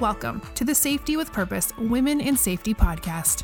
Welcome 0.00 0.40
to 0.54 0.64
the 0.64 0.74
Safety 0.74 1.18
with 1.18 1.30
Purpose 1.30 1.74
Women 1.76 2.22
in 2.22 2.34
Safety 2.34 2.72
podcast. 2.72 3.42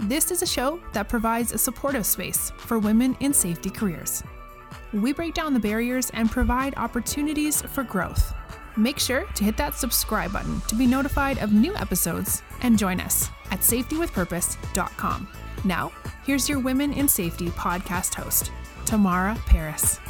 This 0.00 0.32
is 0.32 0.42
a 0.42 0.46
show 0.46 0.80
that 0.92 1.08
provides 1.08 1.52
a 1.52 1.58
supportive 1.58 2.04
space 2.04 2.50
for 2.56 2.80
women 2.80 3.16
in 3.20 3.32
safety 3.32 3.70
careers. 3.70 4.24
We 4.92 5.12
break 5.12 5.34
down 5.34 5.54
the 5.54 5.60
barriers 5.60 6.10
and 6.10 6.28
provide 6.28 6.74
opportunities 6.76 7.62
for 7.62 7.84
growth. 7.84 8.34
Make 8.76 8.98
sure 8.98 9.24
to 9.36 9.44
hit 9.44 9.56
that 9.58 9.76
subscribe 9.76 10.32
button 10.32 10.60
to 10.62 10.74
be 10.74 10.84
notified 10.84 11.38
of 11.38 11.52
new 11.52 11.76
episodes 11.76 12.42
and 12.62 12.76
join 12.76 12.98
us 12.98 13.30
at 13.52 13.60
safetywithpurpose.com. 13.60 15.28
Now, 15.62 15.92
here's 16.24 16.48
your 16.48 16.58
Women 16.58 16.92
in 16.92 17.06
Safety 17.06 17.50
podcast 17.50 18.14
host, 18.14 18.50
Tamara 18.84 19.36
Paris. 19.46 20.00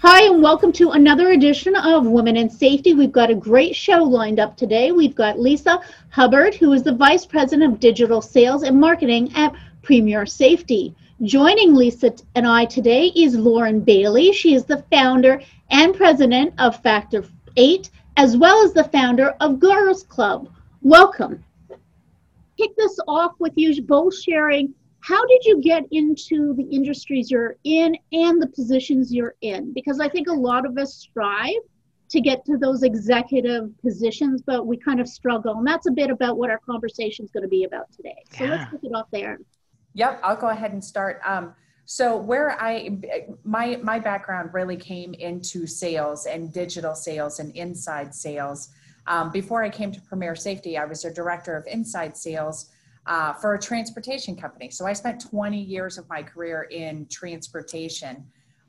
Hi, 0.00 0.26
and 0.26 0.40
welcome 0.40 0.70
to 0.74 0.92
another 0.92 1.32
edition 1.32 1.74
of 1.74 2.06
Women 2.06 2.36
in 2.36 2.48
Safety. 2.48 2.94
We've 2.94 3.10
got 3.10 3.30
a 3.30 3.34
great 3.34 3.74
show 3.74 4.04
lined 4.04 4.38
up 4.38 4.56
today. 4.56 4.92
We've 4.92 5.16
got 5.16 5.40
Lisa 5.40 5.80
Hubbard, 6.10 6.54
who 6.54 6.72
is 6.72 6.84
the 6.84 6.94
Vice 6.94 7.26
President 7.26 7.72
of 7.72 7.80
Digital 7.80 8.22
Sales 8.22 8.62
and 8.62 8.78
Marketing 8.80 9.32
at 9.34 9.56
Premier 9.82 10.24
Safety. 10.24 10.94
Joining 11.22 11.74
Lisa 11.74 12.14
and 12.36 12.46
I 12.46 12.64
today 12.66 13.06
is 13.16 13.34
Lauren 13.34 13.80
Bailey. 13.80 14.30
She 14.30 14.54
is 14.54 14.64
the 14.64 14.84
founder 14.88 15.42
and 15.72 15.96
president 15.96 16.54
of 16.58 16.80
Factor 16.80 17.24
8, 17.56 17.90
as 18.16 18.36
well 18.36 18.64
as 18.64 18.72
the 18.72 18.84
founder 18.84 19.30
of 19.40 19.58
Girls 19.58 20.04
Club. 20.04 20.48
Welcome. 20.80 21.42
Kick 22.56 22.70
this 22.76 23.00
off 23.08 23.32
with 23.40 23.54
you 23.56 23.82
both 23.82 24.16
sharing 24.16 24.72
how 25.00 25.24
did 25.26 25.44
you 25.44 25.60
get 25.60 25.84
into 25.90 26.54
the 26.54 26.64
industries 26.64 27.30
you're 27.30 27.56
in 27.64 27.96
and 28.12 28.42
the 28.42 28.48
positions 28.48 29.12
you're 29.12 29.34
in? 29.40 29.72
Because 29.72 30.00
I 30.00 30.08
think 30.08 30.28
a 30.28 30.32
lot 30.32 30.66
of 30.66 30.76
us 30.76 30.94
strive 30.94 31.54
to 32.10 32.20
get 32.20 32.44
to 32.46 32.56
those 32.56 32.82
executive 32.82 33.70
positions, 33.80 34.42
but 34.44 34.66
we 34.66 34.76
kind 34.76 35.00
of 35.00 35.08
struggle. 35.08 35.58
And 35.58 35.66
that's 35.66 35.86
a 35.86 35.92
bit 35.92 36.10
about 36.10 36.38
what 36.38 36.50
our 36.50 36.58
conversation 36.58 37.24
is 37.24 37.30
going 37.30 37.42
to 37.42 37.48
be 37.48 37.64
about 37.64 37.92
today. 37.92 38.16
So 38.36 38.44
yeah. 38.44 38.50
let's 38.50 38.70
kick 38.70 38.80
it 38.82 38.94
off 38.94 39.06
there. 39.12 39.38
Yep, 39.94 40.20
I'll 40.22 40.36
go 40.36 40.48
ahead 40.48 40.72
and 40.72 40.82
start. 40.82 41.20
Um, 41.24 41.54
so 41.84 42.16
where 42.16 42.60
I 42.60 42.98
my 43.44 43.76
my 43.82 43.98
background 43.98 44.50
really 44.52 44.76
came 44.76 45.14
into 45.14 45.66
sales 45.66 46.26
and 46.26 46.52
digital 46.52 46.94
sales 46.94 47.40
and 47.40 47.54
inside 47.56 48.14
sales. 48.14 48.68
Um, 49.06 49.30
before 49.30 49.62
I 49.62 49.70
came 49.70 49.90
to 49.92 50.00
Premier 50.02 50.36
Safety, 50.36 50.76
I 50.76 50.84
was 50.84 51.06
a 51.06 51.12
director 51.12 51.56
of 51.56 51.66
inside 51.66 52.14
sales 52.14 52.66
uh, 53.06 53.32
for 53.32 53.54
a 53.54 53.58
transportation 53.60 54.36
company. 54.36 54.70
So 54.70 54.86
I 54.86 54.92
spent 54.92 55.20
20 55.20 55.60
years 55.60 55.98
of 55.98 56.08
my 56.08 56.22
career 56.22 56.68
in 56.70 57.06
transportation. 57.06 58.26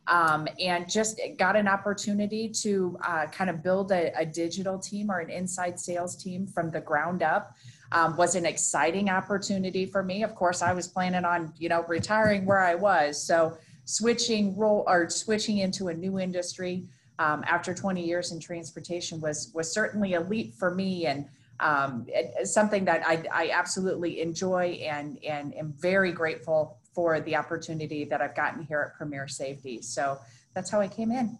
Um, 0.07 0.47
and 0.59 0.89
just 0.89 1.21
got 1.37 1.55
an 1.55 1.67
opportunity 1.67 2.49
to 2.63 2.97
uh, 3.03 3.27
kind 3.27 3.47
of 3.47 3.61
build 3.61 3.91
a, 3.91 4.11
a, 4.17 4.25
digital 4.25 4.79
team 4.79 5.11
or 5.11 5.19
an 5.19 5.29
inside 5.29 5.79
sales 5.79 6.15
team 6.15 6.47
from 6.47 6.71
the 6.71 6.81
ground 6.81 7.21
up 7.21 7.55
um, 7.91 8.17
was 8.17 8.33
an 8.33 8.43
exciting 8.43 9.07
opportunity 9.11 9.85
for 9.85 10.01
me 10.01 10.23
of 10.23 10.33
course 10.33 10.63
i 10.63 10.73
was 10.73 10.87
planning 10.87 11.25
on 11.25 11.53
you 11.59 11.69
know 11.69 11.85
retiring 11.87 12.43
where 12.43 12.59
i 12.59 12.73
was 12.73 13.21
so 13.21 13.55
switching 13.85 14.57
role 14.57 14.83
or 14.87 15.09
switching 15.09 15.59
into 15.59 15.89
a 15.89 15.93
new 15.93 16.17
industry 16.17 16.87
um, 17.19 17.43
after 17.45 17.73
20 17.73 18.03
years 18.03 18.31
in 18.31 18.39
transportation 18.39 19.19
was 19.19 19.51
was 19.53 19.71
certainly 19.71 20.13
a 20.13 20.21
leap 20.21 20.55
for 20.55 20.73
me 20.73 21.05
and 21.05 21.25
um, 21.59 22.07
something 22.43 22.85
that 22.85 23.05
I, 23.05 23.23
I 23.31 23.49
absolutely 23.51 24.21
enjoy 24.21 24.79
and, 24.83 25.17
and 25.23 25.55
am 25.55 25.73
very 25.77 26.11
grateful 26.11 26.77
for 26.93 27.19
the 27.19 27.35
opportunity 27.35 28.05
that 28.05 28.21
I've 28.21 28.35
gotten 28.35 28.63
here 28.63 28.91
at 28.91 28.97
Premier 28.97 29.27
Safety. 29.27 29.81
So 29.81 30.17
that's 30.53 30.69
how 30.69 30.79
I 30.79 30.87
came 30.87 31.11
in. 31.11 31.37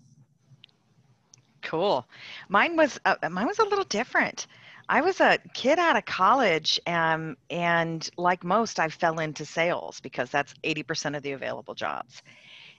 Cool. 1.62 2.08
Mine 2.48 2.76
was 2.78 3.00
uh, 3.06 3.16
mine 3.30 3.48
was 3.48 3.60
a 3.60 3.64
little 3.64 3.84
different. 3.86 4.48
I 4.88 5.02
was 5.02 5.20
a 5.20 5.38
kid 5.54 5.78
out 5.78 5.98
of 5.98 6.06
college, 6.06 6.80
um, 6.88 7.38
and 7.52 8.10
like 8.18 8.44
most, 8.44 8.80
I 8.80 8.90
fell 8.90 9.20
into 9.20 9.46
sales 9.46 10.00
because 10.00 10.32
that's 10.32 10.54
80% 10.64 11.16
of 11.16 11.22
the 11.22 11.34
available 11.34 11.76
jobs. 11.76 12.24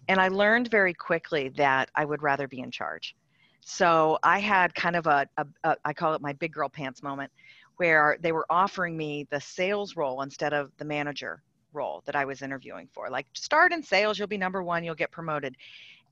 And 0.08 0.18
I 0.18 0.26
learned 0.26 0.72
very 0.72 0.92
quickly 0.92 1.50
that 1.50 1.88
I 1.94 2.04
would 2.04 2.22
rather 2.22 2.48
be 2.48 2.58
in 2.58 2.72
charge. 2.72 3.14
So 3.60 4.18
I 4.22 4.38
had 4.38 4.74
kind 4.74 4.96
of 4.96 5.06
a, 5.06 5.26
a, 5.36 5.46
a 5.64 5.76
I 5.84 5.92
call 5.92 6.14
it 6.14 6.20
my 6.20 6.32
big 6.32 6.52
girl 6.52 6.68
pants 6.68 7.02
moment 7.02 7.30
where 7.76 8.18
they 8.20 8.32
were 8.32 8.46
offering 8.50 8.96
me 8.96 9.26
the 9.30 9.40
sales 9.40 9.96
role 9.96 10.22
instead 10.22 10.52
of 10.52 10.70
the 10.76 10.84
manager 10.84 11.42
role 11.72 12.02
that 12.04 12.16
I 12.16 12.24
was 12.24 12.42
interviewing 12.42 12.88
for. 12.92 13.08
Like, 13.08 13.26
start 13.32 13.72
in 13.72 13.82
sales, 13.82 14.18
you'll 14.18 14.28
be 14.28 14.36
number 14.36 14.62
one, 14.62 14.84
you'll 14.84 14.94
get 14.94 15.10
promoted. 15.10 15.56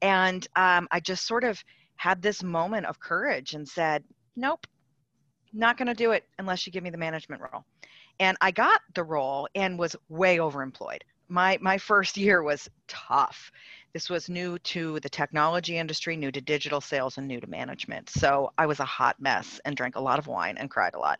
And 0.01 0.47
um, 0.57 0.89
I 0.91 1.01
just 1.01 1.27
sort 1.27 1.45
of 1.45 1.63
had 1.97 2.23
this 2.23 2.43
moment 2.43 2.87
of 2.87 3.01
courage 3.01 3.55
and 3.55 3.69
said, 3.69 4.05
nope, 4.37 4.67
not 5.53 5.77
going 5.77 5.89
to 5.89 5.95
do 5.95 6.13
it 6.13 6.25
unless 6.39 6.67
you 6.67 6.73
give 6.73 6.83
me 6.83 6.91
the 6.91 6.99
management 6.99 7.43
role. 7.43 7.65
And 8.21 8.37
I 8.41 8.51
got 8.51 8.81
the 8.95 9.05
role 9.05 9.49
and 9.55 9.79
was 9.79 9.97
way 10.09 10.39
overemployed. 10.39 11.03
My, 11.29 11.59
my 11.61 11.77
first 11.77 12.17
year 12.17 12.43
was 12.43 12.69
tough. 12.87 13.51
This 13.99 14.09
was 14.09 14.29
new 14.29 14.61
to 14.61 15.01
the 15.01 15.09
technology 15.09 15.77
industry, 15.77 16.17
new 16.17 16.31
to 16.31 16.41
digital 16.41 16.81
sales, 16.81 17.19
and 17.19 17.27
new 17.27 17.41
to 17.41 17.49
management. 17.49 18.09
So 18.09 18.53
I 18.57 18.65
was 18.65 18.79
a 18.79 18.85
hot 18.85 19.21
mess 19.21 19.61
and 19.65 19.77
drank 19.77 19.97
a 19.97 20.01
lot 20.01 20.21
of 20.21 20.29
wine 20.29 20.57
and 20.57 20.71
cried 20.71 20.95
a 20.95 21.01
lot. 21.01 21.19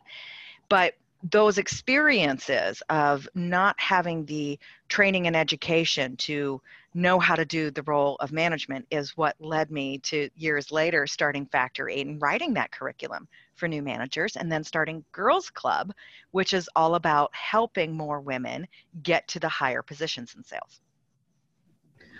But 0.69 0.93
those 1.21 1.57
experiences 1.57 2.81
of 2.89 3.27
not 3.35 3.77
having 3.81 4.25
the 4.27 4.57
training 4.87 5.27
and 5.27 5.35
education 5.35 6.15
to 6.29 6.61
know 6.93 7.19
how 7.19 7.35
to 7.35 7.43
do 7.43 7.69
the 7.69 7.83
role 7.83 8.15
of 8.21 8.31
management 8.31 8.87
is 8.91 9.17
what 9.17 9.35
led 9.41 9.71
me 9.71 9.97
to 9.97 10.29
years 10.37 10.71
later 10.71 11.05
starting 11.05 11.47
Factor 11.47 11.89
8 11.89 12.07
and 12.07 12.21
writing 12.21 12.53
that 12.53 12.71
curriculum 12.71 13.27
for 13.55 13.67
new 13.67 13.81
managers 13.81 14.37
and 14.37 14.49
then 14.49 14.63
starting 14.63 15.03
Girls 15.11 15.49
Club, 15.49 15.91
which 16.31 16.53
is 16.53 16.69
all 16.77 16.95
about 16.95 17.35
helping 17.35 17.91
more 17.91 18.21
women 18.21 18.65
get 19.03 19.27
to 19.27 19.39
the 19.41 19.49
higher 19.49 19.81
positions 19.81 20.33
in 20.37 20.45
sales. 20.45 20.79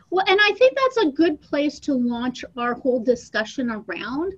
Well, 0.10 0.26
and 0.28 0.40
I 0.42 0.54
think 0.54 0.76
that's 0.76 0.98
a 0.98 1.12
good 1.12 1.40
place 1.42 1.80
to 1.82 1.94
launch 1.94 2.44
our 2.58 2.74
whole 2.74 3.00
discussion 3.00 3.70
around 3.70 4.34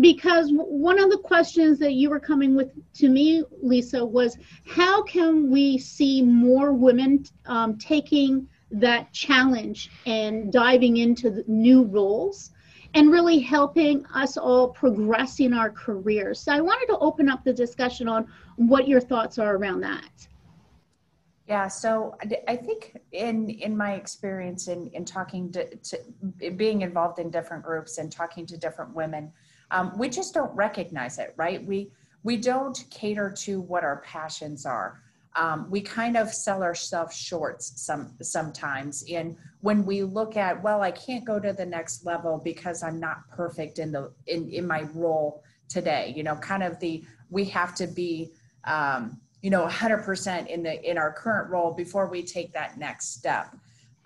because 0.00 0.50
one 0.52 0.98
of 1.00 1.10
the 1.10 1.18
questions 1.18 1.78
that 1.80 1.94
you 1.94 2.10
were 2.10 2.20
coming 2.20 2.54
with 2.54 2.70
to 2.94 3.08
me, 3.08 3.42
Lisa, 3.60 4.04
was 4.04 4.38
how 4.66 5.02
can 5.02 5.50
we 5.50 5.78
see 5.78 6.22
more 6.22 6.72
women 6.72 7.24
um, 7.46 7.76
taking 7.76 8.48
that 8.70 9.12
challenge 9.12 9.90
and 10.06 10.52
diving 10.52 10.98
into 10.98 11.42
new 11.48 11.82
roles 11.82 12.52
and 12.94 13.10
really 13.10 13.40
helping 13.40 14.06
us 14.14 14.36
all 14.36 14.68
progress 14.68 15.40
in 15.40 15.52
our 15.52 15.70
careers? 15.70 16.40
So 16.40 16.52
I 16.52 16.60
wanted 16.60 16.86
to 16.86 16.98
open 16.98 17.28
up 17.28 17.42
the 17.42 17.52
discussion 17.52 18.06
on 18.08 18.28
what 18.56 18.86
your 18.86 19.00
thoughts 19.00 19.38
are 19.38 19.56
around 19.56 19.80
that. 19.80 20.28
Yeah, 21.50 21.66
so 21.66 22.16
I 22.46 22.54
think 22.54 22.96
in 23.10 23.50
in 23.50 23.76
my 23.76 23.94
experience 23.94 24.68
in 24.68 24.86
in 24.92 25.04
talking 25.04 25.50
to, 25.50 25.66
to 25.74 25.98
being 26.52 26.82
involved 26.82 27.18
in 27.18 27.28
different 27.28 27.64
groups 27.64 27.98
and 27.98 28.12
talking 28.12 28.46
to 28.46 28.56
different 28.56 28.94
women, 28.94 29.32
um, 29.72 29.98
we 29.98 30.08
just 30.08 30.32
don't 30.32 30.54
recognize 30.54 31.18
it, 31.18 31.34
right? 31.36 31.66
We 31.66 31.90
we 32.22 32.36
don't 32.36 32.84
cater 32.88 33.32
to 33.38 33.60
what 33.62 33.82
our 33.82 34.00
passions 34.02 34.64
are. 34.64 35.02
Um, 35.34 35.66
we 35.68 35.80
kind 35.80 36.16
of 36.16 36.32
sell 36.32 36.62
ourselves 36.62 37.16
short 37.16 37.64
some 37.64 38.14
sometimes. 38.22 39.04
And 39.12 39.36
when 39.60 39.84
we 39.84 40.04
look 40.04 40.36
at, 40.36 40.62
well, 40.62 40.82
I 40.82 40.92
can't 40.92 41.24
go 41.24 41.40
to 41.40 41.52
the 41.52 41.66
next 41.66 42.06
level 42.06 42.40
because 42.44 42.84
I'm 42.84 43.00
not 43.00 43.28
perfect 43.28 43.80
in 43.80 43.90
the 43.90 44.12
in 44.28 44.48
in 44.50 44.68
my 44.68 44.82
role 44.94 45.42
today. 45.68 46.12
You 46.16 46.22
know, 46.22 46.36
kind 46.36 46.62
of 46.62 46.78
the 46.78 47.02
we 47.28 47.44
have 47.46 47.74
to 47.74 47.88
be. 47.88 48.30
Um, 48.62 49.20
you 49.42 49.50
know 49.50 49.66
100% 49.66 50.46
in 50.46 50.62
the 50.62 50.90
in 50.90 50.98
our 50.98 51.12
current 51.12 51.50
role 51.50 51.72
before 51.72 52.06
we 52.06 52.22
take 52.22 52.52
that 52.52 52.78
next 52.78 53.14
step. 53.14 53.56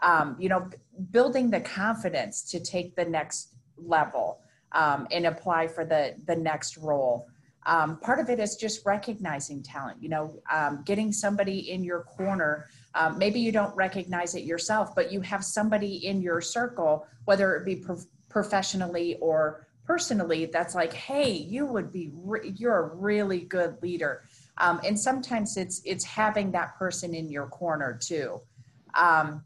Um, 0.03 0.37
you 0.39 0.49
know 0.49 0.69
building 1.11 1.50
the 1.50 1.61
confidence 1.61 2.43
to 2.50 2.61
take 2.61 2.95
the 2.95 3.05
next 3.05 3.55
level 3.77 4.41
um, 4.73 5.06
and 5.11 5.27
apply 5.27 5.69
for 5.69 5.84
the 5.84 6.15
the 6.27 6.37
next 6.37 6.76
role. 6.76 7.26
Um, 7.67 7.99
part 8.00 8.20
of 8.20 8.29
it 8.29 8.38
is 8.38 8.56
just 8.56 8.85
recognizing 8.85 9.62
talent 9.62 10.03
you 10.03 10.08
know 10.08 10.41
um, 10.53 10.82
getting 10.85 11.12
somebody 11.12 11.70
in 11.70 11.82
your 11.82 12.03
corner. 12.03 12.67
Um, 12.97 13.19
maybe 13.19 13.41
you 13.41 13.50
don't 13.50 13.75
recognize 13.75 14.37
it 14.37 14.44
yourself 14.44 14.94
but 14.94 15.11
you 15.11 15.20
have 15.23 15.44
somebody 15.44 16.06
in 16.06 16.23
your 16.23 16.41
circle 16.41 17.08
whether 17.25 17.56
it 17.56 17.64
be 17.64 17.75
pro- 17.75 17.99
professionally 18.29 19.17
or 19.20 19.67
personally 19.85 20.47
that's 20.47 20.76
like 20.76 20.93
hey 20.93 21.32
you 21.32 21.67
would 21.67 21.91
be 21.91 22.12
re- 22.14 22.55
you're 22.56 22.79
a 22.79 22.94
really 22.94 23.41
good 23.41 23.76
leader 23.82 24.23
um, 24.59 24.81
and 24.85 24.99
sometimes 24.99 25.56
it's 25.56 25.83
it's 25.85 26.05
having 26.05 26.53
that 26.53 26.77
person 26.77 27.15
in 27.15 27.29
your 27.29 27.47
corner 27.47 27.99
too. 28.01 28.41
Um, 28.95 29.45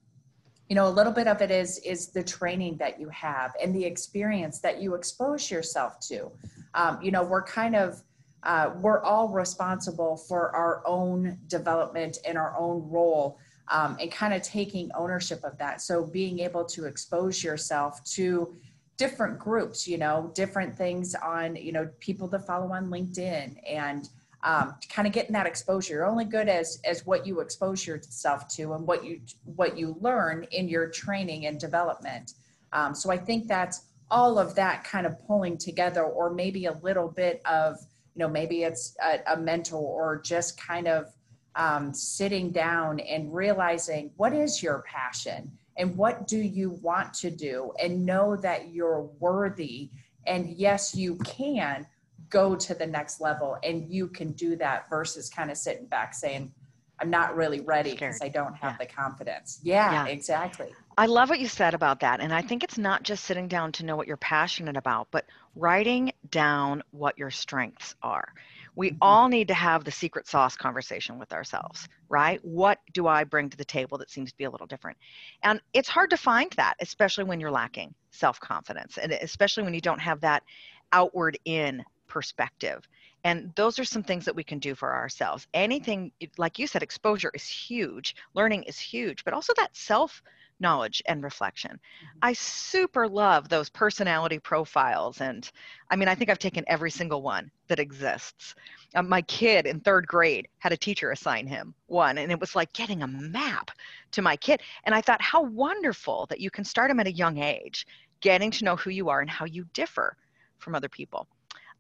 you 0.69 0.75
know 0.75 0.87
a 0.87 0.91
little 0.91 1.13
bit 1.13 1.27
of 1.27 1.41
it 1.41 1.51
is 1.51 1.79
is 1.79 2.09
the 2.09 2.23
training 2.23 2.77
that 2.77 3.01
you 3.01 3.09
have 3.09 3.53
and 3.63 3.75
the 3.75 3.85
experience 3.85 4.61
that 4.61 4.83
you 4.83 4.95
expose 4.95 5.51
yourself 5.51 5.99
to. 6.09 6.31
Um, 6.75 6.99
you 7.03 7.11
know 7.11 7.23
we're 7.23 7.43
kind 7.43 7.75
of 7.75 8.03
uh, 8.43 8.71
we're 8.77 9.03
all 9.03 9.29
responsible 9.29 10.17
for 10.17 10.55
our 10.55 10.83
own 10.87 11.39
development 11.49 12.19
and 12.25 12.39
our 12.39 12.57
own 12.57 12.89
role 12.89 13.39
um, 13.71 13.97
and 14.01 14.13
kind 14.13 14.33
of 14.33 14.43
taking 14.43 14.91
ownership 14.95 15.43
of 15.43 15.59
that. 15.59 15.81
So 15.81 16.05
being 16.05 16.39
able 16.39 16.65
to 16.67 16.85
expose 16.85 17.43
yourself 17.43 18.05
to 18.13 18.55
different 18.99 19.39
groups 19.39 19.87
you 19.87 19.97
know 19.97 20.31
different 20.35 20.77
things 20.77 21.15
on 21.15 21.55
you 21.55 21.71
know 21.71 21.89
people 22.01 22.29
to 22.29 22.39
follow 22.39 22.73
on 22.73 22.91
linkedin 22.91 23.55
and 23.65 24.09
um, 24.43 24.75
kind 24.89 25.07
of 25.09 25.13
getting 25.13 25.33
that 25.33 25.47
exposure. 25.47 25.95
You're 25.95 26.07
only 26.07 26.25
good 26.25 26.49
as 26.49 26.81
as 26.85 27.05
what 27.05 27.27
you 27.27 27.41
expose 27.41 27.87
yourself 27.87 28.49
to 28.57 28.75
and 28.75 28.87
what 28.87 29.05
you 29.05 29.21
what 29.45 29.77
you 29.77 29.97
learn 30.01 30.47
in 30.53 30.69
your 30.69 30.89
training 30.89 31.47
and 31.47 31.59
development. 31.59 32.35
Um, 32.73 32.95
so 32.95 33.11
i 33.11 33.17
think 33.17 33.49
that's 33.49 33.87
all 34.11 34.39
of 34.39 34.55
that 34.55 34.85
kind 34.85 35.07
of 35.07 35.19
pulling 35.27 35.59
together 35.59 36.03
or 36.03 36.31
maybe 36.31 36.67
a 36.67 36.73
little 36.83 37.09
bit 37.09 37.41
of 37.45 37.79
you 38.15 38.21
know 38.21 38.29
maybe 38.29 38.63
it's 38.63 38.97
a, 39.03 39.21
a 39.27 39.77
or 39.77 40.21
just 40.25 40.61
kind 40.61 40.89
of 40.89 41.13
um, 41.55 41.93
sitting 41.93 42.51
down 42.51 43.01
and 43.01 43.35
realizing 43.35 44.11
what 44.17 44.33
is 44.33 44.63
your 44.63 44.85
passion 44.87 45.51
and 45.77 45.97
what 45.97 46.27
do 46.27 46.39
you 46.39 46.71
want 46.83 47.13
to 47.15 47.31
do 47.31 47.73
and 47.83 48.05
know 48.05 48.37
that 48.37 48.73
you're 48.73 49.11
worthy 49.19 49.91
and 50.27 50.49
yes 50.51 50.95
you 50.95 51.17
can 51.17 51.87
go 52.31 52.55
to 52.55 52.75
the 52.75 52.87
next 52.87 53.21
level 53.21 53.57
and 53.63 53.91
you 53.93 54.07
can 54.09 54.33
do 54.33 54.57
that 54.57 54.89
versus 54.91 55.29
kind 55.29 55.51
of 55.51 55.57
sitting 55.57 55.87
back 55.87 56.15
saying 56.15 56.53
i'm 57.01 57.11
not 57.11 57.35
really 57.37 57.61
ready 57.61 57.93
because 57.93 58.19
i 58.23 58.29
don't 58.29 58.55
have 58.55 58.73
yeah. 58.73 58.87
the 58.87 58.87
confidence 58.87 59.61
yeah, 59.63 59.93
yeah 59.93 60.07
exactly 60.07 60.69
i 60.97 61.07
love 61.07 61.29
what 61.29 61.41
you 61.41 61.49
said 61.49 61.75
about 61.75 62.01
that 62.01 62.21
and 62.21 62.33
i 62.33 62.43
think 62.43 62.63
it's 62.63 62.79
not 62.79 63.03
just 63.03 63.25
sitting 63.25 63.49
down 63.49 63.73
to 63.73 63.85
know 63.85 63.97
what 63.97 64.07
you're 64.07 64.17
passionate 64.17 64.77
about 64.77 65.09
but 65.11 65.25
writing 65.55 66.13
down 66.31 66.83
what 66.91 67.17
your 67.19 67.31
strengths 67.31 67.95
are 68.03 68.33
we 68.79 68.91
mm-hmm. 68.91 68.99
all 69.03 69.29
need 69.29 69.49
to 69.49 69.55
have 69.55 69.83
the 69.83 69.91
secret 69.91 70.29
sauce 70.29 70.57
conversation 70.57 71.19
with 71.19 71.33
ourselves, 71.33 71.89
right? 72.09 72.39
What 72.45 72.79
do 72.95 73.09
I 73.09 73.25
bring 73.25 73.51
to 73.51 73.57
the 73.57 73.65
table 73.65 73.99
that 73.99 74.09
seems 74.09 74.31
to 74.31 74.39
be 74.39 74.45
a 74.45 74.51
little 74.51 74.69
different? 74.69 74.97
And 75.43 75.61
it's 75.75 75.89
hard 75.89 76.11
to 76.11 76.17
find 76.17 76.53
that, 76.57 76.75
especially 76.81 77.25
when 77.25 77.41
you're 77.41 77.51
lacking 77.51 77.93
self 78.13 78.39
confidence, 78.39 78.97
and 78.97 79.11
especially 79.11 79.65
when 79.65 79.75
you 79.75 79.81
don't 79.81 80.01
have 80.01 80.21
that 80.21 80.45
outward 80.93 81.37
in 81.45 81.85
perspective. 82.09 82.89
And 83.25 83.53
those 83.57 83.79
are 83.79 83.85
some 83.85 84.03
things 84.03 84.25
that 84.25 84.35
we 84.37 84.45
can 84.45 84.59
do 84.59 84.75
for 84.75 84.95
ourselves. 84.95 85.47
Anything, 85.55 86.13
like 86.37 86.59
you 86.59 86.67
said, 86.67 86.83
exposure 86.83 87.31
is 87.35 87.47
huge, 87.47 88.17
learning 88.35 88.65
is 88.65 88.79
huge, 88.79 89.25
but 89.25 89.35
also 89.35 89.53
that 89.57 89.77
self 89.77 90.23
knowledge 90.61 91.03
and 91.07 91.23
reflection. 91.23 91.71
Mm-hmm. 91.71 92.19
I 92.23 92.33
super 92.33 93.09
love 93.09 93.49
those 93.49 93.69
personality 93.69 94.39
profiles. 94.39 95.21
And 95.21 95.49
I 95.91 95.97
mean, 95.97 96.09
I 96.09 96.15
think 96.15 96.31
I've 96.31 96.39
taken 96.39 96.65
every 96.67 96.91
single 96.91 97.23
one 97.23 97.51
that 97.69 97.79
exists. 97.79 98.55
Um, 98.95 99.09
my 99.09 99.23
kid 99.23 99.67
in 99.67 99.81
third 99.81 100.07
grade 100.07 100.49
had 100.59 100.73
a 100.73 100.77
teacher 100.77 101.11
assign 101.11 101.47
him 101.47 101.75
one, 101.87 102.19
and 102.19 102.33
it 102.33 102.41
was 102.41 102.57
like 102.57 102.73
getting 102.73 103.03
a 103.03 103.07
map 103.07 103.71
to 104.13 104.23
my 104.23 104.37
kid. 104.37 104.63
And 104.85 104.95
I 104.95 105.01
thought, 105.01 105.23
how 105.23 105.43
wonderful 105.43 106.27
that 106.31 106.41
you 106.41 106.51
can 106.51 106.65
start 106.65 106.91
them 106.91 107.01
at 107.01 107.07
a 107.07 107.13
young 107.13 107.39
age, 107.39 107.87
getting 108.21 108.51
to 108.53 108.65
know 108.65 108.77
who 108.77 108.91
you 108.91 109.09
are 109.11 109.21
and 109.21 109.31
how 109.31 109.45
you 109.45 109.67
differ 109.75 110.17
from 110.59 110.75
other 110.75 110.89
people. 110.89 111.29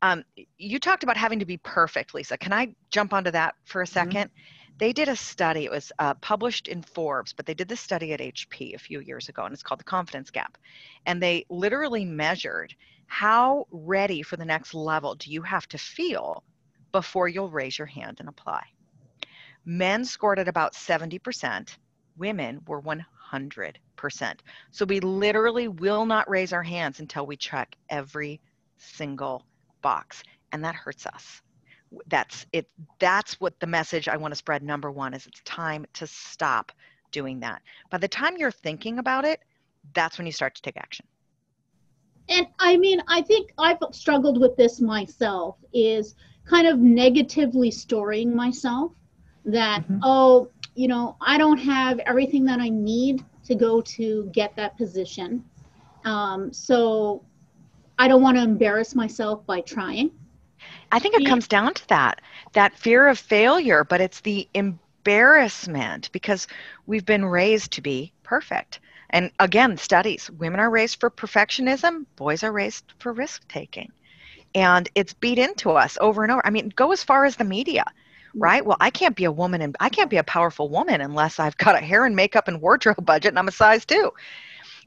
Um, 0.00 0.24
you 0.58 0.78
talked 0.78 1.02
about 1.02 1.16
having 1.16 1.40
to 1.40 1.44
be 1.44 1.56
perfect, 1.56 2.14
Lisa. 2.14 2.38
Can 2.38 2.52
I 2.52 2.74
jump 2.90 3.12
onto 3.12 3.30
that 3.32 3.54
for 3.64 3.82
a 3.82 3.86
2nd 3.86 4.08
mm-hmm 4.08 4.26
they 4.78 4.92
did 4.92 5.08
a 5.08 5.16
study. 5.16 5.64
It 5.64 5.70
was 5.70 5.92
uh, 5.98 6.14
published 6.14 6.68
in 6.68 6.82
Forbes, 6.82 7.32
but 7.32 7.46
they 7.46 7.54
did 7.54 7.68
this 7.68 7.80
study 7.80 8.12
at 8.12 8.20
HP 8.20 8.74
a 8.74 8.78
few 8.78 9.00
years 9.00 9.28
ago, 9.28 9.44
and 9.44 9.52
it's 9.52 9.62
called 9.62 9.80
the 9.80 9.84
Confidence 9.84 10.30
Gap. 10.30 10.56
And 11.04 11.20
they 11.20 11.44
literally 11.48 12.04
measured 12.04 12.74
how 13.06 13.66
ready 13.70 14.22
for 14.22 14.36
the 14.36 14.44
next 14.44 14.74
level 14.74 15.16
do 15.16 15.30
you 15.30 15.42
have 15.42 15.66
to 15.68 15.78
feel 15.78 16.44
before 16.92 17.28
you'll 17.28 17.50
raise 17.50 17.76
your 17.76 17.86
hand 17.86 18.18
and 18.20 18.28
apply. 18.28 18.62
Men 19.64 20.04
scored 20.04 20.38
at 20.38 20.48
about 20.48 20.74
70%, 20.74 21.76
women 22.16 22.60
were 22.66 22.80
100%. 22.80 23.74
So 24.70 24.84
we 24.84 25.00
literally 25.00 25.68
will 25.68 26.06
not 26.06 26.30
raise 26.30 26.52
our 26.52 26.62
hands 26.62 27.00
until 27.00 27.26
we 27.26 27.36
check 27.36 27.76
every 27.90 28.40
single 28.76 29.44
box, 29.82 30.22
and 30.52 30.64
that 30.64 30.74
hurts 30.74 31.06
us. 31.06 31.42
That's 32.06 32.46
it 32.52 32.68
that's 32.98 33.40
what 33.40 33.58
the 33.60 33.66
message 33.66 34.08
i 34.08 34.16
want 34.16 34.32
to 34.32 34.36
spread 34.36 34.62
number 34.62 34.90
one 34.90 35.14
is 35.14 35.26
it's 35.26 35.40
time 35.46 35.86
to 35.94 36.06
stop 36.06 36.70
doing 37.12 37.40
that. 37.40 37.62
By 37.90 37.96
the 37.96 38.08
time 38.08 38.36
you're 38.36 38.50
thinking 38.50 38.98
about 38.98 39.24
it 39.24 39.40
that's 39.94 40.18
when 40.18 40.26
you 40.26 40.32
start 40.32 40.54
to 40.56 40.62
take 40.62 40.76
action. 40.76 41.06
And 42.28 42.46
i 42.58 42.76
mean 42.76 43.00
i 43.08 43.22
think 43.22 43.52
i've 43.58 43.78
struggled 43.92 44.38
with 44.38 44.54
this 44.56 44.80
myself 44.80 45.56
is 45.72 46.14
kind 46.44 46.66
of 46.66 46.78
negatively 46.78 47.70
storing 47.70 48.36
myself 48.36 48.92
that 49.46 49.82
mm-hmm. 49.82 50.00
oh 50.02 50.50
you 50.74 50.88
know 50.88 51.16
i 51.22 51.38
don't 51.38 51.56
have 51.56 51.98
everything 52.00 52.44
that 52.44 52.60
i 52.60 52.68
need 52.68 53.24
to 53.48 53.54
go 53.54 53.80
to 53.80 54.30
get 54.32 54.54
that 54.56 54.76
position. 54.76 55.42
Um, 56.04 56.52
so 56.52 57.24
i 57.98 58.08
don't 58.08 58.22
want 58.22 58.36
to 58.36 58.42
embarrass 58.42 58.94
myself 58.94 59.44
by 59.46 59.60
trying 59.60 60.10
I 60.90 60.98
think 60.98 61.14
it 61.14 61.26
comes 61.26 61.48
down 61.48 61.74
to 61.74 61.88
that 61.88 62.20
that 62.52 62.76
fear 62.76 63.08
of 63.08 63.18
failure, 63.18 63.84
but 63.84 64.00
it's 64.00 64.20
the 64.20 64.48
embarrassment 64.54 66.10
because 66.12 66.46
we've 66.86 67.04
been 67.04 67.24
raised 67.24 67.72
to 67.72 67.82
be 67.82 68.12
perfect. 68.22 68.80
And 69.10 69.30
again, 69.38 69.76
studies 69.76 70.30
women 70.30 70.60
are 70.60 70.70
raised 70.70 71.00
for 71.00 71.10
perfectionism, 71.10 72.06
boys 72.16 72.42
are 72.42 72.52
raised 72.52 72.84
for 72.98 73.12
risk 73.12 73.46
taking. 73.48 73.92
And 74.54 74.88
it's 74.94 75.12
beat 75.12 75.38
into 75.38 75.70
us 75.70 75.98
over 76.00 76.22
and 76.22 76.32
over. 76.32 76.46
I 76.46 76.50
mean, 76.50 76.70
go 76.74 76.92
as 76.92 77.04
far 77.04 77.26
as 77.26 77.36
the 77.36 77.44
media, 77.44 77.84
mm-hmm. 77.86 78.38
right? 78.40 78.64
Well, 78.64 78.78
I 78.80 78.90
can't 78.90 79.16
be 79.16 79.24
a 79.24 79.32
woman 79.32 79.60
and 79.60 79.76
I 79.80 79.90
can't 79.90 80.10
be 80.10 80.16
a 80.16 80.24
powerful 80.24 80.68
woman 80.70 81.00
unless 81.02 81.38
I've 81.38 81.56
got 81.58 81.76
a 81.76 81.84
hair 81.84 82.06
and 82.06 82.16
makeup 82.16 82.48
and 82.48 82.60
wardrobe 82.62 83.04
budget 83.04 83.32
and 83.32 83.38
I'm 83.38 83.48
a 83.48 83.52
size 83.52 83.84
two. 83.84 84.12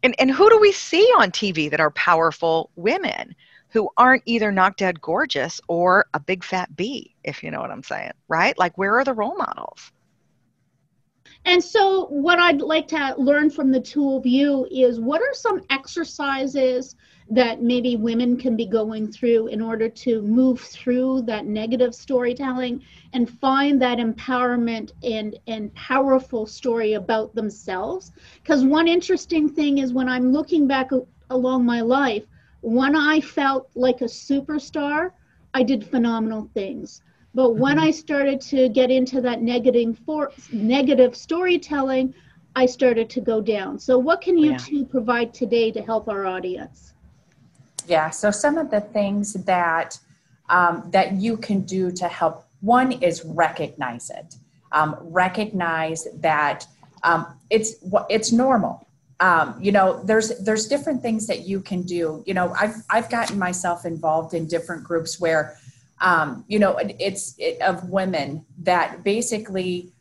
And, 0.03 0.15
and 0.19 0.31
who 0.31 0.49
do 0.49 0.59
we 0.59 0.71
see 0.71 1.03
on 1.17 1.31
TV 1.31 1.69
that 1.69 1.79
are 1.79 1.91
powerful 1.91 2.71
women? 2.75 3.35
who 3.71 3.89
aren't 3.97 4.23
either 4.25 4.51
knock 4.51 4.75
dead 4.75 5.01
gorgeous 5.01 5.61
or 5.67 6.05
a 6.13 6.19
big 6.19 6.43
fat 6.43 6.75
bee, 6.75 7.15
if 7.23 7.41
you 7.41 7.49
know 7.51 7.61
what 7.61 7.71
I'm 7.71 7.83
saying, 7.83 8.11
right? 8.27 8.57
Like, 8.57 8.77
where 8.77 8.97
are 8.97 9.05
the 9.05 9.13
role 9.13 9.35
models? 9.37 9.91
And 11.45 11.63
so, 11.63 12.05
what 12.07 12.37
I'd 12.37 12.61
like 12.61 12.89
to 12.89 13.15
learn 13.17 13.49
from 13.49 13.71
the 13.71 13.79
two 13.79 14.11
of 14.15 14.25
you 14.25 14.67
is 14.69 14.99
what 14.99 15.21
are 15.21 15.33
some 15.33 15.61
exercises 15.69 16.95
that 17.31 17.61
maybe 17.61 17.95
women 17.95 18.35
can 18.37 18.57
be 18.57 18.65
going 18.65 19.09
through 19.09 19.47
in 19.47 19.61
order 19.61 19.87
to 19.87 20.21
move 20.21 20.59
through 20.59 21.21
that 21.21 21.45
negative 21.45 21.95
storytelling 21.95 22.83
and 23.13 23.29
find 23.39 23.81
that 23.81 23.99
empowerment 23.99 24.91
and, 25.01 25.39
and 25.47 25.73
powerful 25.73 26.45
story 26.45 26.93
about 26.93 27.33
themselves? 27.33 28.11
Because 28.43 28.65
one 28.65 28.85
interesting 28.85 29.47
thing 29.47 29.77
is 29.77 29.93
when 29.93 30.09
I'm 30.09 30.33
looking 30.33 30.67
back 30.67 30.89
along 31.29 31.65
my 31.65 31.79
life, 31.79 32.25
when 32.59 32.97
I 32.97 33.21
felt 33.21 33.69
like 33.75 34.01
a 34.01 34.05
superstar, 34.05 35.11
I 35.53 35.63
did 35.63 35.87
phenomenal 35.87 36.49
things. 36.53 37.01
But 37.33 37.55
when 37.55 37.77
mm-hmm. 37.77 37.85
I 37.85 37.91
started 37.91 38.41
to 38.41 38.67
get 38.67 38.91
into 38.91 39.21
that 39.21 39.41
negative 39.41 39.97
for 40.05 40.31
negative 40.51 41.15
storytelling, 41.15 42.13
I 42.57 42.65
started 42.65 43.09
to 43.11 43.21
go 43.21 43.39
down. 43.39 43.79
So 43.79 43.97
what 43.97 44.19
can 44.19 44.37
you 44.37 44.51
yeah. 44.51 44.57
two 44.57 44.83
provide 44.83 45.33
today 45.33 45.71
to 45.71 45.81
help 45.81 46.09
our 46.09 46.25
audience? 46.25 46.93
Yeah, 47.91 48.09
so 48.09 48.31
some 48.31 48.57
of 48.57 48.71
the 48.71 48.79
things 48.79 49.33
that 49.33 49.99
um, 50.47 50.87
that 50.91 51.11
you 51.15 51.35
can 51.35 51.63
do 51.63 51.91
to 51.91 52.07
help 52.07 52.45
one 52.61 52.93
is 52.93 53.25
recognize 53.25 54.09
it. 54.09 54.35
Um, 54.71 54.95
recognize 55.01 56.07
that 56.21 56.65
um, 57.03 57.37
it's 57.49 57.75
it's 58.09 58.31
normal. 58.31 58.87
Um, 59.19 59.57
you 59.59 59.73
know 59.73 60.01
there's 60.05 60.29
there's 60.39 60.67
different 60.67 61.01
things 61.01 61.27
that 61.27 61.41
you 61.41 61.59
can 61.59 61.81
do. 61.81 62.23
You 62.25 62.33
know 62.33 62.53
i've 62.57 62.75
i've 62.89 63.09
gotten 63.09 63.37
myself 63.37 63.83
involved 63.83 64.33
in 64.33 64.47
different 64.47 64.85
groups 64.85 65.19
where 65.19 65.57
um, 65.99 66.45
you 66.47 66.59
know 66.59 66.79
it's 66.97 67.35
it, 67.39 67.61
of 67.61 67.89
women 67.89 68.45
that 68.59 69.03
basically 69.03 69.91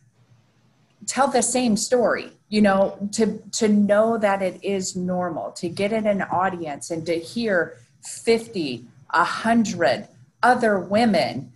tell 1.07 1.27
the 1.27 1.43
same 1.43 1.77
story 1.77 2.31
you 2.51 2.61
know 2.61 2.99
to 3.13 3.39
to 3.53 3.69
know 3.69 4.19
that 4.19 4.43
it 4.43 4.63
is 4.63 4.95
normal 4.95 5.51
to 5.53 5.69
get 5.69 5.93
in 5.93 6.07
an 6.07 6.21
audience 6.23 6.91
and 6.91 7.07
to 7.07 7.15
hear 7.15 7.79
50 8.03 8.85
100 9.13 10.09
other 10.43 10.79
women 10.79 11.53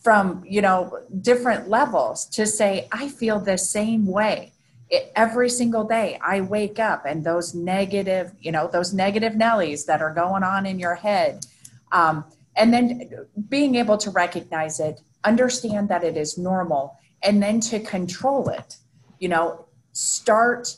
from 0.00 0.44
you 0.46 0.62
know 0.62 1.00
different 1.20 1.68
levels 1.68 2.26
to 2.26 2.46
say 2.46 2.88
i 2.92 3.08
feel 3.08 3.40
the 3.40 3.58
same 3.58 4.06
way 4.06 4.52
it, 4.90 5.12
every 5.16 5.48
single 5.48 5.84
day 5.84 6.18
I 6.22 6.40
wake 6.40 6.78
up 6.78 7.04
and 7.06 7.24
those 7.24 7.54
negative, 7.54 8.32
you 8.40 8.52
know, 8.52 8.68
those 8.68 8.92
negative 8.92 9.32
Nellies 9.32 9.86
that 9.86 10.02
are 10.02 10.12
going 10.12 10.42
on 10.42 10.66
in 10.66 10.78
your 10.78 10.94
head. 10.94 11.46
Um, 11.92 12.24
and 12.56 12.72
then 12.72 13.26
being 13.48 13.74
able 13.74 13.98
to 13.98 14.10
recognize 14.10 14.78
it, 14.80 15.00
understand 15.24 15.88
that 15.88 16.04
it 16.04 16.16
is 16.16 16.38
normal, 16.38 16.96
and 17.22 17.42
then 17.42 17.60
to 17.60 17.80
control 17.80 18.48
it, 18.48 18.76
you 19.18 19.28
know, 19.28 19.63
start 19.94 20.76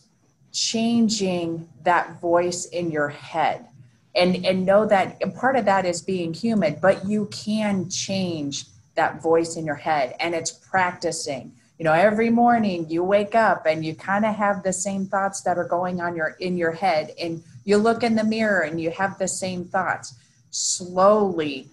changing 0.53 1.69
that 1.83 2.21
voice 2.21 2.67
in 2.67 2.91
your 2.91 3.09
head 3.09 3.67
and 4.15 4.47
and 4.47 4.65
know 4.65 4.87
that 4.87 5.21
part 5.35 5.57
of 5.57 5.65
that 5.65 5.85
is 5.85 6.01
being 6.01 6.33
human 6.33 6.77
but 6.81 7.05
you 7.05 7.27
can 7.33 7.91
change 7.91 8.67
that 8.95 9.21
voice 9.21 9.57
in 9.57 9.67
your 9.67 9.75
head 9.75 10.15
and 10.21 10.35
it's 10.35 10.53
practicing 10.53 11.53
you 11.79 11.85
know 11.85 11.93
every 11.93 12.31
morning 12.31 12.89
you 12.89 13.03
wake 13.03 13.35
up 13.35 13.67
and 13.67 13.85
you 13.85 13.95
kind 13.95 14.25
of 14.25 14.35
have 14.35 14.63
the 14.63 14.73
same 14.73 15.05
thoughts 15.05 15.41
that 15.43 15.59
are 15.59 15.69
going 15.69 16.01
on 16.01 16.17
your 16.17 16.37
in 16.39 16.57
your 16.57 16.73
head 16.73 17.13
and 17.21 17.43
You 17.67 17.79
look 17.79 18.05
in 18.05 18.15
the 18.15 18.25
mirror 18.25 18.61
and 18.61 18.81
you 18.81 18.93
have 18.93 19.19
the 19.19 19.27
same 19.27 19.65
thoughts. 19.65 20.15
Slowly, 20.53 21.69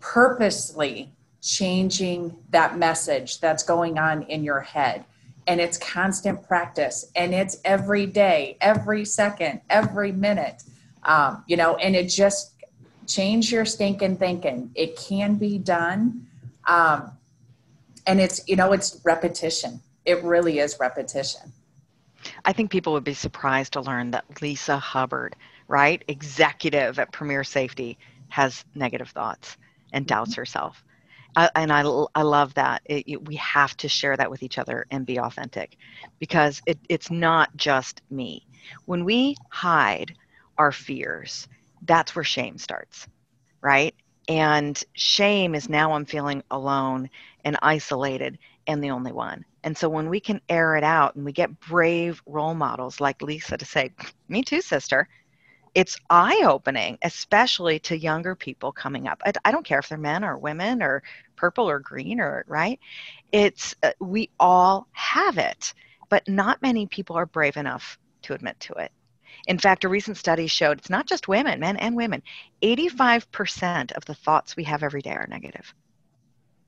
purposely 0.00 1.10
changing 1.40 2.36
that 2.50 2.76
message 2.76 3.40
that's 3.40 3.62
going 3.62 3.98
on 3.98 4.22
in 4.24 4.44
your 4.44 4.60
head. 4.60 5.04
And 5.48 5.60
it's 5.60 5.78
constant 5.78 6.46
practice 6.46 7.10
and 7.16 7.34
it's 7.34 7.56
every 7.64 8.06
day, 8.06 8.56
every 8.60 9.04
second, 9.04 9.62
every 9.68 10.12
minute. 10.12 10.62
Um, 11.02 11.42
you 11.48 11.56
know, 11.56 11.76
and 11.76 11.96
it 11.96 12.08
just 12.08 12.54
change 13.06 13.50
your 13.50 13.64
stinking 13.64 14.18
thinking. 14.18 14.70
It 14.74 14.96
can 14.96 15.36
be 15.36 15.58
done. 15.58 16.26
Um, 16.66 17.12
and 18.06 18.20
it's, 18.20 18.46
you 18.46 18.56
know, 18.56 18.72
it's 18.72 19.00
repetition. 19.04 19.80
It 20.04 20.22
really 20.22 20.58
is 20.58 20.76
repetition. 20.78 21.52
I 22.44 22.52
think 22.52 22.70
people 22.70 22.92
would 22.92 23.04
be 23.04 23.14
surprised 23.14 23.72
to 23.72 23.80
learn 23.80 24.10
that 24.10 24.42
Lisa 24.42 24.78
Hubbard, 24.78 25.34
right, 25.66 26.02
executive 26.08 26.98
at 26.98 27.12
Premier 27.12 27.44
Safety, 27.44 27.98
has 28.28 28.64
negative 28.74 29.10
thoughts 29.10 29.56
and 29.92 30.06
doubts 30.06 30.32
mm-hmm. 30.32 30.40
herself. 30.40 30.84
Uh, 31.36 31.48
and 31.54 31.72
I, 31.72 31.82
I 32.14 32.22
love 32.22 32.54
that. 32.54 32.82
It, 32.84 33.04
it, 33.06 33.24
we 33.26 33.36
have 33.36 33.76
to 33.78 33.88
share 33.88 34.16
that 34.16 34.30
with 34.30 34.42
each 34.42 34.58
other 34.58 34.86
and 34.90 35.06
be 35.06 35.18
authentic 35.18 35.76
because 36.18 36.60
it, 36.66 36.78
it's 36.88 37.10
not 37.10 37.56
just 37.56 38.02
me. 38.10 38.46
When 38.86 39.04
we 39.04 39.36
hide 39.50 40.14
our 40.58 40.72
fears, 40.72 41.48
that's 41.82 42.14
where 42.16 42.24
shame 42.24 42.58
starts, 42.58 43.06
right? 43.60 43.94
And 44.28 44.82
shame 44.94 45.54
is 45.54 45.68
now 45.68 45.92
I'm 45.92 46.04
feeling 46.04 46.42
alone 46.50 47.08
and 47.44 47.56
isolated 47.62 48.38
and 48.66 48.82
the 48.82 48.90
only 48.90 49.12
one. 49.12 49.44
And 49.64 49.76
so 49.76 49.88
when 49.88 50.08
we 50.08 50.20
can 50.20 50.40
air 50.48 50.76
it 50.76 50.84
out 50.84 51.14
and 51.14 51.24
we 51.24 51.32
get 51.32 51.58
brave 51.60 52.22
role 52.26 52.54
models 52.54 53.00
like 53.00 53.22
Lisa 53.22 53.56
to 53.56 53.64
say, 53.64 53.92
Me 54.28 54.42
too, 54.42 54.60
sister, 54.60 55.08
it's 55.74 55.96
eye 56.10 56.42
opening, 56.46 56.98
especially 57.02 57.78
to 57.80 57.98
younger 57.98 58.34
people 58.34 58.72
coming 58.72 59.08
up. 59.08 59.22
I, 59.24 59.32
I, 59.44 59.50
don't 59.50 59.64
care 59.64 59.78
if 59.78 59.88
they're 59.88 59.98
men 59.98 60.24
or 60.24 60.38
women 60.38 60.82
or 60.82 61.02
purple 61.36 61.68
or 61.68 61.78
green 61.78 62.20
or 62.20 62.44
right. 62.46 62.78
It's 63.32 63.74
uh, 63.82 63.92
we 64.00 64.30
all 64.38 64.86
have 64.92 65.38
it, 65.38 65.74
but 66.08 66.28
not 66.28 66.62
many 66.62 66.86
people 66.86 67.16
are 67.16 67.26
brave 67.26 67.56
enough 67.56 67.98
to 68.22 68.34
admit 68.34 68.58
to 68.60 68.74
it. 68.74 68.92
In 69.46 69.58
fact, 69.58 69.84
a 69.84 69.88
recent 69.88 70.16
study 70.16 70.46
showed 70.46 70.78
it's 70.78 70.90
not 70.90 71.06
just 71.06 71.28
women, 71.28 71.60
men 71.60 71.76
and 71.76 71.96
women. 71.96 72.22
85% 72.62 73.92
of 73.92 74.04
the 74.04 74.14
thoughts 74.14 74.56
we 74.56 74.64
have 74.64 74.82
every 74.82 75.02
day 75.02 75.12
are 75.12 75.26
negative. 75.28 75.72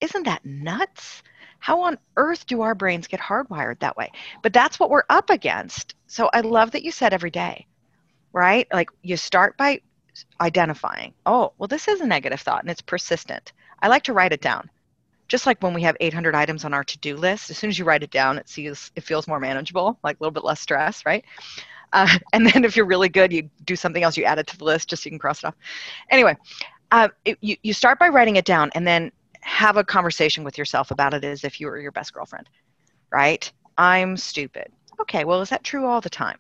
Isn't 0.01 0.25
that 0.25 0.45
nuts? 0.45 1.23
How 1.59 1.83
on 1.83 1.99
earth 2.17 2.47
do 2.47 2.63
our 2.63 2.75
brains 2.75 3.07
get 3.07 3.21
hardwired 3.21 3.81
that 3.81 3.97
way? 3.97 4.13
But 4.43 4.53
that's 4.53 4.81
what 4.81 4.89
we're 4.89 5.03
up 5.11 5.29
against. 5.31 5.95
So 6.07 6.31
I 6.33 6.41
love 6.41 6.71
that 6.71 6.85
you 6.85 6.91
said 6.91 7.13
every 7.13 7.31
day 7.31 7.67
right? 8.33 8.67
Like 8.73 8.91
you 9.03 9.17
start 9.17 9.57
by 9.57 9.81
identifying, 10.41 11.15
oh, 11.27 11.53
well, 11.59 11.69
this 11.69 11.89
is 11.89 12.01
a 12.01 12.07
negative 12.07 12.41
thought 12.41 12.63
and 12.63 12.71
it's 12.71 12.81
persistent. 12.81 13.53
I 13.83 13.89
like 13.89 14.05
to 14.05 14.13
write 14.13 14.33
it 14.33 14.41
down. 14.41 14.71
Just 15.29 15.47
like 15.47 15.63
when 15.63 15.75
we 15.75 15.83
have 15.83 15.97
800 16.01 16.35
items 16.35 16.65
on 16.65 16.75
our 16.75 16.83
to-do 16.83 17.17
list, 17.17 17.51
as 17.51 17.59
soon 17.59 17.71
as 17.71 17.79
you 17.79 17.85
write 17.85 18.03
it 18.03 18.11
down, 18.11 18.37
it 18.37 18.49
sees 18.49 18.91
it 18.97 19.05
feels 19.05 19.29
more 19.29 19.39
manageable, 19.39 19.99
like 20.03 20.17
a 20.19 20.23
little 20.23 20.33
bit 20.33 20.45
less 20.45 20.61
stress, 20.61 21.07
right? 21.07 21.25
Uh, 21.93 22.19
and 22.33 22.47
then 22.47 22.65
if 22.65 22.77
you're 22.77 22.87
really 22.87 23.09
good, 23.09 23.33
you 23.33 23.49
do 23.65 23.77
something 23.77 24.03
else, 24.03 24.17
you 24.17 24.25
add 24.25 24.39
it 24.39 24.49
to 24.49 24.59
the 24.59 24.65
list 24.65 24.91
just 24.91 25.03
so 25.03 25.07
you 25.07 25.13
can 25.13 25.19
cross 25.19 25.39
it 25.39 25.47
off. 25.47 25.55
Anyway, 26.11 26.37
uh, 26.91 27.09
it, 27.25 27.39
you, 27.41 27.57
you 27.63 27.73
start 27.73 27.99
by 27.99 28.09
writing 28.09 28.37
it 28.37 28.45
down 28.45 28.71
and 28.75 28.87
then 28.87 29.13
have 29.43 29.77
a 29.77 29.85
conversation 29.85 30.45
with 30.45 30.59
yourself 30.59 30.91
about 30.91 31.15
it 31.15 31.25
as 31.25 31.45
if 31.45 31.61
you 31.61 31.69
were 31.69 31.79
your 31.79 31.93
best 31.93 32.13
girlfriend, 32.13 32.49
right? 33.13 33.51
I'm 33.79 34.17
stupid. 34.17 34.73
Okay, 35.01 35.25
well, 35.25 35.41
is 35.41 35.49
that 35.51 35.65
true 35.65 35.87
all 35.87 36.01
the 36.01 36.11
time? 36.11 36.39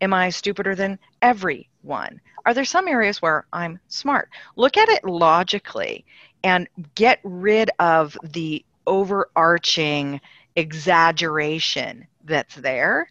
Am 0.00 0.14
I 0.14 0.30
stupider 0.30 0.74
than 0.74 0.98
everyone? 1.20 2.20
Are 2.46 2.54
there 2.54 2.64
some 2.64 2.88
areas 2.88 3.20
where 3.20 3.46
I'm 3.52 3.78
smart? 3.88 4.30
Look 4.56 4.76
at 4.76 4.88
it 4.88 5.04
logically 5.04 6.04
and 6.42 6.68
get 6.94 7.20
rid 7.22 7.70
of 7.78 8.16
the 8.22 8.64
overarching 8.86 10.20
exaggeration 10.56 12.06
that's 12.24 12.54
there 12.56 13.10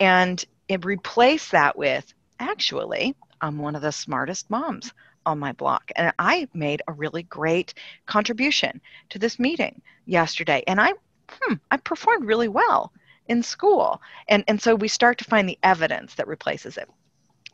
and, 0.00 0.44
replace 0.82 1.50
that 1.50 1.76
with 1.76 2.12
actually, 2.40 3.14
I'm 3.40 3.58
one 3.58 3.76
of 3.76 3.82
the 3.82 3.92
smartest 3.92 4.50
moms 4.50 4.92
on 5.26 5.38
my 5.38 5.52
block. 5.52 5.92
And 5.94 6.12
I 6.18 6.48
made 6.54 6.82
a 6.88 6.92
really 6.92 7.22
great 7.24 7.74
contribution 8.06 8.80
to 9.10 9.18
this 9.18 9.38
meeting 9.38 9.82
yesterday. 10.06 10.64
And 10.66 10.80
I, 10.80 10.94
hmm, 11.28 11.54
I 11.70 11.76
performed 11.76 12.26
really 12.26 12.48
well 12.48 12.92
in 13.26 13.42
school. 13.42 14.00
And, 14.28 14.44
and 14.48 14.60
so 14.60 14.74
we 14.74 14.88
start 14.88 15.18
to 15.18 15.24
find 15.24 15.48
the 15.48 15.58
evidence 15.62 16.14
that 16.14 16.26
replaces 16.26 16.76
it. 16.76 16.88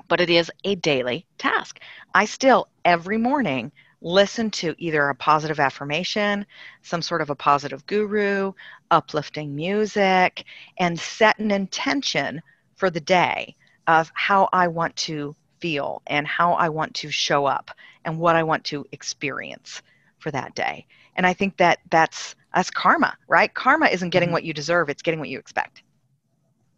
But 0.09 0.21
it 0.21 0.31
is 0.31 0.51
a 0.65 0.75
daily 0.75 1.27
task. 1.39 1.81
I 2.15 2.25
still, 2.25 2.69
every 2.85 3.17
morning, 3.17 3.71
listen 4.03 4.51
to 4.51 4.75
either 4.79 5.09
a 5.09 5.15
positive 5.15 5.61
affirmation, 5.61 6.47
some 6.83 7.03
sort 7.03 7.23
of 7.23 7.31
a 7.31 7.35
positive 7.35 7.87
guru, 7.87 8.53
uplifting 8.91 9.55
music, 9.55 10.45
and 10.79 10.99
set 10.99 11.39
an 11.39 11.51
intention 11.51 12.41
for 12.77 12.91
the 12.91 13.01
day 13.01 13.55
of 13.87 14.11
how 14.15 14.49
I 14.53 14.69
want 14.69 14.97
to 14.97 15.37
feel 15.61 16.03
and 16.07 16.27
how 16.27 16.55
I 16.55 16.71
want 16.71 16.95
to 16.97 17.11
show 17.11 17.45
up 17.45 17.71
and 18.05 18.19
what 18.19 18.37
I 18.37 18.43
want 18.43 18.65
to 18.65 18.87
experience 18.93 19.83
for 20.19 20.31
that 20.31 20.55
day. 20.55 20.87
And 21.21 21.27
I 21.27 21.35
think 21.35 21.59
that 21.59 21.81
that's 21.91 22.35
that's 22.55 22.71
karma, 22.71 23.15
right? 23.29 23.53
Karma 23.53 23.89
isn't 23.89 24.09
getting 24.09 24.29
mm-hmm. 24.29 24.33
what 24.33 24.45
you 24.45 24.55
deserve, 24.55 24.89
it's 24.89 25.03
getting 25.03 25.21
what 25.21 25.29
you 25.29 25.39
expect. 25.39 25.83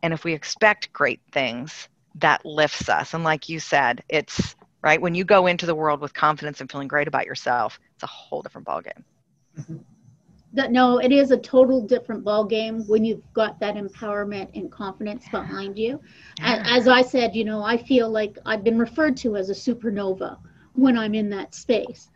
And 0.02 0.12
if 0.12 0.25
we 0.25 0.32
expect 0.32 0.92
great 0.92 1.20
things, 1.30 1.88
that 2.16 2.44
lifts 2.44 2.88
us. 2.88 3.14
And 3.14 3.22
like 3.22 3.49
you 3.49 3.61
said, 3.61 4.02
it's 4.08 4.56
right 4.82 5.00
when 5.00 5.14
you 5.14 5.22
go 5.22 5.46
into 5.46 5.64
the 5.64 5.76
world 5.76 6.00
with 6.00 6.12
confidence 6.12 6.61
and 6.61 6.68
feeling 6.68 6.88
great 6.88 7.06
about 7.06 7.25
yourself, 7.25 7.78
it's 7.94 8.02
a 8.02 8.08
whole 8.08 8.42
different 8.42 8.66
ballgame. 8.66 9.04
Mm-hmm. 9.56 9.76
That, 10.54 10.72
no, 10.72 10.99
it 10.99 11.12
is 11.12 11.30
a 11.30 11.38
total 11.38 11.80
different 11.80 12.25
ball 12.25 12.44
game 12.44 12.82
when 12.88 13.04
you've 13.04 13.22
got 13.34 13.61
that 13.61 13.76
empowerment 13.76 14.49
and 14.56 14.72
confidence 14.72 15.25
behind 15.30 15.78
you. 15.78 16.00
Yeah. 16.40 16.64
As 16.66 16.88
I 16.88 17.02
said, 17.02 17.37
you 17.37 17.44
know, 17.44 17.62
I 17.62 17.76
feel 17.76 18.11
like 18.11 18.38
I've 18.44 18.64
been 18.64 18.76
referred 18.76 19.16
to 19.18 19.37
as 19.37 19.50
a 19.50 19.54
supernova 19.54 20.37
when 20.72 20.99
I'm 20.99 21.14
in 21.14 21.30
that 21.30 21.54
space 21.54 22.08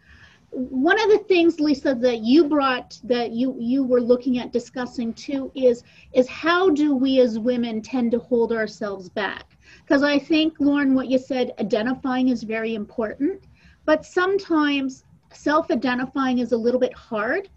one 0.50 1.00
of 1.00 1.10
the 1.10 1.18
things 1.28 1.60
lisa 1.60 1.94
that 1.94 2.18
you 2.18 2.48
brought 2.48 2.98
that 3.04 3.32
you 3.32 3.56
you 3.58 3.84
were 3.84 4.00
looking 4.00 4.38
at 4.38 4.52
discussing 4.52 5.12
too 5.12 5.50
is 5.54 5.82
is 6.12 6.28
how 6.28 6.70
do 6.70 6.94
we 6.94 7.20
as 7.20 7.38
women 7.38 7.82
tend 7.82 8.10
to 8.10 8.18
hold 8.18 8.52
ourselves 8.52 9.08
back 9.08 9.56
because 9.82 10.02
i 10.02 10.18
think 10.18 10.54
lauren 10.58 10.94
what 10.94 11.08
you 11.08 11.18
said 11.18 11.52
identifying 11.58 12.28
is 12.28 12.42
very 12.42 12.74
important 12.74 13.44
but 13.84 14.04
sometimes 14.04 15.04
self-identifying 15.32 16.38
is 16.38 16.52
a 16.52 16.56
little 16.56 16.80
bit 16.80 16.94
hard 16.94 17.48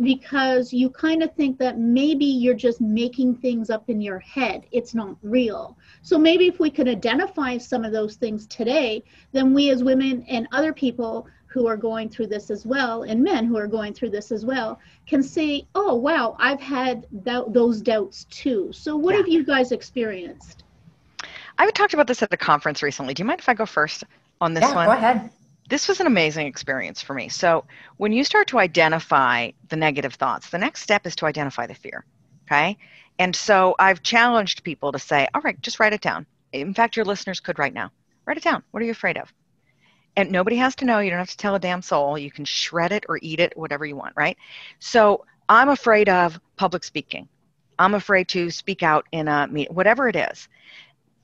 because 0.00 0.72
you 0.72 0.88
kind 0.90 1.22
of 1.22 1.34
think 1.34 1.58
that 1.58 1.78
maybe 1.78 2.24
you're 2.24 2.54
just 2.54 2.80
making 2.80 3.34
things 3.34 3.68
up 3.70 3.88
in 3.90 4.00
your 4.00 4.20
head. 4.20 4.66
It's 4.70 4.94
not 4.94 5.16
real. 5.22 5.76
So 6.02 6.18
maybe 6.18 6.46
if 6.46 6.60
we 6.60 6.70
could 6.70 6.88
identify 6.88 7.58
some 7.58 7.84
of 7.84 7.92
those 7.92 8.16
things 8.16 8.46
today, 8.46 9.02
then 9.32 9.52
we 9.52 9.70
as 9.70 9.82
women 9.82 10.24
and 10.28 10.46
other 10.52 10.72
people 10.72 11.26
who 11.48 11.66
are 11.66 11.76
going 11.76 12.08
through 12.08 12.26
this 12.26 12.50
as 12.50 12.64
well 12.64 13.02
and 13.02 13.22
men 13.22 13.46
who 13.46 13.56
are 13.56 13.66
going 13.66 13.94
through 13.94 14.10
this 14.10 14.30
as 14.30 14.44
well 14.44 14.78
can 15.06 15.22
say 15.22 15.66
oh 15.74 15.94
wow 15.94 16.36
i've 16.38 16.60
had 16.60 17.06
th- 17.24 17.44
those 17.48 17.80
doubts 17.80 18.24
too. 18.24 18.70
So 18.72 18.96
what 18.96 19.12
yeah. 19.12 19.18
have 19.18 19.28
you 19.28 19.44
guys 19.44 19.72
experienced? 19.72 20.64
I 21.58 21.68
talked 21.72 21.94
about 21.94 22.06
this 22.06 22.22
at 22.22 22.32
a 22.32 22.36
conference 22.36 22.82
recently. 22.82 23.14
Do 23.14 23.22
you 23.22 23.24
mind 23.24 23.40
if 23.40 23.48
i 23.48 23.54
go 23.54 23.66
first 23.66 24.04
on 24.40 24.54
this 24.54 24.62
yeah, 24.62 24.74
one? 24.74 24.86
go 24.86 24.92
ahead. 24.92 25.30
This 25.68 25.88
was 25.88 26.00
an 26.00 26.06
amazing 26.06 26.46
experience 26.46 27.02
for 27.02 27.12
me. 27.12 27.28
So 27.28 27.64
when 27.96 28.12
you 28.12 28.24
start 28.24 28.48
to 28.48 28.58
identify 28.58 29.50
the 29.68 29.76
negative 29.76 30.14
thoughts 30.14 30.50
the 30.50 30.58
next 30.58 30.82
step 30.82 31.06
is 31.06 31.16
to 31.16 31.26
identify 31.26 31.66
the 31.66 31.74
fear 31.74 32.04
okay? 32.46 32.76
And 33.18 33.34
so 33.34 33.74
i've 33.78 34.02
challenged 34.02 34.64
people 34.64 34.92
to 34.92 34.98
say 34.98 35.28
all 35.34 35.40
right 35.40 35.60
just 35.62 35.80
write 35.80 35.94
it 35.94 36.02
down. 36.02 36.26
In 36.52 36.74
fact 36.74 36.96
your 36.96 37.06
listeners 37.06 37.40
could 37.40 37.58
right 37.58 37.72
now. 37.72 37.90
Write 38.26 38.36
it 38.36 38.44
down. 38.44 38.62
What 38.70 38.82
are 38.82 38.86
you 38.86 38.92
afraid 38.92 39.16
of 39.16 39.32
and 40.16 40.30
nobody 40.30 40.56
has 40.56 40.74
to 40.76 40.84
know. 40.84 40.98
You 40.98 41.10
don't 41.10 41.18
have 41.18 41.30
to 41.30 41.36
tell 41.36 41.54
a 41.54 41.60
damn 41.60 41.82
soul. 41.82 42.18
You 42.18 42.30
can 42.30 42.44
shred 42.44 42.92
it 42.92 43.04
or 43.08 43.18
eat 43.22 43.40
it, 43.40 43.56
whatever 43.56 43.86
you 43.86 43.96
want, 43.96 44.14
right? 44.16 44.36
So 44.80 45.24
I'm 45.48 45.68
afraid 45.68 46.08
of 46.08 46.40
public 46.56 46.84
speaking. 46.84 47.28
I'm 47.78 47.94
afraid 47.94 48.28
to 48.28 48.50
speak 48.50 48.82
out 48.82 49.06
in 49.12 49.28
a 49.28 49.46
meeting, 49.46 49.74
whatever 49.74 50.08
it 50.08 50.16
is. 50.16 50.48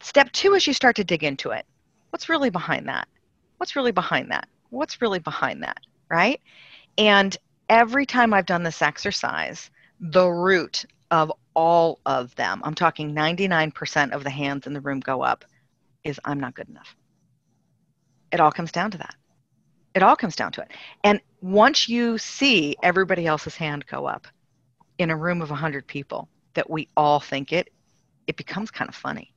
Step 0.00 0.30
two 0.32 0.54
is 0.54 0.66
you 0.66 0.72
start 0.72 0.96
to 0.96 1.04
dig 1.04 1.24
into 1.24 1.50
it. 1.50 1.66
What's 2.10 2.28
really 2.28 2.50
behind 2.50 2.88
that? 2.88 3.08
What's 3.58 3.74
really 3.74 3.92
behind 3.92 4.30
that? 4.30 4.48
What's 4.70 5.02
really 5.02 5.18
behind 5.18 5.62
that, 5.62 5.78
right? 6.08 6.40
And 6.96 7.36
every 7.68 8.06
time 8.06 8.32
I've 8.32 8.46
done 8.46 8.62
this 8.62 8.82
exercise, 8.82 9.70
the 10.00 10.28
root 10.28 10.84
of 11.10 11.32
all 11.54 12.00
of 12.06 12.34
them, 12.36 12.60
I'm 12.64 12.74
talking 12.74 13.14
99% 13.14 14.12
of 14.12 14.24
the 14.24 14.30
hands 14.30 14.66
in 14.66 14.74
the 14.74 14.80
room 14.80 15.00
go 15.00 15.22
up, 15.22 15.44
is 16.04 16.20
I'm 16.24 16.38
not 16.38 16.54
good 16.54 16.68
enough. 16.68 16.94
It 18.34 18.40
all 18.40 18.52
comes 18.52 18.72
down 18.72 18.90
to 18.92 18.98
that. 18.98 19.16
It 19.94 20.02
all 20.02 20.16
comes 20.16 20.36
down 20.36 20.52
to 20.54 20.62
it. 20.62 20.72
And 21.04 21.20
once 21.40 21.88
you 21.88 22.18
see 22.18 22.76
everybody 22.82 23.26
else's 23.26 23.56
hand 23.56 23.86
go 23.86 24.06
up 24.06 24.26
in 24.98 25.10
a 25.10 25.16
room 25.16 25.42
of 25.42 25.50
100 25.50 25.86
people 25.86 26.28
that 26.54 26.70
we 26.70 26.88
all 26.96 27.20
think 27.20 27.52
it, 27.52 27.72
it 28.26 28.36
becomes 28.36 28.70
kind 28.72 28.90
of 28.90 28.96
funny. 28.96 29.32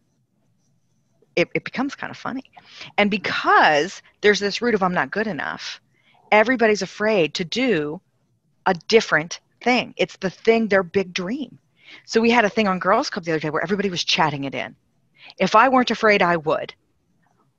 it, 1.37 1.49
it 1.55 1.65
becomes 1.65 1.95
kind 1.95 2.11
of 2.11 2.17
funny. 2.17 2.45
And 2.97 3.11
because 3.11 4.01
there's 4.21 4.39
this 4.39 4.61
root 4.61 4.75
of 4.75 4.83
I'm 4.83 4.93
not 4.93 5.11
good 5.11 5.27
enough, 5.27 5.81
everybody's 6.31 6.83
afraid 6.83 7.35
to 7.35 7.45
do 7.45 8.01
a 8.67 8.75
different 8.89 9.39
thing. 9.63 9.93
It's 9.97 10.17
the 10.17 10.31
thing, 10.31 10.67
their 10.69 10.83
big 10.83 11.13
dream. 11.13 11.59
So 12.05 12.21
we 12.21 12.31
had 12.31 12.45
a 12.45 12.49
thing 12.49 12.67
on 12.67 12.79
Girls 12.79 13.09
Club 13.09 13.25
the 13.25 13.33
other 13.33 13.39
day 13.41 13.51
where 13.51 13.63
everybody 13.63 13.89
was 13.89 14.03
chatting 14.03 14.45
it 14.45 14.55
in. 14.55 14.75
If 15.39 15.55
I 15.55 15.69
weren't 15.69 15.91
afraid, 15.91 16.21
I 16.21 16.37
would 16.37 16.73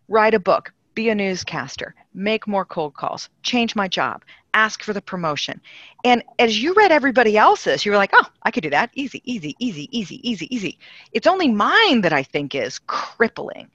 write 0.09 0.35
a 0.35 0.41
book, 0.41 0.73
be 0.99 1.11
a 1.11 1.15
newscaster, 1.15 1.95
make 2.13 2.49
more 2.49 2.65
cold 2.65 2.93
calls, 2.93 3.29
change 3.45 3.77
my 3.77 3.87
job, 3.87 4.25
ask 4.53 4.83
for 4.83 4.93
the 4.93 5.01
promotion. 5.01 5.61
And 6.03 6.25
as 6.41 6.61
you 6.61 6.75
read 6.75 6.91
everybody 6.91 7.37
else's, 7.37 7.87
you 7.87 7.93
were 7.93 7.97
like, 7.97 8.11
oh, 8.15 8.27
I 8.43 8.51
could 8.51 8.65
do 8.65 8.71
that. 8.71 8.91
Easy, 8.95 9.23
easy, 9.25 9.55
easy, 9.61 9.89
easy, 9.97 10.29
easy, 10.29 10.53
easy. 10.53 10.77
It's 11.13 11.29
only 11.29 11.47
mine 11.47 12.01
that 12.01 12.13
I 12.13 12.25
think 12.25 12.57
is 12.57 12.81
crippling. 12.89 13.71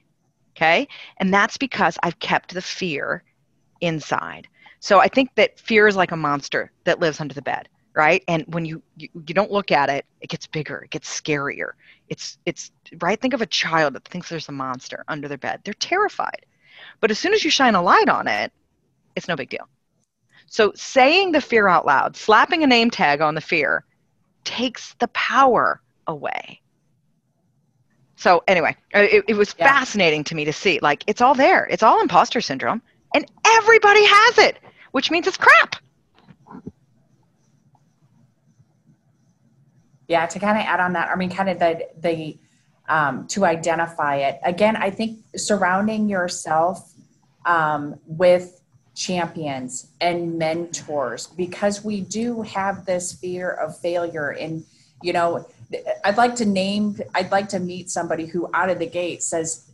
Okay. 0.54 0.86
And 1.16 1.32
that's 1.32 1.56
because 1.56 1.96
I've 2.02 2.18
kept 2.18 2.52
the 2.52 2.60
fear 2.60 3.24
inside. 3.80 4.46
So 4.80 5.00
I 5.00 5.08
think 5.08 5.34
that 5.36 5.58
fear 5.58 5.88
is 5.88 5.96
like 5.96 6.12
a 6.12 6.16
monster 6.16 6.72
that 6.84 7.00
lives 7.00 7.22
under 7.22 7.32
the 7.32 7.40
bed 7.40 7.70
right 7.96 8.24
and 8.26 8.44
when 8.48 8.64
you, 8.64 8.82
you 8.96 9.08
you 9.14 9.34
don't 9.34 9.52
look 9.52 9.70
at 9.70 9.88
it 9.88 10.04
it 10.20 10.28
gets 10.28 10.48
bigger 10.48 10.78
it 10.78 10.90
gets 10.90 11.08
scarier 11.08 11.74
it's 12.08 12.38
it's 12.44 12.72
right 13.00 13.20
think 13.20 13.34
of 13.34 13.40
a 13.40 13.46
child 13.46 13.94
that 13.94 14.04
thinks 14.08 14.28
there's 14.28 14.48
a 14.48 14.52
monster 14.52 15.04
under 15.06 15.28
their 15.28 15.38
bed 15.38 15.60
they're 15.62 15.74
terrified 15.74 16.44
but 17.00 17.10
as 17.10 17.18
soon 17.18 17.34
as 17.34 17.44
you 17.44 17.50
shine 17.50 17.74
a 17.74 17.82
light 17.82 18.08
on 18.08 18.26
it 18.28 18.52
it's 19.16 19.28
no 19.28 19.36
big 19.36 19.48
deal. 19.48 19.68
So 20.46 20.72
saying 20.74 21.32
the 21.32 21.40
fear 21.40 21.68
out 21.68 21.86
loud 21.86 22.16
slapping 22.16 22.62
a 22.62 22.66
name 22.66 22.90
tag 22.90 23.20
on 23.20 23.34
the 23.34 23.40
fear 23.40 23.84
takes 24.44 24.94
the 24.94 25.08
power 25.08 25.80
away. 26.06 26.60
So 28.16 28.42
anyway 28.46 28.76
uh, 28.94 29.00
it, 29.00 29.24
it 29.28 29.34
was 29.34 29.54
yeah. 29.58 29.66
fascinating 29.66 30.24
to 30.24 30.34
me 30.34 30.44
to 30.44 30.52
see 30.52 30.78
like 30.80 31.04
it's 31.06 31.20
all 31.20 31.34
there. 31.34 31.66
It's 31.66 31.82
all 31.82 32.00
imposter 32.00 32.40
syndrome 32.40 32.82
and 33.14 33.26
everybody 33.44 34.04
has 34.04 34.38
it 34.38 34.58
which 34.92 35.10
means 35.10 35.26
it's 35.26 35.36
crap. 35.36 35.76
Yeah 40.06 40.26
to 40.26 40.38
kind 40.38 40.58
of 40.58 40.64
add 40.64 40.80
on 40.80 40.92
that 40.92 41.08
i 41.08 41.16
mean 41.16 41.30
kind 41.30 41.48
of 41.48 41.58
the 41.58 41.88
the 41.98 42.38
um, 42.88 43.26
to 43.28 43.44
identify 43.44 44.16
it. 44.16 44.40
Again 44.44 44.76
i 44.76 44.90
think 44.90 45.20
surrounding 45.36 46.08
yourself 46.08 46.92
um, 47.46 47.98
with 48.06 48.60
champions 48.94 49.88
and 50.00 50.38
mentors 50.38 51.26
because 51.26 51.84
we 51.84 52.00
do 52.00 52.42
have 52.42 52.86
this 52.86 53.12
fear 53.12 53.50
of 53.50 53.78
failure. 53.78 54.30
And 54.30 54.64
you 55.02 55.12
know 55.12 55.46
i'd 56.04 56.16
like 56.16 56.36
to 56.36 56.44
name 56.44 56.96
i'd 57.14 57.30
like 57.32 57.48
to 57.48 57.58
meet 57.58 57.90
somebody 57.90 58.26
who 58.26 58.48
out 58.54 58.70
of 58.70 58.78
the 58.78 58.86
gate 58.86 59.22
says 59.22 59.68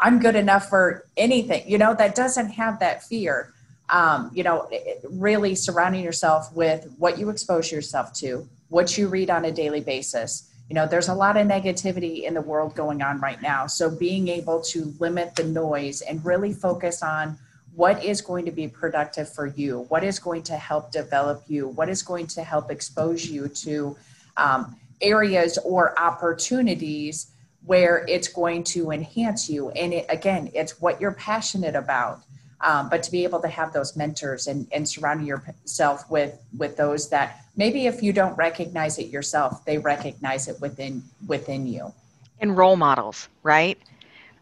i'm 0.00 0.18
good 0.18 0.36
enough 0.36 0.68
for 0.68 1.06
anything. 1.16 1.62
You 1.66 1.78
know 1.78 1.94
that 1.94 2.14
doesn't 2.14 2.50
have 2.50 2.80
that 2.80 3.02
fear. 3.04 3.52
Um, 3.88 4.30
you 4.34 4.42
know 4.42 4.68
really 5.08 5.54
surrounding 5.54 6.02
yourself 6.02 6.52
with 6.54 6.92
what 6.98 7.18
you 7.18 7.30
expose 7.30 7.70
yourself 7.70 8.12
to 8.14 8.48
what 8.68 8.96
you 8.96 9.08
read 9.08 9.30
on 9.30 9.44
a 9.44 9.52
daily 9.52 9.80
basis. 9.80 10.48
You 10.72 10.76
know, 10.76 10.86
there's 10.86 11.08
a 11.08 11.14
lot 11.14 11.36
of 11.36 11.46
negativity 11.46 12.22
in 12.22 12.32
the 12.32 12.40
world 12.40 12.74
going 12.74 13.02
on 13.02 13.20
right 13.20 13.42
now. 13.42 13.66
So 13.66 13.90
being 13.90 14.28
able 14.28 14.62
to 14.62 14.94
limit 14.98 15.36
the 15.36 15.44
noise 15.44 16.00
and 16.00 16.24
really 16.24 16.54
focus 16.54 17.02
on 17.02 17.36
what 17.74 18.02
is 18.02 18.22
going 18.22 18.46
to 18.46 18.52
be 18.52 18.68
productive 18.68 19.30
for 19.30 19.48
you, 19.48 19.80
what 19.90 20.02
is 20.02 20.18
going 20.18 20.44
to 20.44 20.56
help 20.56 20.90
develop 20.90 21.42
you, 21.46 21.68
what 21.68 21.90
is 21.90 22.02
going 22.02 22.26
to 22.28 22.42
help 22.42 22.70
expose 22.70 23.26
you 23.26 23.48
to 23.48 23.98
um, 24.38 24.74
areas 25.02 25.58
or 25.58 25.92
opportunities 26.00 27.32
where 27.66 28.06
it's 28.08 28.28
going 28.28 28.64
to 28.64 28.92
enhance 28.92 29.50
you. 29.50 29.68
And 29.72 29.92
it, 29.92 30.06
again, 30.08 30.50
it's 30.54 30.80
what 30.80 31.02
you're 31.02 31.12
passionate 31.12 31.76
about. 31.76 32.20
Um, 32.62 32.88
but 32.88 33.02
to 33.02 33.10
be 33.10 33.24
able 33.24 33.40
to 33.40 33.48
have 33.48 33.72
those 33.72 33.96
mentors 33.96 34.46
and, 34.46 34.68
and 34.72 34.88
surrounding 34.88 35.26
yourself 35.26 36.08
with 36.10 36.38
with 36.56 36.76
those 36.76 37.08
that 37.10 37.44
maybe 37.56 37.86
if 37.86 38.02
you 38.02 38.12
don't 38.12 38.36
recognize 38.36 38.98
it 38.98 39.06
yourself 39.06 39.64
they 39.64 39.78
recognize 39.78 40.48
it 40.48 40.60
within 40.60 41.02
within 41.26 41.66
you. 41.66 41.92
And 42.40 42.56
role 42.56 42.76
models 42.76 43.28
right? 43.42 43.78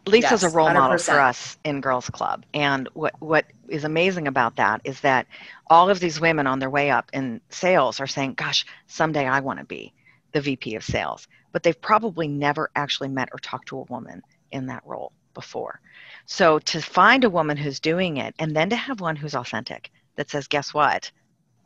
Lisa's 0.07 0.41
yes, 0.41 0.53
a 0.53 0.55
role 0.55 0.67
100%. 0.67 0.73
model 0.73 0.97
for 0.97 1.19
us 1.19 1.57
in 1.63 1.79
girls 1.79 2.09
club. 2.09 2.43
And 2.53 2.87
what 2.93 3.13
what 3.19 3.45
is 3.67 3.83
amazing 3.83 4.27
about 4.27 4.55
that 4.57 4.81
is 4.83 5.01
that 5.01 5.27
all 5.67 5.89
of 5.89 5.99
these 5.99 6.19
women 6.19 6.47
on 6.47 6.59
their 6.59 6.69
way 6.69 6.91
up 6.91 7.09
in 7.13 7.41
sales 7.49 7.99
are 7.99 8.07
saying 8.07 8.33
gosh 8.33 8.65
someday 8.87 9.25
i 9.25 9.39
want 9.39 9.59
to 9.59 9.65
be 9.65 9.93
the 10.31 10.41
vp 10.41 10.75
of 10.75 10.83
sales. 10.83 11.27
But 11.51 11.63
they've 11.63 11.81
probably 11.81 12.27
never 12.27 12.69
actually 12.75 13.09
met 13.09 13.29
or 13.33 13.39
talked 13.39 13.67
to 13.69 13.79
a 13.79 13.83
woman 13.83 14.21
in 14.51 14.67
that 14.67 14.83
role 14.85 15.11
before 15.33 15.81
so 16.25 16.59
to 16.59 16.81
find 16.81 17.23
a 17.23 17.29
woman 17.29 17.57
who's 17.57 17.79
doing 17.79 18.17
it 18.17 18.35
and 18.39 18.55
then 18.55 18.69
to 18.69 18.75
have 18.75 19.01
one 19.01 19.15
who's 19.15 19.35
authentic 19.35 19.91
that 20.15 20.29
says 20.29 20.47
guess 20.47 20.73
what 20.73 21.11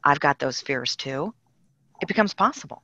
I've 0.04 0.20
got 0.20 0.40
those 0.40 0.62
fears 0.62 0.96
too, 0.96 1.34
it 2.02 2.08
becomes 2.08 2.34
possible. 2.34 2.84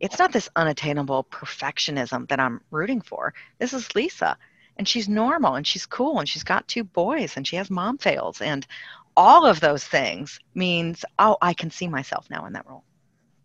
It's 0.00 0.18
not 0.18 0.32
this 0.32 0.48
unattainable 0.56 1.24
perfectionism 1.30 2.28
that 2.28 2.40
I'm 2.40 2.60
rooting 2.70 3.00
for. 3.00 3.34
This 3.58 3.72
is 3.72 3.94
Lisa, 3.94 4.36
and 4.76 4.86
she's 4.88 5.08
normal 5.08 5.54
and 5.54 5.66
she's 5.66 5.86
cool 5.86 6.18
and 6.18 6.28
she's 6.28 6.44
got 6.44 6.68
two 6.68 6.84
boys 6.84 7.36
and 7.36 7.46
she 7.46 7.56
has 7.56 7.70
mom 7.70 7.98
fails. 7.98 8.40
And 8.40 8.66
all 9.16 9.46
of 9.46 9.60
those 9.60 9.84
things 9.84 10.38
means, 10.54 11.04
oh, 11.18 11.36
I 11.40 11.54
can 11.54 11.70
see 11.70 11.88
myself 11.88 12.28
now 12.30 12.44
in 12.46 12.52
that 12.54 12.68
role. 12.68 12.84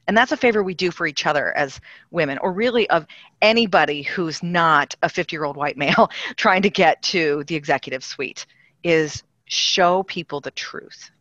And 0.07 0.17
that's 0.17 0.31
a 0.31 0.37
favor 0.37 0.63
we 0.63 0.73
do 0.73 0.91
for 0.91 1.05
each 1.05 1.25
other 1.25 1.55
as 1.55 1.79
women, 2.09 2.37
or 2.39 2.51
really 2.51 2.89
of 2.89 3.05
anybody 3.41 4.01
who's 4.01 4.41
not 4.43 4.95
a 5.03 5.09
50 5.09 5.35
year 5.35 5.45
old 5.45 5.57
white 5.57 5.77
male 5.77 6.09
trying 6.35 6.63
to 6.63 6.69
get 6.69 7.01
to 7.03 7.43
the 7.47 7.55
executive 7.55 8.03
suite, 8.03 8.45
is 8.83 9.23
show 9.45 10.03
people 10.03 10.41
the 10.41 10.51
truth. 10.51 11.11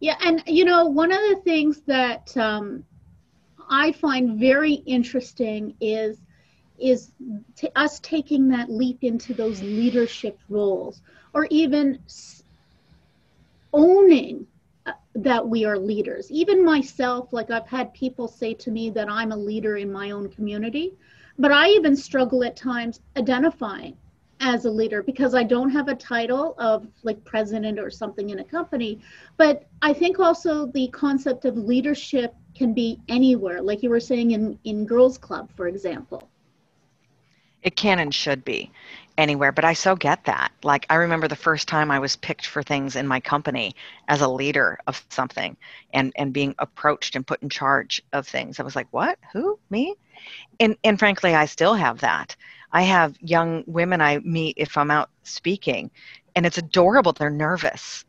Yeah, 0.00 0.16
and 0.24 0.42
you 0.46 0.64
know, 0.64 0.86
one 0.86 1.12
of 1.12 1.20
the 1.20 1.40
things 1.44 1.82
that 1.82 2.34
um, 2.36 2.84
I 3.68 3.92
find 3.92 4.38
very 4.40 4.72
interesting 4.72 5.74
is 5.80 6.18
is 6.78 7.12
t- 7.56 7.68
us 7.76 8.00
taking 8.00 8.48
that 8.48 8.70
leap 8.70 9.04
into 9.04 9.34
those 9.34 9.62
leadership 9.62 10.38
roles, 10.48 11.02
or 11.34 11.46
even 11.50 11.98
s- 12.06 12.42
owning 13.72 14.46
that 15.14 15.46
we 15.46 15.64
are 15.64 15.78
leaders. 15.78 16.30
Even 16.30 16.64
myself, 16.64 17.32
like 17.32 17.50
I've 17.50 17.66
had 17.66 17.92
people 17.92 18.28
say 18.28 18.54
to 18.54 18.70
me 18.70 18.90
that 18.90 19.10
I'm 19.10 19.32
a 19.32 19.36
leader 19.36 19.76
in 19.76 19.90
my 19.90 20.12
own 20.12 20.28
community, 20.28 20.94
but 21.38 21.52
I 21.52 21.68
even 21.68 21.96
struggle 21.96 22.44
at 22.44 22.56
times 22.56 23.00
identifying 23.16 23.96
as 24.40 24.64
a 24.64 24.70
leader 24.70 25.02
because 25.02 25.34
I 25.34 25.42
don't 25.42 25.70
have 25.70 25.88
a 25.88 25.94
title 25.94 26.54
of 26.58 26.86
like 27.02 27.22
president 27.24 27.78
or 27.78 27.90
something 27.90 28.30
in 28.30 28.38
a 28.38 28.44
company. 28.44 29.00
But 29.36 29.66
I 29.82 29.92
think 29.92 30.18
also 30.18 30.66
the 30.66 30.88
concept 30.88 31.44
of 31.44 31.56
leadership 31.56 32.34
can 32.54 32.72
be 32.72 33.00
anywhere, 33.08 33.60
like 33.60 33.82
you 33.82 33.90
were 33.90 34.00
saying 34.00 34.30
in, 34.30 34.58
in 34.64 34.86
Girls 34.86 35.18
Club, 35.18 35.50
for 35.56 35.68
example. 35.68 36.28
It 37.62 37.76
can 37.76 37.98
and 37.98 38.14
should 38.14 38.44
be 38.44 38.72
anywhere, 39.18 39.52
but 39.52 39.64
I 39.64 39.72
so 39.72 39.96
get 39.96 40.24
that. 40.24 40.52
Like, 40.62 40.86
I 40.90 40.96
remember 40.96 41.28
the 41.28 41.36
first 41.36 41.68
time 41.68 41.90
I 41.90 41.98
was 41.98 42.16
picked 42.16 42.46
for 42.46 42.62
things 42.62 42.96
in 42.96 43.06
my 43.06 43.20
company 43.20 43.74
as 44.08 44.20
a 44.20 44.28
leader 44.28 44.78
of 44.86 45.04
something 45.10 45.56
and, 45.92 46.12
and 46.16 46.32
being 46.32 46.54
approached 46.58 47.16
and 47.16 47.26
put 47.26 47.42
in 47.42 47.48
charge 47.48 48.02
of 48.12 48.26
things. 48.26 48.60
I 48.60 48.62
was 48.62 48.76
like, 48.76 48.88
what? 48.90 49.18
Who? 49.32 49.58
Me? 49.70 49.94
And, 50.58 50.76
and 50.84 50.98
frankly, 50.98 51.34
I 51.34 51.46
still 51.46 51.74
have 51.74 52.00
that. 52.00 52.36
I 52.72 52.82
have 52.82 53.16
young 53.20 53.64
women 53.66 54.00
I 54.00 54.18
meet 54.18 54.54
if 54.56 54.76
I'm 54.76 54.90
out 54.90 55.10
speaking, 55.24 55.90
and 56.36 56.46
it's 56.46 56.58
adorable. 56.58 57.12
They're 57.12 57.30
nervous, 57.30 58.04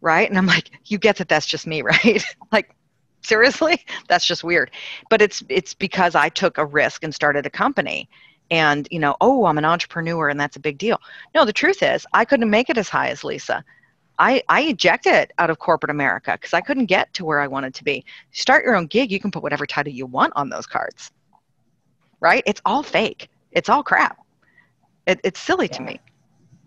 right? 0.00 0.28
And 0.28 0.36
I'm 0.36 0.46
like, 0.46 0.70
you 0.86 0.98
get 0.98 1.16
that 1.16 1.28
that's 1.28 1.46
just 1.46 1.66
me, 1.66 1.82
right? 1.82 2.22
like, 2.50 2.74
seriously, 3.22 3.80
that's 4.08 4.26
just 4.26 4.44
weird. 4.44 4.70
But 5.08 5.22
it's 5.22 5.42
it's 5.48 5.74
because 5.74 6.14
I 6.14 6.28
took 6.28 6.58
a 6.58 6.66
risk 6.66 7.04
and 7.04 7.14
started 7.14 7.46
a 7.46 7.50
company. 7.50 8.08
And 8.52 8.86
you 8.90 8.98
know, 8.98 9.16
oh, 9.20 9.46
I'm 9.46 9.58
an 9.58 9.64
entrepreneur, 9.64 10.28
and 10.28 10.38
that's 10.38 10.56
a 10.56 10.60
big 10.60 10.78
deal. 10.78 11.00
No, 11.34 11.44
the 11.44 11.52
truth 11.52 11.82
is, 11.82 12.06
I 12.12 12.24
couldn't 12.24 12.50
make 12.50 12.68
it 12.68 12.78
as 12.78 12.88
high 12.88 13.08
as 13.08 13.24
Lisa. 13.24 13.64
I, 14.18 14.42
I 14.48 14.62
ejected 14.62 15.32
out 15.38 15.50
of 15.50 15.58
corporate 15.58 15.90
America 15.90 16.32
because 16.32 16.52
I 16.52 16.60
couldn't 16.60 16.86
get 16.86 17.12
to 17.14 17.24
where 17.24 17.40
I 17.40 17.46
wanted 17.46 17.74
to 17.74 17.84
be. 17.84 18.04
Start 18.30 18.64
your 18.64 18.76
own 18.76 18.86
gig, 18.86 19.10
you 19.10 19.18
can 19.18 19.30
put 19.30 19.42
whatever 19.42 19.66
title 19.66 19.92
you 19.92 20.06
want 20.06 20.34
on 20.36 20.50
those 20.50 20.66
cards. 20.66 21.10
Right? 22.20 22.42
It's 22.46 22.60
all 22.64 22.82
fake 22.82 23.28
it's 23.52 23.68
all 23.68 23.82
crap. 23.82 24.18
It, 25.06 25.20
it's 25.24 25.40
silly 25.40 25.66
yeah. 25.66 25.76
to 25.76 25.82
me. 25.82 26.00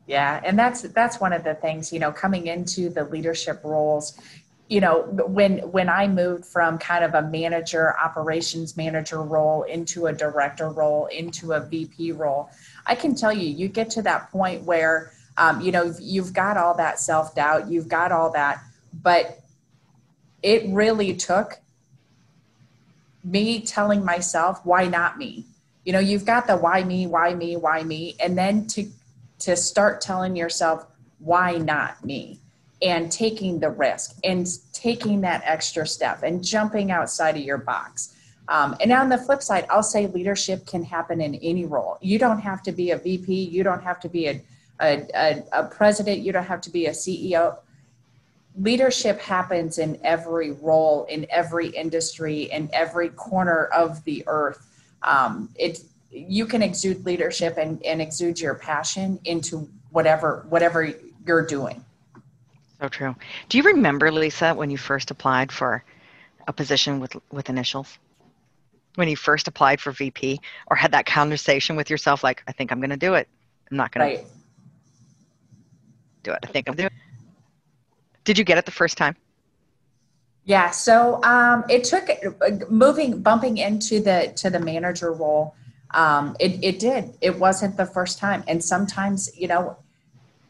Yeah, 0.08 0.42
and 0.44 0.58
that's 0.58 0.84
that's 0.84 1.20
one 1.20 1.34
of 1.34 1.44
the 1.44 1.56
things 1.56 1.92
you 1.92 2.00
know 2.00 2.12
coming 2.12 2.48
into 2.48 2.90
the 2.90 3.06
leadership 3.06 3.62
roles. 3.64 4.20
You 4.68 4.82
know, 4.82 5.02
when 5.28 5.60
when 5.72 5.90
I 5.90 6.08
moved 6.08 6.46
from 6.46 6.80
kind 6.80 7.04
of 7.04 7.14
a 7.14 7.22
manager, 7.22 7.96
operations 8.00 8.76
manager 8.76 9.22
role 9.22 9.64
into 9.64 10.08
a 10.08 10.14
director 10.14 10.70
role, 10.70 11.06
into 11.08 11.54
a 11.54 11.60
VP 11.60 12.14
role, 12.14 12.50
I 12.86 12.96
can 12.96 13.16
tell 13.16 13.32
you, 13.32 13.48
you 13.48 13.68
get 13.68 13.92
to 13.92 14.02
that 14.04 14.32
point 14.32 14.64
where 14.64 15.12
um, 15.38 15.62
you 15.62 15.72
know 15.72 15.94
you've 16.00 16.34
got 16.34 16.58
all 16.58 16.76
that 16.78 17.00
self 17.00 17.36
doubt, 17.36 17.70
you've 17.70 17.88
got 17.88 18.12
all 18.12 18.32
that, 18.32 18.64
but 19.04 19.40
it 20.42 20.68
really 20.70 21.16
took 21.16 21.60
me 23.24 23.62
telling 23.62 24.04
myself, 24.04 24.62
why 24.66 24.88
not 24.88 25.18
me? 25.18 25.46
you 25.86 25.94
know 25.94 26.00
you've 26.00 26.26
got 26.26 26.48
the 26.48 26.58
why 26.58 26.84
me 26.84 27.08
why 27.08 27.34
me 27.34 27.56
why 27.56 27.84
me 27.84 28.18
and 28.20 28.38
then 28.38 28.68
to 28.68 28.90
to 29.40 29.56
start 29.56 30.02
telling 30.02 30.36
yourself 30.36 30.86
why 31.20 31.58
not 31.58 32.04
me 32.04 32.42
and 32.86 33.12
taking 33.12 33.60
the 33.60 33.70
risk 33.72 34.16
and 34.24 34.48
taking 34.72 35.22
that 35.22 35.42
extra 35.44 35.88
step 35.88 36.22
and 36.22 36.44
jumping 36.44 36.92
outside 36.92 37.36
of 37.36 37.42
your 37.42 37.58
box. 37.58 38.14
Um, 38.48 38.78
and 38.80 38.92
on 38.92 39.10
the 39.10 39.18
flip 39.18 39.42
side 39.42 39.66
i'll 39.72 39.82
say 39.82 40.06
leadership 40.06 40.68
can 40.68 40.84
happen 40.84 41.20
in 41.20 41.34
any 41.36 41.66
role. 41.66 41.98
You 42.00 42.20
don't 42.20 42.40
have 42.40 42.62
to 42.64 42.72
be 42.72 42.92
a 42.92 42.98
vp 42.98 43.34
you 43.34 43.64
don't 43.64 43.82
have 43.82 44.00
to 44.02 44.10
be 44.10 44.28
a, 44.28 44.42
a, 44.80 45.08
a, 45.16 45.44
a 45.52 45.64
president. 45.64 46.20
You 46.20 46.32
don't 46.32 46.46
have 46.46 46.62
to 46.62 46.70
be 46.70 46.86
a 46.86 46.92
ceo 46.92 47.58
leadership 48.58 49.20
happens 49.20 49.80
in 49.80 50.00
every 50.04 50.52
role 50.52 51.06
in 51.10 51.26
every 51.30 51.70
industry 51.70 52.44
in 52.44 52.70
every 52.72 53.10
corner 53.10 53.66
of 53.66 54.04
the 54.04 54.24
earth. 54.28 54.66
Um, 55.02 55.50
it 55.56 55.80
you 56.12 56.46
can 56.46 56.62
exude 56.62 57.04
leadership 57.04 57.58
and, 57.58 57.84
and 57.84 58.02
exude 58.02 58.40
your 58.40 58.56
passion 58.56 59.20
into 59.26 59.68
whatever 59.90 60.46
whatever 60.50 60.94
you're 61.26 61.46
doing 61.46 61.85
so 62.82 62.88
true 62.88 63.16
do 63.50 63.58
you 63.58 63.64
remember 63.64 64.12
lisa 64.12 64.54
when 64.54 64.70
you 64.70 64.78
first 64.78 65.12
applied 65.12 65.52
for 65.52 65.84
a 66.48 66.54
position 66.54 67.00
with 67.00 67.16
with 67.32 67.50
initials 67.50 67.98
when 68.96 69.08
you 69.08 69.16
first 69.16 69.48
applied 69.48 69.80
for 69.82 69.92
vp 69.92 70.40
or 70.68 70.76
had 70.76 70.92
that 70.92 71.06
conversation 71.06 71.76
with 71.76 71.90
yourself 71.90 72.24
like 72.24 72.44
i 72.48 72.52
think 72.52 72.72
i'm 72.72 72.80
going 72.80 72.90
to 72.90 72.98
do 72.98 73.14
it 73.14 73.28
i'm 73.72 73.78
not 73.78 73.92
going 73.92 74.06
right. 74.06 74.20
to 74.20 74.26
do 76.24 76.32
it 76.32 76.40
i 76.44 76.48
think 76.48 76.70
i'm 76.70 76.76
doing 76.76 76.88
it 76.88 76.94
did 78.24 78.38
you 78.38 78.44
get 78.44 78.58
it 78.58 78.66
the 78.66 78.72
first 78.72 78.98
time 78.98 79.16
yeah, 80.46 80.70
so 80.70 81.24
um, 81.24 81.66
it 81.70 81.84
took 81.84 82.08
moving, 82.70 83.22
bumping 83.22 83.58
into 83.58 84.00
the 84.00 84.32
to 84.36 84.52
the 84.52 84.60
manager 84.60 85.12
role. 85.12 85.56
Um, 85.92 86.36
it 86.40 86.64
it 86.64 86.78
did. 86.78 87.16
It 87.20 87.40
wasn't 87.40 87.78
the 87.78 87.86
first 87.88 88.20
time, 88.20 88.44
and 88.48 88.64
sometimes 88.64 89.36
you 89.36 89.48
know, 89.48 89.78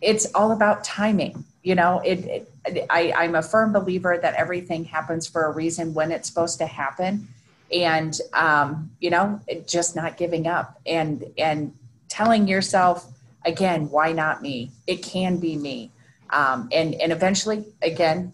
it's 0.02 0.28
all 0.36 0.52
about 0.52 0.84
timing. 0.84 1.46
You 1.66 1.74
know, 1.74 2.00
it. 2.06 2.20
it 2.66 2.86
I, 2.90 3.12
I'm 3.16 3.34
a 3.34 3.42
firm 3.42 3.74
believer 3.74 4.20
that 4.22 4.36
everything 4.36 4.86
happens 4.86 5.28
for 5.28 5.46
a 5.46 5.52
reason 5.52 5.94
when 5.96 6.12
it's 6.12 6.28
supposed 6.28 6.60
to 6.60 6.68
happen, 6.68 7.28
and 7.72 8.16
um, 8.34 8.92
you 9.00 9.10
know, 9.10 9.42
just 9.68 9.96
not 9.96 10.16
giving 10.16 10.46
up 10.46 10.80
and 10.86 11.26
and 11.40 11.74
telling 12.08 12.48
yourself 12.48 13.12
again, 13.46 13.90
why 13.90 14.12
not 14.12 14.44
me? 14.44 14.72
It 14.86 15.04
can 15.04 15.38
be 15.38 15.56
me, 15.56 15.92
um, 16.30 16.70
and 16.72 16.94
and 16.96 17.12
eventually, 17.12 17.66
again, 17.82 18.32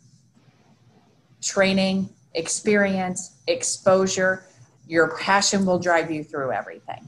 training, 1.41 2.10
experience, 2.34 3.36
exposure, 3.48 4.44
your 4.88 5.17
passion 5.17 5.65
will 5.65 5.80
drive 5.80 6.12
you 6.12 6.22
through 6.22 6.52
everything. 6.52 7.08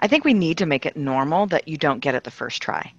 I 0.00 0.08
think 0.08 0.26
we 0.26 0.34
need 0.34 0.58
to 0.58 0.66
make 0.66 0.84
it 0.84 0.94
normal 0.94 1.46
that 1.46 1.68
you 1.68 1.78
don't 1.78 2.00
get 2.00 2.14
it 2.14 2.24
the 2.24 2.30
first 2.30 2.60
try. 2.60 2.92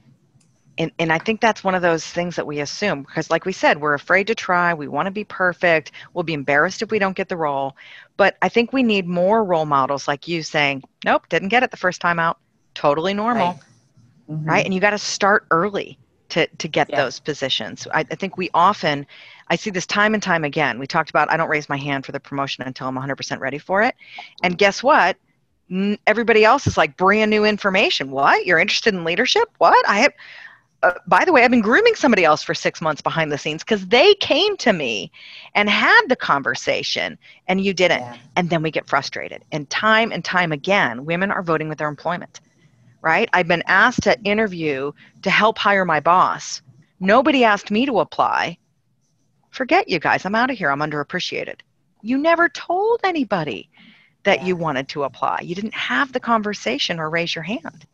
And, 0.78 0.92
and 0.98 1.14
I 1.14 1.20
think 1.20 1.40
that's 1.40 1.64
one 1.64 1.76
of 1.76 1.82
those 1.82 2.06
things 2.06 2.36
that 2.36 2.48
we 2.48 2.60
assume 2.60 3.04
because, 3.04 3.30
like 3.30 3.46
we 3.46 3.54
said, 3.54 3.80
we're 3.80 3.94
afraid 3.94 4.28
to 4.28 4.36
try. 4.36 4.74
We 4.74 4.88
want 4.88 5.06
to 5.06 5.12
be 5.12 5.24
perfect. 5.24 5.92
We'll 6.14 6.24
be 6.24 6.34
embarrassed 6.34 6.82
if 6.82 6.90
we 6.90 7.00
don't 7.00 7.16
get 7.16 7.30
the 7.30 7.38
role. 7.38 7.76
But 8.18 8.38
I 8.42 8.50
think 8.50 8.74
we 8.74 8.82
need 8.82 9.08
more 9.08 9.44
role 9.44 9.66
models 9.66 10.08
like 10.08 10.28
you 10.28 10.42
saying, 10.42 10.84
Nope, 11.06 11.30
didn't 11.30 11.50
get 11.50 11.64
it 11.64 11.72
the 11.72 11.78
first 11.78 12.02
time 12.02 12.20
out. 12.20 12.40
Totally 12.74 13.14
normal. 13.14 13.48
Right. 13.48 13.60
Mm-hmm. 14.30 14.50
right? 14.50 14.66
And 14.66 14.74
you 14.74 14.80
got 14.80 14.92
to 14.92 14.98
start 14.98 15.46
early 15.52 16.00
to, 16.30 16.48
to 16.48 16.68
get 16.68 16.90
yeah. 16.90 17.04
those 17.04 17.20
positions. 17.20 17.88
I, 17.94 18.00
I 18.00 18.16
think 18.16 18.38
we 18.38 18.50
often 18.54 19.06
I 19.50 19.56
see 19.56 19.70
this 19.70 19.86
time 19.86 20.14
and 20.14 20.24
time 20.24 20.44
again. 20.44 20.80
We 20.80 20.88
talked 20.88 21.10
about 21.10 21.32
I 21.32 21.38
don't 21.38 21.50
raise 21.50 21.70
my 21.70 21.78
hand 21.78 22.06
for 22.06 22.12
the 22.12 22.20
promotion 22.20 22.64
until 22.64 22.88
I'm 22.88 22.96
100% 22.96 23.40
ready 23.40 23.60
for 23.60 23.84
it. 23.84 23.96
And 24.42 24.58
guess 24.58 24.82
what? 24.82 25.18
Everybody 26.08 26.44
else 26.44 26.66
is 26.66 26.78
like 26.78 26.98
brand 26.98 27.30
new 27.30 27.46
information. 27.46 28.10
What? 28.10 28.46
You're 28.46 28.60
interested 28.60 28.94
in 28.94 29.04
leadership? 29.04 29.50
What? 29.58 29.88
I 29.88 30.00
have. 30.00 30.14
Uh, 30.84 30.94
by 31.08 31.24
the 31.26 31.32
way, 31.32 31.44
I've 31.44 31.52
been 31.52 31.62
grooming 31.62 31.96
somebody 31.96 32.26
else 32.26 32.44
for 32.44 32.54
six 32.54 32.82
months 32.82 33.02
behind 33.02 33.32
the 33.32 33.38
scenes 33.38 33.64
because 33.64 33.88
they 33.88 34.14
came 34.16 34.58
to 34.58 34.74
me 34.74 35.12
and 35.56 35.70
had 35.70 36.04
the 36.10 36.16
conversation 36.16 37.18
and 37.48 37.62
you 37.62 37.74
didn't. 37.74 38.02
Yeah. 38.02 38.18
And 38.36 38.50
then 38.50 38.62
we 38.62 38.70
get 38.70 38.88
frustrated. 38.88 39.44
And 39.52 39.70
time 39.70 40.12
and 40.12 40.24
time 40.24 40.52
again, 40.52 41.06
women 41.06 41.32
are 41.32 41.42
voting 41.42 41.70
with 41.70 41.78
their 41.78 41.88
employment, 41.88 42.42
right? 43.02 43.30
I've 43.34 43.48
been 43.48 43.64
asked 43.68 44.04
to 44.04 44.20
interview 44.24 44.92
to 45.22 45.30
help 45.30 45.58
hire 45.58 45.86
my 45.86 46.00
boss. 46.00 46.62
Nobody 47.00 47.44
asked 47.44 47.72
me 47.72 47.86
to 47.86 48.00
apply 48.00 48.58
forget 49.54 49.88
you 49.88 50.00
guys. 50.00 50.26
I'm 50.26 50.36
out 50.36 50.50
of 50.50 50.58
here. 50.58 50.70
I'm 50.70 50.80
underappreciated. 50.80 51.62
You 52.02 52.18
never 52.18 52.50
told 52.50 53.00
anybody 53.04 53.70
that 54.24 54.42
yeah. 54.42 54.48
you 54.48 54.56
wanted 54.56 54.88
to 54.90 55.04
apply. 55.04 55.40
You 55.44 55.56
didn't 55.56 55.74
have 55.74 56.12
the 56.12 56.20
conversation 56.20 57.00
or 57.00 57.10
raise 57.10 57.34
your 57.34 57.44
hand. 57.44 57.86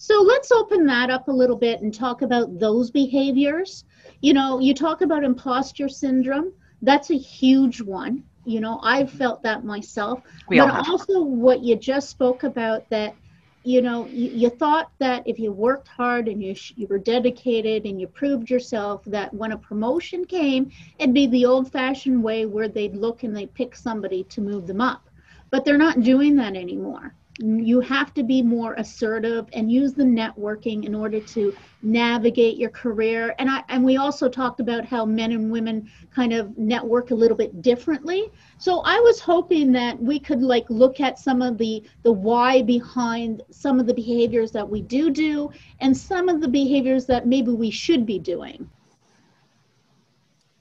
So 0.00 0.22
let's 0.22 0.52
open 0.52 0.86
that 0.86 1.10
up 1.10 1.26
a 1.26 1.32
little 1.32 1.56
bit 1.56 1.80
and 1.80 1.92
talk 1.92 2.22
about 2.22 2.60
those 2.60 2.88
behaviors. 2.88 3.84
You 4.20 4.32
know, 4.32 4.60
you 4.60 4.72
talk 4.72 5.00
about 5.00 5.24
imposter 5.24 5.88
syndrome. 5.88 6.52
That's 6.82 7.10
a 7.10 7.18
huge 7.18 7.80
one. 7.80 8.22
You 8.44 8.60
know, 8.60 8.78
I've 8.84 9.10
felt 9.10 9.42
that 9.42 9.64
myself. 9.64 10.22
We 10.48 10.60
but 10.60 10.88
also 10.88 11.20
what 11.22 11.64
you 11.64 11.74
just 11.74 12.10
spoke 12.10 12.44
about 12.44 12.88
that 12.90 13.16
you 13.64 13.82
know 13.82 14.06
you, 14.06 14.30
you, 14.30 14.50
thought 14.50 14.92
that 15.00 15.26
if 15.26 15.40
you 15.40 15.50
worked 15.50 15.88
hard 15.88 16.28
and 16.28 16.40
you 16.40 16.54
you 16.76 16.86
were 16.86 17.00
dedicated 17.00 17.84
and 17.84 18.00
you 18.00 18.06
proved 18.06 18.48
yourself 18.48 19.04
that 19.04 19.34
when 19.34 19.50
a 19.50 19.58
promotion 19.58 20.24
came 20.24 20.70
it'd 21.00 21.12
be 21.12 21.26
the 21.26 21.44
old 21.44 21.70
fashioned 21.72 22.22
way 22.22 22.46
where 22.46 22.68
they'd 22.68 22.94
look 22.94 23.24
and 23.24 23.36
they'd 23.36 23.52
pick 23.54 23.74
somebody 23.74 24.22
to 24.24 24.40
move 24.40 24.68
them 24.68 24.80
up 24.80 25.08
but 25.50 25.64
they're 25.64 25.76
not 25.76 26.02
doing 26.02 26.36
that 26.36 26.54
anymore 26.54 27.12
you 27.38 27.80
have 27.80 28.12
to 28.14 28.24
be 28.24 28.42
more 28.42 28.74
assertive 28.74 29.48
and 29.52 29.70
use 29.70 29.94
the 29.94 30.02
networking 30.02 30.84
in 30.84 30.94
order 30.94 31.20
to 31.20 31.56
navigate 31.82 32.56
your 32.56 32.70
career. 32.70 33.34
And 33.38 33.48
i 33.48 33.62
and 33.68 33.84
we 33.84 33.96
also 33.96 34.28
talked 34.28 34.58
about 34.58 34.84
how 34.84 35.06
men 35.06 35.30
and 35.30 35.50
women 35.50 35.88
kind 36.12 36.32
of 36.32 36.58
network 36.58 37.12
a 37.12 37.14
little 37.14 37.36
bit 37.36 37.62
differently. 37.62 38.32
So 38.58 38.80
i 38.84 38.98
was 38.98 39.20
hoping 39.20 39.70
that 39.72 40.02
we 40.02 40.18
could 40.18 40.42
like 40.42 40.68
look 40.68 41.00
at 41.00 41.18
some 41.18 41.40
of 41.40 41.58
the 41.58 41.84
the 42.02 42.10
why 42.10 42.62
behind 42.62 43.42
some 43.50 43.78
of 43.78 43.86
the 43.86 43.94
behaviors 43.94 44.50
that 44.52 44.68
we 44.68 44.82
do 44.82 45.10
do 45.10 45.50
and 45.80 45.96
some 45.96 46.28
of 46.28 46.40
the 46.40 46.48
behaviors 46.48 47.06
that 47.06 47.28
maybe 47.28 47.52
we 47.52 47.70
should 47.70 48.04
be 48.04 48.18
doing. 48.18 48.68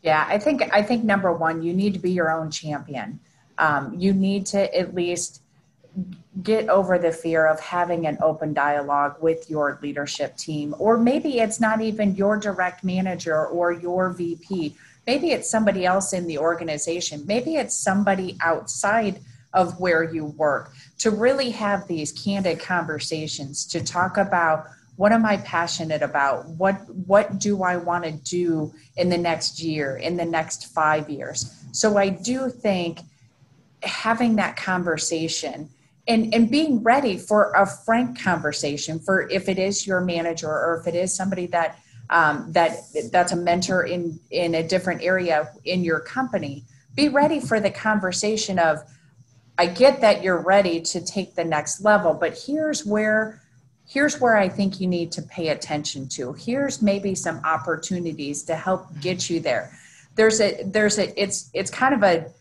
Yeah 0.03 0.25
i 0.29 0.37
think 0.37 0.61
i 0.71 0.83
think 0.83 1.03
number 1.03 1.33
one 1.33 1.63
you 1.63 1.73
need 1.73 1.93
to 1.95 1.99
be 1.99 2.11
your 2.11 2.31
own 2.31 2.51
champion. 2.51 3.19
Um, 3.59 3.95
you 3.97 4.13
need 4.13 4.45
to 4.47 4.77
at 4.77 4.93
least 4.93 5.41
get 6.43 6.69
over 6.69 6.99
the 6.99 7.11
fear 7.11 7.47
of 7.47 7.59
having 7.59 8.05
an 8.05 8.17
open 8.21 8.53
dialogue 8.53 9.15
with 9.19 9.49
your 9.49 9.79
leadership 9.81 10.37
team 10.37 10.75
or 10.77 10.97
maybe 10.97 11.39
it's 11.39 11.59
not 11.59 11.81
even 11.81 12.15
your 12.15 12.37
direct 12.37 12.83
manager 12.83 13.47
or 13.47 13.71
your 13.71 14.11
vp 14.11 14.75
maybe 15.07 15.31
it's 15.31 15.49
somebody 15.49 15.85
else 15.85 16.13
in 16.13 16.27
the 16.27 16.37
organization. 16.37 17.25
Maybe 17.25 17.55
it's 17.55 17.73
somebody 17.73 18.37
outside 18.41 19.21
of 19.53 19.79
where 19.79 20.03
you 20.03 20.25
work. 20.25 20.73
To 20.99 21.09
really 21.09 21.49
have 21.51 21.87
these 21.87 22.11
candid 22.11 22.59
conversations 22.59 23.65
to 23.67 23.83
talk 23.83 24.17
about 24.17 24.67
what 24.97 25.11
am 25.11 25.25
i 25.25 25.37
passionate 25.37 26.01
about? 26.01 26.47
What 26.49 26.75
what 27.05 27.37
do 27.37 27.61
i 27.61 27.77
want 27.77 28.03
to 28.03 28.11
do 28.11 28.73
in 28.97 29.09
the 29.09 29.17
next 29.17 29.61
year 29.61 29.97
in 29.97 30.17
the 30.17 30.25
next 30.25 30.73
5 30.73 31.09
years? 31.09 31.53
So 31.71 31.97
i 31.97 32.09
do 32.09 32.49
think 32.49 33.01
having 33.83 34.35
that 34.37 34.57
conversation 34.57 35.69
and 36.07 36.33
and 36.33 36.49
being 36.49 36.83
ready 36.83 37.17
for 37.17 37.51
a 37.51 37.65
frank 37.65 38.21
conversation 38.21 38.99
for 38.99 39.29
if 39.29 39.49
it 39.49 39.59
is 39.59 39.85
your 39.85 40.01
manager 40.01 40.49
or 40.49 40.79
if 40.79 40.87
it 40.87 40.95
is 40.95 41.13
somebody 41.13 41.45
that 41.47 41.79
um, 42.09 42.51
that 42.53 42.79
that's 43.11 43.33
a 43.33 43.35
mentor 43.35 43.83
in 43.83 44.19
in 44.31 44.55
a 44.55 44.67
different 44.67 45.01
area 45.01 45.51
in 45.65 45.83
your 45.83 45.99
company 45.99 46.63
be 46.95 47.09
ready 47.09 47.39
for 47.39 47.59
the 47.59 47.69
conversation 47.69 48.57
of 48.57 48.79
i 49.57 49.65
get 49.65 50.01
that 50.01 50.23
you're 50.23 50.41
ready 50.41 50.81
to 50.81 51.03
take 51.03 51.35
the 51.35 51.43
next 51.43 51.83
level 51.83 52.13
but 52.13 52.37
here's 52.45 52.85
where 52.85 53.41
here's 53.85 54.19
where 54.19 54.37
i 54.37 54.47
think 54.47 54.79
you 54.79 54.87
need 54.87 55.11
to 55.11 55.21
pay 55.21 55.49
attention 55.49 56.07
to. 56.09 56.33
Here's 56.33 56.81
maybe 56.81 57.15
some 57.15 57.39
opportunities 57.43 58.43
to 58.43 58.55
help 58.55 58.87
get 58.99 59.29
you 59.29 59.39
there. 59.39 59.71
There's 60.15 60.41
a 60.41 60.63
there's 60.63 60.97
a 60.97 61.21
it's 61.21 61.49
it's 61.53 61.71
kind 61.71 61.93
of 61.93 62.03
a 62.03 62.31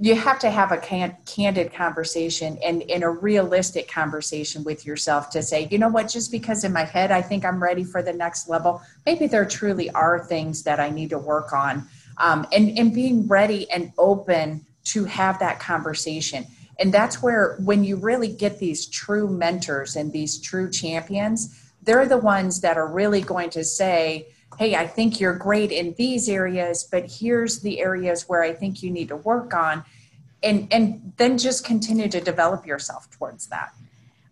you 0.00 0.14
have 0.14 0.38
to 0.38 0.50
have 0.50 0.72
a 0.72 0.78
can, 0.78 1.16
candid 1.26 1.72
conversation 1.72 2.58
and 2.64 2.82
in 2.82 3.02
a 3.02 3.10
realistic 3.10 3.88
conversation 3.88 4.64
with 4.64 4.84
yourself 4.86 5.30
to 5.30 5.42
say 5.42 5.68
you 5.70 5.78
know 5.78 5.88
what? 5.88 6.08
Just 6.08 6.30
because 6.30 6.64
in 6.64 6.72
my 6.72 6.84
head 6.84 7.10
i 7.10 7.22
think 7.22 7.44
i'm 7.44 7.62
ready 7.62 7.84
for 7.84 8.02
the 8.02 8.12
next 8.12 8.48
level 8.48 8.82
maybe 9.06 9.26
there 9.26 9.44
truly 9.44 9.90
are 9.90 10.24
things 10.24 10.62
that 10.62 10.80
i 10.80 10.90
need 10.90 11.10
to 11.10 11.18
work 11.18 11.52
on. 11.52 11.86
Um, 12.18 12.46
and 12.52 12.78
and 12.78 12.94
being 12.94 13.26
ready 13.26 13.70
and 13.70 13.92
open 13.98 14.66
to 14.84 15.04
have 15.04 15.38
that 15.38 15.60
conversation. 15.60 16.46
And 16.78 16.92
that's 16.92 17.22
where 17.22 17.56
when 17.60 17.84
you 17.84 17.96
really 17.96 18.28
get 18.28 18.58
these 18.58 18.86
true 18.86 19.28
mentors 19.28 19.94
and 19.96 20.12
these 20.12 20.40
true 20.40 20.70
champions 20.70 21.58
they're 21.82 22.06
the 22.06 22.18
ones 22.18 22.60
that 22.60 22.76
are 22.76 22.86
really 22.86 23.20
going 23.20 23.50
to 23.50 23.64
say 23.64 24.28
hey, 24.62 24.76
I 24.76 24.86
think 24.86 25.18
you're 25.18 25.34
great 25.34 25.72
in 25.72 25.92
these 25.98 26.28
areas, 26.28 26.84
but 26.84 27.10
here's 27.10 27.58
the 27.62 27.80
areas 27.80 28.28
where 28.28 28.44
I 28.44 28.52
think 28.52 28.80
you 28.80 28.92
need 28.92 29.08
to 29.08 29.16
work 29.16 29.54
on. 29.54 29.84
and 30.44 30.68
and 30.70 31.12
then 31.16 31.36
just 31.36 31.64
continue 31.64 32.08
to 32.08 32.20
develop 32.20 32.64
yourself 32.64 33.10
towards 33.10 33.48
that. 33.48 33.72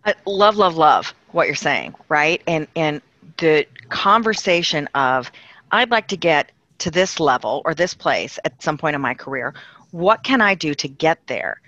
I 0.05 0.15
love 0.27 0.57
love 0.57 0.77
love 0.77 1.15
what 1.33 1.47
you're 1.49 1.57
saying 1.57 1.95
right? 2.09 2.41
And 2.47 2.69
and 2.77 3.03
the 3.39 3.67
conversation 3.89 4.89
of 4.95 5.33
i'd 5.73 5.91
like 5.91 6.07
to 6.09 6.17
get 6.17 6.53
to 6.79 6.91
this 6.91 7.19
level 7.19 7.63
or 7.65 7.75
this 7.75 7.95
place 7.95 8.39
at 8.45 8.63
some 8.63 8.79
point 8.79 8.95
in 8.95 9.01
my 9.01 9.15
career. 9.15 9.55
What 9.91 10.23
can 10.23 10.41
i 10.41 10.55
do 10.55 10.75
to 10.75 10.89
get 10.89 11.19
there? 11.27 11.61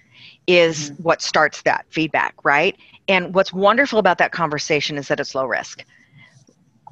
is 0.49 0.91
mm-hmm. 0.91 1.03
what 1.05 1.23
starts 1.23 1.63
that 1.63 1.85
feedback 1.91 2.35
right? 2.45 2.77
And 3.09 3.35
what's 3.35 3.53
wonderful 3.53 3.99
about 3.99 4.19
that 4.19 4.33
conversation 4.33 4.99
is 4.99 5.07
that 5.09 5.21
it's 5.21 5.35
low 5.35 5.47
risk 5.47 5.85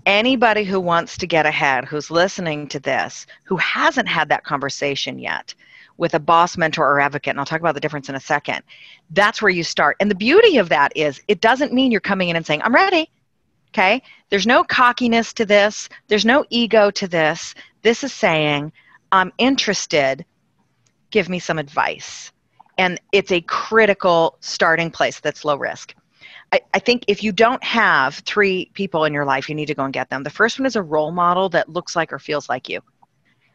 anybody 0.07 0.65
who 0.65 0.81
wants 0.81 1.17
to 1.19 1.27
get 1.27 1.47
ahead 1.47 1.85
who's 1.85 2.11
listening 2.11 2.67
to 2.69 2.81
this 2.81 3.27
who 3.45 3.57
hasn't 3.57 4.09
had 4.09 4.29
that 4.29 4.45
conversation 4.45 5.19
yet 5.19 5.55
with 6.01 6.15
a 6.15 6.19
boss, 6.19 6.57
mentor, 6.57 6.91
or 6.91 6.99
advocate, 6.99 7.33
and 7.33 7.39
I'll 7.39 7.45
talk 7.45 7.61
about 7.61 7.75
the 7.75 7.81
difference 7.81 8.09
in 8.09 8.15
a 8.15 8.21
second, 8.21 8.63
that's 9.11 9.43
where 9.43 9.51
you 9.51 9.63
start. 9.63 9.99
And 10.01 10.11
the 10.11 10.15
beauty 10.15 10.57
of 10.57 10.71
that 10.71 10.97
is 10.97 11.21
it 11.29 11.43
doesn't 11.43 11.75
mean 11.75 11.93
you're 11.93 12.01
coming 12.01 12.31
in 12.31 12.37
and 12.37 12.47
saying, 12.47 12.63
I'm 12.63 12.75
ready. 12.75 13.11
Okay? 13.69 14.03
There's 14.31 14.47
no 14.47 14.65
cockiness 14.65 15.35
to 15.35 15.45
this, 15.45 15.91
there's 16.09 16.25
no 16.25 16.45
ego 16.49 16.91
to 16.93 17.07
this. 17.07 17.55
This 17.83 18.03
is 18.03 18.15
saying, 18.15 18.73
I'm 19.13 19.31
interested, 19.37 20.25
give 21.11 21.29
me 21.29 21.39
some 21.39 21.59
advice. 21.59 22.33
And 22.79 22.99
it's 23.13 23.31
a 23.31 23.43
critical 23.43 24.39
starting 24.41 24.91
place 24.91 25.21
that's 25.21 25.45
low 25.45 25.57
risk. 25.57 25.95
I, 26.53 26.61
I, 26.75 26.79
think 26.81 27.05
if 27.07 27.23
you 27.23 27.31
don't 27.31 27.63
have 27.63 28.17
three 28.17 28.71
people 28.75 29.05
in 29.05 29.15
your 29.15 29.25
life, 29.25 29.49
you 29.49 29.55
need 29.55 29.67
to 29.67 29.75
go 29.75 29.85
and 29.85 29.93
get 29.93 30.11
them. 30.11 30.25
The 30.25 30.31
first 30.31 30.59
one 30.59 30.67
is 30.67 30.75
a 30.75 30.83
role 30.83 31.13
model 31.13 31.49
that 31.51 31.69
looks 31.69 31.95
like 31.95 32.13
or 32.13 32.19
feels 32.19 32.49
like 32.49 32.69
you. 32.69 32.81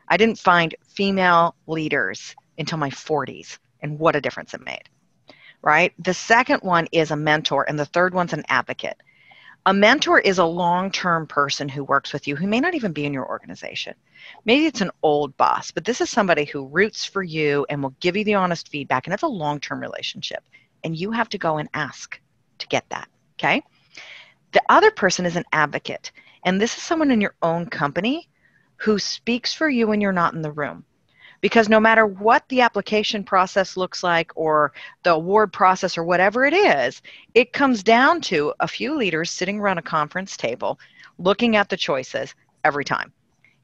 I 0.07 0.17
didn't 0.17 0.39
find 0.39 0.75
female 0.85 1.55
leaders 1.67 2.35
until 2.57 2.77
my 2.77 2.89
40s, 2.89 3.57
and 3.81 3.99
what 3.99 4.15
a 4.15 4.21
difference 4.21 4.53
it 4.53 4.63
made. 4.63 4.83
Right? 5.61 5.93
The 5.99 6.13
second 6.13 6.61
one 6.61 6.87
is 6.91 7.11
a 7.11 7.17
mentor, 7.17 7.65
and 7.67 7.77
the 7.77 7.85
third 7.85 8.13
one's 8.13 8.33
an 8.33 8.43
advocate. 8.47 9.01
A 9.65 9.73
mentor 9.73 10.19
is 10.19 10.37
a 10.37 10.45
long 10.45 10.91
term 10.91 11.25
person 11.27 11.67
who 11.67 11.83
works 11.83 12.13
with 12.13 12.27
you 12.27 12.35
who 12.35 12.47
may 12.47 12.59
not 12.59 12.75
even 12.75 12.93
be 12.93 13.05
in 13.05 13.13
your 13.13 13.27
organization. 13.27 13.95
Maybe 14.45 14.67
it's 14.67 14.81
an 14.81 14.91
old 15.01 15.35
boss, 15.37 15.71
but 15.71 15.83
this 15.83 16.01
is 16.01 16.09
somebody 16.09 16.45
who 16.45 16.67
roots 16.67 17.03
for 17.03 17.23
you 17.23 17.65
and 17.67 17.81
will 17.81 17.95
give 17.99 18.15
you 18.15 18.23
the 18.23 18.35
honest 18.35 18.69
feedback, 18.69 19.07
and 19.07 19.13
it's 19.13 19.23
a 19.23 19.27
long 19.27 19.59
term 19.59 19.81
relationship. 19.81 20.43
And 20.83 20.95
you 20.95 21.11
have 21.11 21.29
to 21.29 21.39
go 21.39 21.57
and 21.57 21.67
ask 21.73 22.21
to 22.59 22.67
get 22.67 22.85
that. 22.89 23.07
Okay? 23.37 23.61
The 24.51 24.63
other 24.69 24.91
person 24.91 25.25
is 25.25 25.35
an 25.35 25.45
advocate, 25.51 26.11
and 26.45 26.61
this 26.61 26.77
is 26.77 26.83
someone 26.83 27.11
in 27.11 27.21
your 27.21 27.35
own 27.41 27.65
company 27.65 28.29
who 28.77 28.99
speaks 28.99 29.53
for 29.53 29.69
you 29.69 29.87
when 29.87 30.01
you're 30.01 30.11
not 30.11 30.33
in 30.33 30.41
the 30.41 30.51
room. 30.51 30.85
Because 31.41 31.69
no 31.69 31.79
matter 31.79 32.05
what 32.05 32.47
the 32.49 32.61
application 32.61 33.23
process 33.23 33.77
looks 33.77 34.03
like 34.03 34.31
or 34.35 34.73
the 35.03 35.11
award 35.11 35.53
process 35.53 35.97
or 35.97 36.03
whatever 36.03 36.45
it 36.45 36.53
is, 36.53 37.01
it 37.33 37.53
comes 37.53 37.83
down 37.83 38.21
to 38.21 38.53
a 38.59 38.67
few 38.67 38.95
leaders 38.95 39.29
sitting 39.29 39.59
around 39.59 39.77
a 39.77 39.83
conference 39.83 40.37
table 40.37 40.79
looking 41.19 41.55
at 41.55 41.69
the 41.69 41.77
choices 41.77 42.33
every 42.63 42.85
time. 42.85 43.11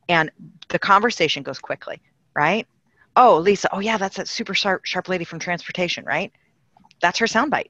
And 0.09 0.29
the 0.67 0.79
conversation 0.79 1.43
goes 1.43 1.59
quickly, 1.59 2.01
right? 2.35 2.67
Oh, 3.15 3.37
Lisa, 3.37 3.69
oh 3.73 3.79
yeah, 3.79 3.97
that's 3.97 4.17
that 4.17 4.27
super 4.27 4.53
sharp, 4.53 4.85
sharp 4.85 5.09
lady 5.09 5.25
from 5.25 5.39
transportation, 5.39 6.05
right? 6.05 6.31
That's 7.01 7.19
her 7.19 7.25
soundbite, 7.25 7.69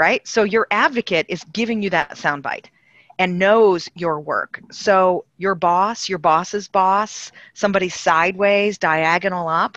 right? 0.00 0.26
So 0.26 0.44
your 0.44 0.66
advocate 0.70 1.26
is 1.28 1.44
giving 1.52 1.82
you 1.82 1.90
that 1.90 2.12
soundbite 2.12 2.64
and 3.18 3.38
knows 3.38 3.86
your 3.94 4.18
work. 4.18 4.58
So 4.72 5.26
your 5.36 5.54
boss, 5.54 6.08
your 6.08 6.16
boss's 6.16 6.68
boss, 6.68 7.30
somebody 7.52 7.90
sideways, 7.90 8.78
diagonal 8.78 9.46
up, 9.46 9.76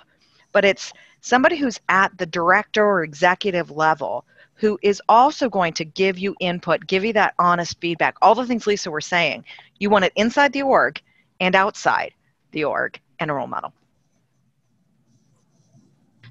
but 0.53 0.63
it's 0.63 0.93
somebody 1.19 1.57
who's 1.57 1.77
at 1.89 2.17
the 2.17 2.25
director 2.25 2.85
or 2.85 3.03
executive 3.03 3.69
level 3.69 4.23
who 4.53 4.79
is 4.81 5.01
also 5.09 5.49
going 5.49 5.73
to 5.73 5.83
give 5.83 6.17
you 6.17 6.37
input, 6.39 6.87
give 6.87 7.03
you 7.03 7.11
that 7.11 7.33
honest 7.37 7.81
feedback. 7.81 8.15
All 8.21 8.33
the 8.33 8.45
things 8.45 8.65
Lisa 8.65 8.89
were 8.89 9.01
saying, 9.01 9.43
you 9.77 9.89
want 9.89 10.05
it 10.05 10.13
inside 10.15 10.53
the 10.53 10.61
org 10.61 11.01
and 11.41 11.53
outside 11.53 12.13
the 12.51 12.63
org 12.63 12.97
and 13.19 13.29
a 13.29 13.33
role 13.33 13.47
model. 13.47 13.73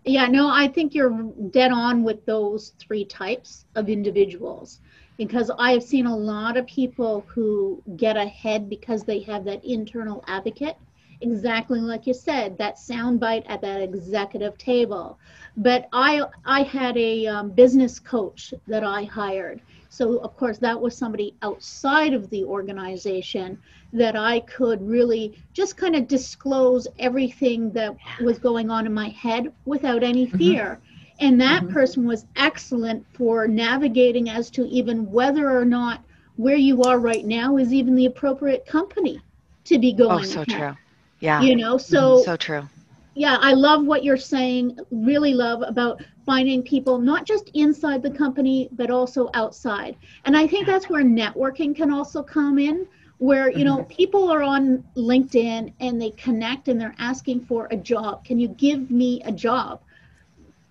Yeah, 0.05 0.27
no, 0.27 0.49
I 0.49 0.69
think 0.69 0.95
you're 0.95 1.33
dead 1.51 1.71
on 1.73 2.03
with 2.03 2.25
those 2.27 2.71
three 2.79 3.05
types 3.05 3.67
of 3.77 3.89
individuals 3.89 4.81
because 5.17 5.51
I've 5.59 5.83
seen 5.83 6.07
a 6.07 6.17
lot 6.17 6.57
of 6.57 6.67
people 6.67 7.25
who 7.29 7.83
get 7.97 8.17
ahead 8.17 8.69
because 8.69 9.05
they 9.05 9.21
have 9.21 9.45
that 9.45 9.65
internal 9.65 10.25
advocate, 10.27 10.77
exactly 11.21 11.81
like 11.81 12.07
you 12.07 12.15
said, 12.15 12.59
that 12.59 12.77
soundbite 12.77 13.45
at 13.49 13.61
that 13.61 13.81
executive 13.81 14.59
table. 14.59 15.19
But 15.57 15.89
I 15.93 16.23
I 16.45 16.63
had 16.63 16.97
a 16.97 17.27
um, 17.27 17.51
business 17.51 18.01
coach 18.01 18.55
that 18.67 18.83
I 18.85 19.05
hired. 19.05 19.63
So 19.93 20.19
of 20.19 20.37
course 20.37 20.59
that 20.59 20.81
was 20.81 20.97
somebody 20.97 21.35
outside 21.43 22.15
of 22.15 22.31
the 22.31 22.45
organization 22.45 23.59
that 23.93 24.17
I 24.17 24.41
could 24.41 24.81
really 24.87 25.39
just 25.53 25.77
kind 25.77 25.95
of 25.95 26.09
disclose 26.09 26.89
everything 26.99 27.71
that 27.73 27.95
was 28.21 28.39
going 28.39 28.71
on 28.71 28.87
in 28.87 28.95
my 28.95 29.11
head 29.11 29.53
without 29.67 30.03
any 30.03 30.27
mm-hmm. 30.27 30.39
fear. 30.39 30.65
Mm-hmm 30.65 30.93
and 31.21 31.41
that 31.41 31.63
mm-hmm. 31.63 31.73
person 31.73 32.05
was 32.05 32.27
excellent 32.35 33.07
for 33.15 33.47
navigating 33.47 34.29
as 34.29 34.51
to 34.51 34.67
even 34.67 35.11
whether 35.11 35.57
or 35.57 35.65
not 35.65 36.03
where 36.37 36.57
you 36.57 36.83
are 36.83 36.99
right 36.99 37.25
now 37.25 37.57
is 37.57 37.73
even 37.73 37.95
the 37.95 38.07
appropriate 38.07 38.67
company 38.67 39.21
to 39.65 39.79
be 39.79 39.95
oh, 39.95 40.09
going. 40.09 40.21
Oh, 40.21 40.23
so 40.23 40.43
ahead. 40.43 40.59
true. 40.59 40.77
Yeah. 41.21 41.41
You 41.41 41.55
know, 41.55 41.79
so 41.79 42.17
mm-hmm. 42.17 42.25
so 42.25 42.37
true. 42.37 42.69
Yeah, 43.15 43.37
I 43.41 43.53
love 43.53 43.85
what 43.85 44.05
you're 44.05 44.17
saying. 44.17 44.79
Really 44.91 45.35
love 45.35 45.63
about 45.67 46.03
finding 46.25 46.63
people 46.63 46.99
not 46.99 47.27
just 47.27 47.51
inside 47.55 48.03
the 48.03 48.11
company 48.11 48.69
but 48.73 48.91
also 48.91 49.29
outside. 49.35 49.97
And 50.25 50.37
I 50.37 50.47
think 50.47 50.67
that's 50.67 50.89
where 50.89 51.05
networking 51.05 51.77
can 51.77 51.93
also 51.93 52.23
come 52.23 52.59
in 52.59 52.87
where 53.19 53.51
you 53.51 53.65
know 53.65 53.79
mm-hmm. 53.79 53.95
people 53.95 54.29
are 54.29 54.43
on 54.43 54.83
linkedin 54.97 55.73
and 55.79 56.03
they 56.03 56.11
connect 56.11 56.67
and 56.67 56.81
they're 56.81 56.95
asking 56.99 57.45
for 57.45 57.69
a 57.71 57.77
job 57.77 58.25
can 58.25 58.37
you 58.37 58.49
give 58.49 58.91
me 58.91 59.23
a 59.25 59.31
job 59.31 59.81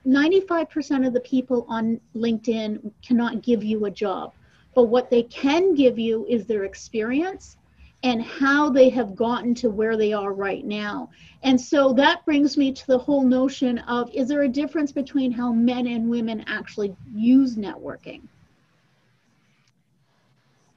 95% 0.07 1.05
of 1.05 1.13
the 1.13 1.19
people 1.19 1.65
on 1.69 1.99
LinkedIn 2.15 2.91
cannot 3.05 3.43
give 3.43 3.63
you 3.63 3.85
a 3.85 3.91
job, 3.91 4.33
but 4.73 4.85
what 4.85 5.09
they 5.09 5.23
can 5.23 5.75
give 5.75 5.99
you 5.99 6.25
is 6.27 6.45
their 6.45 6.63
experience 6.63 7.57
and 8.03 8.21
how 8.21 8.69
they 8.69 8.89
have 8.89 9.15
gotten 9.15 9.53
to 9.55 9.69
where 9.69 9.95
they 9.95 10.11
are 10.13 10.33
right 10.33 10.65
now. 10.65 11.09
And 11.43 11.59
so 11.59 11.93
that 11.93 12.25
brings 12.25 12.57
me 12.57 12.71
to 12.71 12.87
the 12.87 12.97
whole 12.97 13.23
notion 13.23 13.79
of 13.79 14.09
is 14.13 14.27
there 14.27 14.41
a 14.43 14.49
difference 14.49 14.91
between 14.91 15.31
how 15.31 15.51
men 15.51 15.87
and 15.87 16.09
women 16.09 16.43
actually 16.47 16.95
use 17.13 17.55
networking? 17.55 18.21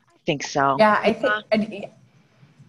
I 0.08 0.18
think 0.26 0.42
so. 0.42 0.76
Yeah, 0.78 1.00
I 1.02 1.12
think. 1.12 1.44
And, 1.52 1.86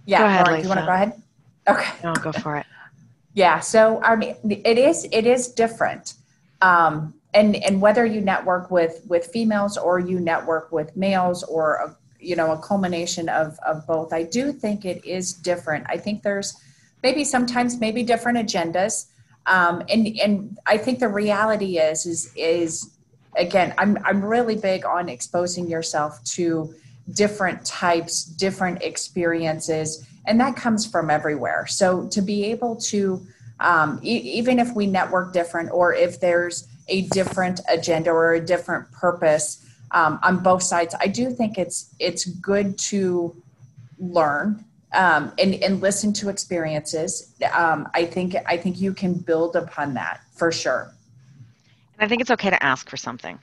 yeah, 0.06 0.20
go 0.20 0.26
ahead, 0.26 0.48
Lauren, 0.48 0.64
you 0.64 0.70
want 0.70 0.80
to 0.80 0.86
go 0.86 0.92
ahead? 0.92 1.22
Okay. 1.68 1.92
No, 2.04 2.10
I'll 2.10 2.16
go 2.16 2.32
for 2.32 2.58
it. 2.58 2.66
yeah, 3.34 3.60
so 3.60 4.02
I 4.04 4.16
mean, 4.16 4.36
it 4.44 4.78
is 4.78 5.08
it 5.12 5.26
is 5.26 5.48
different 5.50 6.16
um, 6.62 7.14
and 7.34 7.56
and 7.58 7.82
whether 7.82 8.06
you 8.06 8.22
network 8.22 8.72
with 8.72 9.02
with 9.08 9.28
females 9.28 9.78
or 9.78 10.00
you 10.00 10.20
network 10.20 10.72
with 10.72 10.96
males 10.96 11.44
or 11.44 11.76
a, 11.76 11.98
you 12.26 12.36
know 12.36 12.52
a 12.52 12.58
culmination 12.58 13.30
of 13.30 13.58
of 13.66 13.86
both. 13.88 14.14
I 14.14 14.24
do 14.24 14.52
think 14.52 14.86
it 14.86 15.04
is 15.06 15.34
different. 15.34 15.86
I 15.88 15.98
think 15.98 16.24
there's 16.24 16.60
maybe 17.04 17.24
sometimes 17.24 17.80
maybe 17.80 18.04
different 18.04 18.38
agendas. 18.38 19.08
Um, 19.48 19.84
and 19.90 20.08
and 20.24 20.58
i 20.66 20.76
think 20.76 20.98
the 20.98 21.08
reality 21.08 21.78
is 21.78 22.08
is 22.08 22.34
is 22.36 22.98
again 23.38 23.76
i'm 23.78 24.00
i'm 24.04 24.26
really 24.26 24.56
big 24.56 24.86
on 24.86 25.08
exposing 25.08 25.70
yourself 25.70 26.24
to 26.24 26.74
different 27.14 27.64
types 27.64 28.26
different 28.26 28.82
experiences 28.82 30.08
and 30.28 30.40
that 30.40 30.56
comes 30.56 30.86
from 30.86 31.10
everywhere. 31.10 31.68
So 31.68 32.08
to 32.08 32.22
be 32.22 32.46
able 32.46 32.76
to 32.78 33.26
um, 33.60 34.00
e- 34.04 34.18
even 34.38 34.60
if 34.60 34.74
we 34.76 34.86
network 34.86 35.34
different 35.34 35.72
or 35.72 35.94
if 35.94 36.20
there's 36.20 36.68
a 36.88 37.04
different 37.04 37.62
agenda 37.70 38.12
or 38.12 38.34
a 38.34 38.46
different 38.46 38.92
purpose 38.92 39.65
um, 39.92 40.20
on 40.24 40.38
both 40.38 40.64
sides 40.64 40.96
i 41.00 41.08
do 41.08 41.30
think 41.30 41.58
it's 41.58 41.94
it's 42.00 42.26
good 42.26 42.78
to 42.78 43.36
learn 44.00 44.64
um, 44.94 45.34
and, 45.40 45.56
and 45.56 45.82
listen 45.82 46.14
to 46.14 46.30
experiences 46.30 47.34
um, 47.54 47.88
i 47.94 48.06
think 48.06 48.36
i 48.48 48.58
think 48.58 48.80
you 48.80 48.94
can 48.94 49.14
build 49.14 49.56
upon 49.56 49.94
that 49.94 50.22
for 50.34 50.52
sure 50.52 50.92
and 51.98 52.06
i 52.06 52.08
think 52.08 52.22
it's 52.22 52.32
okay 52.32 52.50
to 52.50 52.64
ask 52.64 52.90
for 52.90 52.98
something 52.98 53.38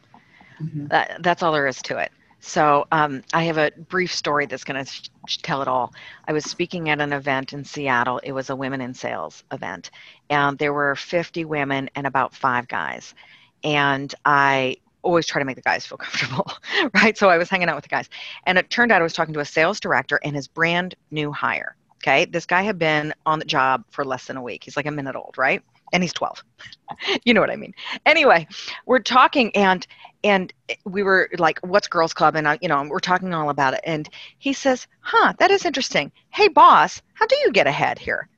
mm-hmm. 0.61 0.87
that, 0.87 1.19
that's 1.21 1.43
all 1.43 1.53
there 1.53 1.67
is 1.67 1.81
to 1.83 1.99
it 1.99 2.13
so 2.45 2.89
um, 2.91 3.23
I 3.33 3.45
have 3.45 3.57
a 3.57 3.71
brief 3.89 4.13
story 4.13 4.47
that's 4.47 4.65
going 4.65 4.85
to 4.85 4.91
sh- 4.91 5.39
tell 5.43 5.63
it 5.63 5.69
all. 5.69 5.95
I 6.27 6.33
was 6.33 6.45
speaking 6.45 6.91
at 6.91 7.01
an 7.01 7.13
event 7.13 7.53
in 7.53 7.65
Seattle. 7.65 8.19
It 8.25 8.33
was 8.33 8.51
a 8.51 8.57
women 8.57 8.81
in 8.81 8.95
sales 8.95 9.45
event, 9.53 9.93
and 10.29 10.59
there 10.59 10.73
were 10.73 10.97
50 10.97 11.45
women 11.45 11.89
and 11.95 12.05
about 12.05 12.35
five 12.35 12.67
guys. 12.67 13.15
And 13.63 14.13
I 14.25 14.79
always 15.03 15.27
try 15.27 15.41
to 15.41 15.45
make 15.45 15.57
the 15.57 15.63
guys 15.63 15.87
feel 15.87 15.99
comfortable, 15.99 16.51
right? 16.95 17.17
So 17.17 17.29
I 17.29 17.39
was 17.39 17.49
hanging 17.49 17.69
out 17.69 17.77
with 17.77 17.85
the 17.85 17.89
guys, 17.89 18.09
and 18.47 18.59
it 18.59 18.71
turned 18.71 18.93
out 18.93 19.01
I 19.01 19.05
was 19.05 19.13
talking 19.13 19.35
to 19.35 19.41
a 19.41 19.45
sales 19.45 19.81
director 19.81 20.21
and 20.25 20.35
his 20.35 20.49
brand 20.49 20.95
new 21.11 21.33
hire. 21.33 21.77
Okay, 21.97 22.25
this 22.25 22.47
guy 22.47 22.63
had 22.63 22.79
been 22.79 23.15
on 23.27 23.39
the 23.39 23.45
job 23.45 23.85
for 23.91 24.05
less 24.05 24.27
than 24.27 24.37
a 24.37 24.43
week. 24.43 24.65
He's 24.65 24.77
like 24.77 24.87
a 24.87 24.91
minute 24.91 25.15
old, 25.15 25.39
right? 25.39 25.63
and 25.93 26.03
he's 26.03 26.13
12 26.13 26.43
you 27.25 27.35
know 27.35 27.41
what 27.41 27.51
i 27.51 27.57
mean 27.57 27.75
anyway 28.07 28.47
we're 28.87 28.99
talking 28.99 29.55
and 29.55 29.87
and 30.25 30.53
we 30.85 31.03
were 31.03 31.29
like 31.39 31.59
what's 31.61 31.89
girls 31.89 32.15
club 32.15 32.35
and 32.35 32.49
I, 32.49 32.59
you 32.61 32.69
know 32.69 32.83
we're 32.89 32.99
talking 32.99 33.33
all 33.35 33.51
about 33.51 33.75
it 33.75 33.81
and 33.85 34.09
he 34.39 34.53
says 34.53 34.87
huh 35.01 35.35
that 35.39 35.51
is 35.51 35.65
interesting 35.65 36.11
hey 36.31 36.49
boss 36.49 37.03
how 37.15 37.27
do 37.27 37.37
you 37.45 37.53
get 37.53 37.67
ahead 37.67 37.99
here 37.99 38.29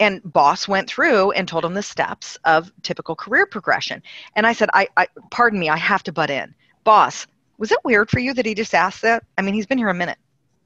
and 0.00 0.20
boss 0.32 0.68
went 0.68 0.88
through 0.88 1.30
and 1.32 1.48
told 1.48 1.64
him 1.64 1.74
the 1.74 1.82
steps 1.82 2.36
of 2.44 2.70
typical 2.82 3.16
career 3.16 3.46
progression. 3.46 4.02
And 4.34 4.46
i 4.46 4.52
said 4.52 4.68
I, 4.74 4.88
I 4.96 5.08
pardon 5.30 5.58
me 5.58 5.68
i 5.68 5.76
have 5.76 6.02
to 6.04 6.12
butt 6.12 6.30
in. 6.30 6.54
Boss 6.84 7.26
was 7.58 7.72
it 7.72 7.78
weird 7.84 8.10
for 8.10 8.18
you 8.18 8.34
that 8.34 8.46
he 8.46 8.54
just 8.54 8.74
asked 8.74 9.02
that? 9.02 9.24
I 9.38 9.42
mean 9.42 9.54
he's 9.54 9.66
been 9.66 9.78
here 9.78 9.88
a 9.88 9.94
minute 9.94 10.18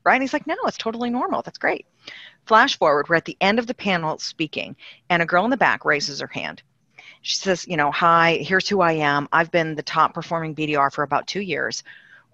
right? 0.03 0.15
And 0.15 0.23
he's 0.23 0.33
like 0.33 0.47
no 0.47 0.57
it's 0.67 0.77
totally 0.77 1.11
normal. 1.11 1.43
That's 1.43 1.59
great. 1.59 1.87
Flash 2.47 2.79
forward 2.79 3.09
we're 3.09 3.17
at 3.17 3.25
the 3.25 3.37
end 3.41 3.59
of 3.59 3.67
the 3.67 3.75
panel 3.75 4.19
speaking 4.19 4.77
and 5.09 5.23
a 5.23 5.27
girl 5.27 5.45
in 5.45 5.51
the 5.51 5.57
back 5.57 5.85
raises 5.85 6.21
her 6.21 6.27
hand. 6.27 6.63
She 7.23 7.37
says 7.37 7.67
you 7.69 7.77
know 7.77 7.91
hi 7.91 8.39
here's 8.43 8.69
who 8.69 8.81
i 8.81 8.93
am. 8.93 9.29
I've 9.33 9.51
been 9.51 9.75
the 9.75 9.83
top 9.83 10.15
performing 10.15 10.55
bdr 10.55 10.93
for 10.93 11.03
about 11.03 11.27
two 11.27 11.43
years. 11.43 11.83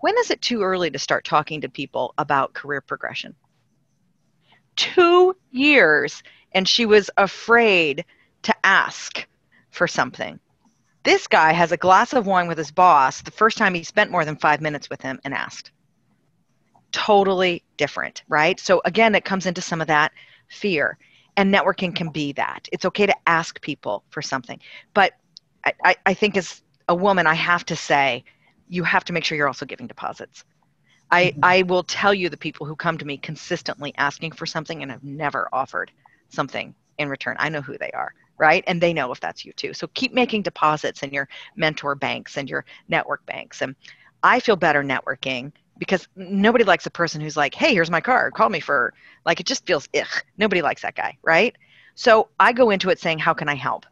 When 0.01 0.17
is 0.19 0.31
it 0.31 0.43
too 0.43 0.63
early 0.63 0.91
to 0.91 0.99
start 0.99 1.25
talking 1.25 1.61
to 1.63 1.69
people 1.69 2.15
about 2.19 2.53
career 2.53 2.81
progression? 2.81 3.35
Two 4.77 5.35
years 5.51 6.23
and 6.53 6.69
she 6.69 6.87
was 6.87 7.11
afraid 7.17 8.05
to 8.43 8.55
ask 8.65 9.27
for 9.71 9.87
something. 9.87 10.39
This 11.03 11.27
guy 11.27 11.53
has 11.53 11.71
a 11.71 11.77
glass 11.77 12.13
of 12.15 12.27
wine 12.27 12.49
with 12.49 12.59
his 12.59 12.71
boss 12.71 13.23
the 13.23 13.31
first 13.31 13.59
time 13.59 13.75
he 13.75 13.85
spent 13.85 14.11
more 14.11 14.25
than 14.25 14.37
five 14.37 14.61
minutes 14.61 14.91
with 14.91 15.01
him 15.01 15.21
and 15.25 15.33
asked. 15.33 15.71
Totally 16.91 17.63
different, 17.77 18.23
right? 18.29 18.59
So, 18.59 18.83
again, 18.85 19.15
it 19.15 19.25
comes 19.25 19.47
into 19.47 19.61
some 19.61 19.81
of 19.81 19.87
that 19.87 20.13
fear. 20.49 20.99
And 21.37 21.55
networking 21.55 21.95
can 21.95 22.09
be 22.09 22.33
that. 22.33 22.69
It's 22.73 22.87
okay 22.87 23.07
to 23.07 23.15
ask 23.27 23.61
people 23.61 24.03
for 24.09 24.23
something. 24.23 24.59
But 24.95 25.13
I, 25.65 25.75
I, 25.85 25.97
I 26.07 26.15
think 26.15 26.37
as 26.37 26.63
a 26.89 26.95
woman, 26.95 27.27
I 27.27 27.35
have 27.35 27.65
to 27.67 27.77
say, 27.77 28.25
you 28.69 28.83
have 28.83 29.05
to 29.05 29.13
make 29.13 29.25
sure 29.25 29.37
you're 29.37 29.47
also 29.47 29.67
giving 29.67 29.87
deposits. 29.87 30.45
I, 31.11 31.27
mm-hmm. 31.27 31.41
I 31.43 31.63
will 31.63 31.83
tell 31.85 32.15
you 32.15 32.29
the 32.29 32.37
people 32.37 32.67
who 32.67 32.75
come 32.75 32.99
to 32.99 33.05
me 33.05 33.17
consistently 33.17 33.93
asking 33.97 34.33
for 34.33 34.47
something 34.47 34.83
and 34.83 34.91
have 34.91 35.05
never 35.05 35.49
offered 35.53 35.93
something 36.29 36.75
in 36.99 37.09
return. 37.09 37.37
I 37.39 37.49
know 37.49 37.61
who 37.61 37.77
they 37.79 37.91
are, 37.93 38.13
right? 38.39 38.65
And 38.67 38.81
they 38.81 38.93
know 38.93 39.13
if 39.13 39.21
that's 39.21 39.45
you 39.45 39.53
too. 39.53 39.75
So 39.75 39.87
keep 39.89 40.13
making 40.13 40.43
deposits 40.43 41.03
in 41.03 41.13
your 41.13 41.29
mentor 41.57 41.95
banks 41.95 42.37
and 42.37 42.49
your 42.49 42.65
network 42.89 43.25
banks. 43.27 43.63
And 43.63 43.75
I 44.23 44.41
feel 44.41 44.57
better 44.57 44.83
networking 44.83 45.53
because 45.79 46.09
nobody 46.17 46.65
likes 46.65 46.87
a 46.87 46.91
person 46.91 47.21
who's 47.21 47.37
like, 47.37 47.55
hey, 47.55 47.73
here's 47.75 47.91
my 47.91 48.01
card, 48.01 48.33
call 48.35 48.49
me 48.49 48.61
for, 48.61 48.95
like, 49.25 49.41
it 49.41 49.47
just 49.47 49.67
feels, 49.67 49.89
ugh. 49.95 50.07
Nobody 50.39 50.63
likes 50.63 50.83
that 50.83 50.95
guy, 50.95 51.19
right? 51.23 51.55
So 51.95 52.29
I 52.41 52.53
go 52.53 52.71
into 52.71 52.89
it 52.91 52.99
saying, 52.99 53.19
how 53.19 53.35
can 53.35 53.49
I 53.49 53.55
help? 53.55 53.85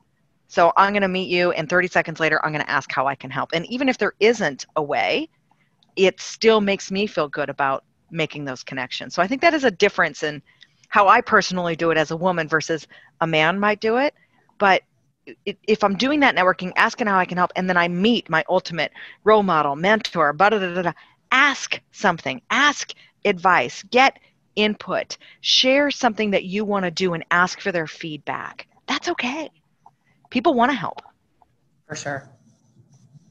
So 0.48 0.72
I'm 0.76 0.92
going 0.92 1.02
to 1.02 1.08
meet 1.08 1.28
you, 1.28 1.52
and 1.52 1.68
30 1.68 1.88
seconds 1.88 2.20
later, 2.20 2.40
I'm 2.44 2.52
going 2.52 2.64
to 2.64 2.70
ask 2.70 2.90
how 2.90 3.06
I 3.06 3.14
can 3.14 3.30
help. 3.30 3.50
And 3.52 3.66
even 3.66 3.88
if 3.88 3.98
there 3.98 4.14
isn't 4.20 4.66
a 4.76 4.82
way, 4.82 5.28
it 5.96 6.20
still 6.20 6.60
makes 6.60 6.90
me 6.90 7.06
feel 7.06 7.28
good 7.28 7.50
about 7.50 7.84
making 8.10 8.44
those 8.44 8.62
connections. 8.62 9.14
So 9.14 9.22
I 9.22 9.26
think 9.26 9.40
that 9.42 9.54
is 9.54 9.64
a 9.64 9.70
difference 9.70 10.22
in 10.22 10.42
how 10.94 11.08
I 11.08 11.22
personally 11.22 11.74
do 11.74 11.90
it 11.90 11.98
as 11.98 12.12
a 12.12 12.16
woman 12.16 12.46
versus 12.46 12.86
a 13.20 13.26
man 13.26 13.58
might 13.58 13.80
do 13.80 13.96
it. 13.96 14.14
But 14.58 14.82
if 15.66 15.82
I'm 15.82 15.96
doing 15.96 16.20
that 16.20 16.36
networking, 16.36 16.70
asking 16.76 17.08
how 17.08 17.18
I 17.18 17.24
can 17.24 17.36
help, 17.36 17.50
and 17.56 17.68
then 17.68 17.76
I 17.76 17.88
meet 17.88 18.30
my 18.30 18.44
ultimate 18.48 18.92
role 19.24 19.42
model, 19.42 19.74
mentor, 19.74 20.32
blah, 20.32 20.50
blah, 20.50 20.60
blah, 20.60 20.82
blah, 20.82 20.92
ask 21.32 21.80
something, 21.90 22.40
ask 22.48 22.92
advice, 23.24 23.82
get 23.90 24.20
input, 24.54 25.18
share 25.40 25.90
something 25.90 26.30
that 26.30 26.44
you 26.44 26.64
want 26.64 26.84
to 26.84 26.92
do, 26.92 27.14
and 27.14 27.24
ask 27.32 27.60
for 27.60 27.72
their 27.72 27.88
feedback. 27.88 28.68
That's 28.86 29.08
okay. 29.08 29.50
People 30.30 30.54
want 30.54 30.70
to 30.70 30.76
help. 30.76 31.02
For 31.88 31.96
sure. 31.96 32.30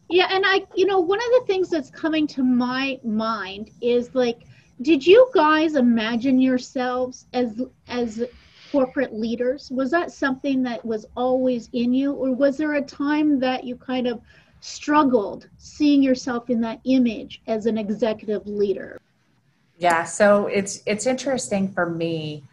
Yeah, 0.09 0.27
and 0.29 0.43
I, 0.45 0.65
you 0.75 0.85
know, 0.85 0.99
one 0.99 1.19
of 1.19 1.39
the 1.39 1.45
things 1.47 1.69
that's 1.69 1.89
coming 1.89 2.27
to 2.27 2.43
my 2.43 2.99
mind 3.05 3.71
is 3.79 4.13
like, 4.13 4.39
did 4.83 5.05
you 5.05 5.29
guys 5.33 5.75
imagine 5.75 6.39
yourselves 6.39 7.25
as 7.33 7.61
as 7.87 8.23
corporate 8.71 9.13
leaders? 9.13 9.71
Was 9.71 9.91
that 9.91 10.11
something 10.11 10.63
that 10.63 10.83
was 10.83 11.05
always 11.15 11.69
in 11.73 11.93
you, 11.93 12.13
or 12.13 12.33
was 12.33 12.57
there 12.57 12.73
a 12.73 12.81
time 12.81 13.39
that 13.39 13.63
you 13.63 13.75
kind 13.75 14.07
of 14.07 14.21
struggled 14.59 15.49
seeing 15.57 16.01
yourself 16.01 16.49
in 16.49 16.61
that 16.61 16.79
image 16.85 17.41
as 17.47 17.65
an 17.65 17.77
executive 17.77 18.45
leader? 18.45 18.99
Yeah, 19.77 20.03
so 20.03 20.47
it's 20.47 20.81
it's 20.85 21.07
interesting 21.07 21.71
for 21.71 21.89
me. 21.89 22.43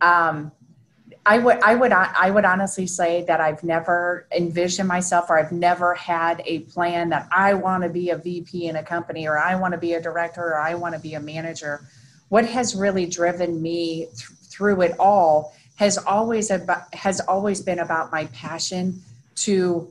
Um, 0.00 0.52
I 1.26 1.38
would 1.38 1.62
I 1.62 1.74
would 1.74 1.92
I 1.92 2.30
would 2.30 2.44
honestly 2.44 2.86
say 2.86 3.24
that 3.26 3.40
I've 3.40 3.64
never 3.64 4.26
envisioned 4.30 4.88
myself 4.88 5.30
or 5.30 5.38
I've 5.38 5.52
never 5.52 5.94
had 5.94 6.42
a 6.44 6.60
plan 6.60 7.08
that 7.10 7.28
I 7.32 7.54
want 7.54 7.82
to 7.82 7.88
be 7.88 8.10
a 8.10 8.18
VP 8.18 8.66
in 8.66 8.76
a 8.76 8.82
company 8.82 9.26
or 9.26 9.38
I 9.38 9.54
want 9.54 9.72
to 9.72 9.78
be 9.78 9.94
a 9.94 10.02
director 10.02 10.42
or 10.42 10.58
I 10.58 10.74
want 10.74 10.94
to 10.94 11.00
be 11.00 11.14
a 11.14 11.20
manager. 11.20 11.86
What 12.28 12.46
has 12.46 12.74
really 12.74 13.06
driven 13.06 13.62
me 13.62 14.06
th- 14.06 14.28
through 14.50 14.82
it 14.82 14.98
all 14.98 15.54
has 15.76 15.96
always 15.98 16.50
about, 16.50 16.94
has 16.94 17.20
always 17.20 17.62
been 17.62 17.78
about 17.78 18.12
my 18.12 18.26
passion 18.26 19.02
to 19.36 19.90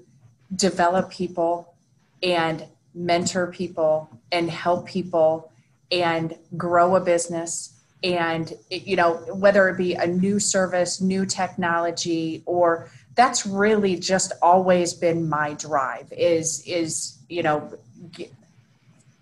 develop 0.55 1.09
people 1.09 1.73
and 2.21 2.65
mentor 2.93 3.47
people 3.47 4.09
and 4.31 4.49
help 4.49 4.85
people 4.85 5.51
and 5.91 6.37
grow 6.55 6.95
a 6.95 7.01
business 7.01 7.72
and 8.03 8.53
you 8.69 8.95
know 8.95 9.13
whether 9.33 9.69
it 9.69 9.77
be 9.77 9.93
a 9.93 10.05
new 10.05 10.39
service 10.39 10.99
new 10.99 11.25
technology 11.25 12.43
or 12.45 12.89
that's 13.15 13.45
really 13.45 13.95
just 13.95 14.33
always 14.41 14.93
been 14.93 15.27
my 15.27 15.53
drive 15.53 16.11
is 16.11 16.63
is 16.67 17.17
you 17.29 17.41
know 17.41 17.71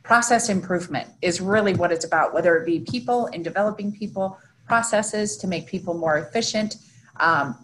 process 0.03 0.49
improvement 0.49 1.07
is 1.21 1.39
really 1.39 1.73
what 1.75 1.91
it's 1.91 2.05
about 2.05 2.33
whether 2.33 2.57
it 2.57 2.65
be 2.65 2.79
people 2.79 3.27
and 3.27 3.43
developing 3.43 3.91
people 3.91 4.37
processes 4.65 5.37
to 5.37 5.47
make 5.47 5.67
people 5.67 5.93
more 5.93 6.17
efficient 6.17 6.77
um, 7.19 7.55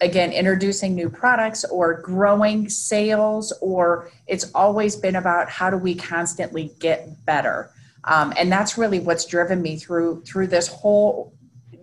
again 0.00 0.32
introducing 0.32 0.94
new 0.94 1.08
products 1.08 1.64
or 1.66 2.00
growing 2.00 2.68
sales 2.68 3.52
or 3.60 4.10
it's 4.26 4.50
always 4.54 4.96
been 4.96 5.16
about 5.16 5.48
how 5.48 5.70
do 5.70 5.76
we 5.76 5.94
constantly 5.94 6.72
get 6.80 7.24
better 7.24 7.70
um, 8.04 8.32
and 8.36 8.50
that's 8.52 8.76
really 8.76 9.00
what's 9.00 9.24
driven 9.24 9.62
me 9.62 9.76
through 9.76 10.22
through 10.22 10.46
this 10.46 10.68
whole 10.68 11.34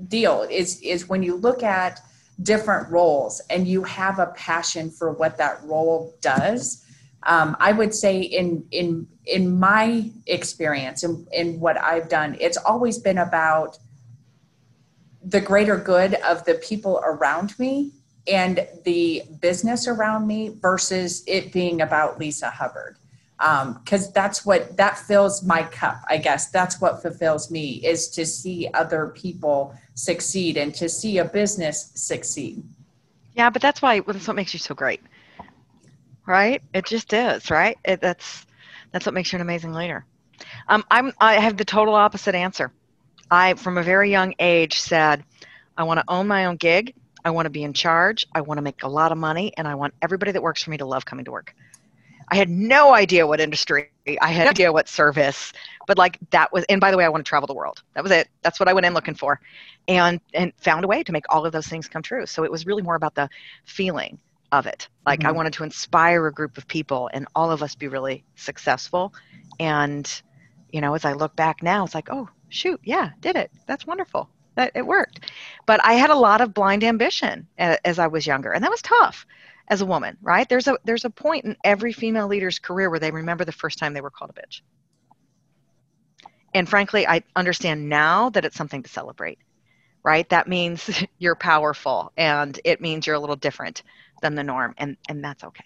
deal 0.08 0.44
is 0.50 0.80
is 0.82 1.08
when 1.10 1.24
you 1.24 1.36
look 1.36 1.64
at 1.64 2.00
different 2.42 2.90
roles 2.90 3.42
and 3.50 3.68
you 3.68 3.84
have 3.84 4.20
a 4.20 4.28
passion 4.28 4.90
for 4.90 5.12
what 5.12 5.38
that 5.38 5.64
role 5.64 6.16
does 6.22 6.86
um, 7.24 7.56
i 7.60 7.72
would 7.72 7.94
say 7.94 8.20
in 8.20 8.66
in 8.72 9.08
in 9.26 9.60
my 9.60 10.10
experience 10.28 11.04
and 11.04 11.28
in, 11.32 11.54
in 11.54 11.60
what 11.60 11.78
i've 11.82 12.10
done 12.10 12.36
it's 12.40 12.58
always 12.58 12.98
been 12.98 13.20
about 13.20 13.78
the 15.24 15.42
greater 15.42 15.78
good 15.78 16.16
of 16.16 16.44
the 16.46 16.56
people 16.56 17.00
around 17.04 17.58
me 17.60 17.92
and 18.28 18.68
the 18.86 19.22
business 19.40 19.88
around 19.88 20.26
me 20.26 20.56
versus 20.60 21.24
it 21.28 21.52
being 21.52 21.82
about 21.82 22.20
lisa 22.20 22.50
hubbard 22.50 22.98
because 23.42 24.08
um, 24.08 24.12
that's 24.14 24.46
what 24.46 24.78
that 24.78 25.00
fills 25.00 25.44
my 25.44 25.64
cup 25.64 26.00
i 26.10 26.18
guess. 26.18 26.52
That's 26.52 26.80
what 26.80 27.02
fulfills 27.02 27.50
me 27.50 27.84
is 27.84 28.08
to 28.10 28.26
see 28.26 28.68
other 28.76 29.08
people 29.08 29.74
succeed 29.96 30.58
and 30.58 30.74
to 30.76 30.88
see 30.88 31.18
a 31.18 31.26
business 31.26 31.92
succeed. 31.96 32.64
Yeah 33.34 33.50
but 33.50 33.62
that's 33.62 33.82
why 33.82 34.02
that's 34.02 34.28
what 34.28 34.36
makes 34.36 34.54
you 34.54 34.60
so 34.60 34.76
great. 34.76 35.02
Right? 36.28 36.62
It 36.74 36.86
just 36.86 37.14
is 37.14 37.50
right? 37.50 37.78
It, 37.84 38.00
that's 38.00 38.46
that's 38.92 39.06
what 39.08 39.16
makes 39.16 39.32
you 39.32 39.38
an 39.38 39.42
amazing 39.42 39.74
leader. 39.74 40.06
Um, 40.68 40.84
i'm 40.92 41.12
i 41.20 41.34
have 41.34 41.58
the 41.58 41.66
total 41.66 41.96
opposite 41.96 42.36
answer. 42.36 42.72
I 43.32 43.56
from 43.56 43.80
a 43.80 43.84
very 43.84 44.12
young 44.12 44.36
age 44.38 44.80
said 44.80 45.24
i 45.78 45.84
want 45.84 46.00
to 46.00 46.06
own 46.08 46.28
my 46.28 46.46
own 46.46 46.58
gig. 46.58 46.94
I 47.26 47.32
want 47.32 47.48
to 47.48 47.52
be 47.52 47.64
in 47.64 47.74
charge. 47.74 48.26
I 48.34 48.42
want 48.42 48.58
to 48.60 48.64
make 48.64 48.84
a 48.84 48.88
lot 48.88 49.12
of 49.12 49.18
money 49.18 49.52
and 49.58 49.68
i 49.68 49.74
want 49.74 49.96
everybody 50.00 50.32
that 50.34 50.44
works 50.44 50.62
for 50.62 50.70
me 50.70 50.78
to 50.78 50.86
love 50.86 51.06
coming 51.06 51.26
to 51.26 51.32
work 51.32 51.56
I 52.32 52.36
had 52.36 52.50
no 52.50 52.94
idea 52.94 53.28
what 53.28 53.42
industry. 53.42 53.90
I 54.22 54.30
had 54.30 54.46
no 54.46 54.50
idea 54.52 54.72
what 54.72 54.88
service, 54.88 55.52
but 55.86 55.98
like 55.98 56.18
that 56.32 56.52
was. 56.54 56.64
And 56.70 56.80
by 56.80 56.90
the 56.90 56.98
way, 56.98 57.04
I 57.04 57.10
want 57.10 57.24
to 57.26 57.30
travel 57.30 57.46
the 57.46 57.54
world. 57.54 57.84
That 57.94 58.04
was 58.04 58.12
it. 58.12 58.30
That's 58.42 58.58
what 58.58 58.70
I 58.70 58.74
went 58.74 58.86
in 58.86 58.94
looking 58.94 59.16
for, 59.16 59.42
and 59.90 60.22
and 60.34 60.54
found 60.56 60.86
a 60.86 60.88
way 60.88 61.04
to 61.04 61.12
make 61.12 61.26
all 61.30 61.46
of 61.46 61.52
those 61.52 61.68
things 61.68 61.90
come 61.90 62.02
true. 62.02 62.26
So 62.26 62.46
it 62.46 62.52
was 62.52 62.66
really 62.66 62.82
more 62.82 62.96
about 62.96 63.16
the 63.16 63.30
feeling 63.66 64.18
of 64.54 64.66
it. 64.66 64.88
Like 65.06 65.20
mm-hmm. 65.20 65.28
I 65.28 65.32
wanted 65.34 65.54
to 65.54 65.64
inspire 65.66 66.26
a 66.28 66.32
group 66.32 66.58
of 66.58 66.68
people 66.68 67.10
and 67.14 67.28
all 67.36 67.52
of 67.52 67.62
us 67.62 67.76
be 67.76 67.90
really 67.90 68.24
successful. 68.36 69.14
And 69.60 70.10
you 70.72 70.80
know, 70.80 70.94
as 70.94 71.04
I 71.04 71.14
look 71.14 71.36
back 71.36 71.62
now, 71.62 71.84
it's 71.84 71.96
like, 71.96 72.10
oh 72.12 72.30
shoot, 72.48 72.80
yeah, 72.84 73.12
did 73.20 73.36
it. 73.36 73.52
That's 73.68 73.86
wonderful. 73.86 74.30
That 74.56 74.72
it 74.74 74.86
worked. 74.86 75.32
But 75.66 75.84
I 75.86 75.94
had 75.94 76.10
a 76.10 76.16
lot 76.16 76.40
of 76.40 76.54
blind 76.54 76.84
ambition 76.84 77.48
as 77.58 78.00
I 78.00 78.08
was 78.08 78.26
younger, 78.26 78.52
and 78.52 78.64
that 78.64 78.72
was 78.72 78.82
tough 78.82 79.26
as 79.70 79.82
a 79.82 79.86
woman, 79.86 80.18
right? 80.22 80.48
There's 80.50 80.68
a 80.68 80.78
there's 80.84 81.06
a 81.06 81.10
point 81.10 81.46
in 81.46 81.56
every 81.64 81.94
female 81.94 82.28
leader's 82.28 82.60
career 82.60 82.90
where 82.90 83.00
they 83.00 83.12
remember 83.12 83.46
the 83.46 83.52
first 83.52 83.80
time 83.80 83.94
they 83.94 84.02
were 84.02 84.12
called 84.12 84.32
a 84.32 84.42
bitch. 84.42 84.62
And 86.54 86.68
frankly, 86.70 87.08
I 87.08 87.24
understand 87.36 87.90
now 87.90 88.30
that 88.32 88.46
it's 88.46 88.58
something 88.58 88.84
to 88.84 88.90
celebrate. 88.90 89.40
right? 90.04 90.28
That 90.30 90.48
means 90.48 90.90
you're 91.20 91.36
powerful 91.36 92.12
and 92.18 92.60
it 92.64 92.82
means 92.82 93.06
you're 93.08 93.16
a 93.16 93.20
little 93.20 93.36
different 93.36 93.84
than 94.22 94.36
the 94.36 94.44
norm, 94.44 94.74
and, 94.78 94.98
and 95.10 95.24
that's 95.24 95.44
okay. 95.44 95.66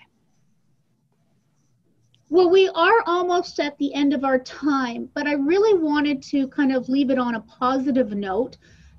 Well, 2.30 2.50
we 2.50 2.68
are 2.70 3.04
almost 3.06 3.60
at 3.60 3.78
the 3.78 3.94
end 3.94 4.14
of 4.14 4.24
our 4.24 4.40
time, 4.40 5.10
but 5.14 5.28
I 5.28 5.34
really 5.34 5.80
wanted 5.80 6.24
to 6.24 6.48
kind 6.48 6.76
of 6.76 6.90
leave 6.90 7.10
it 7.12 7.20
on 7.20 7.36
a 7.36 7.42
positive 7.42 8.12
note 8.12 8.58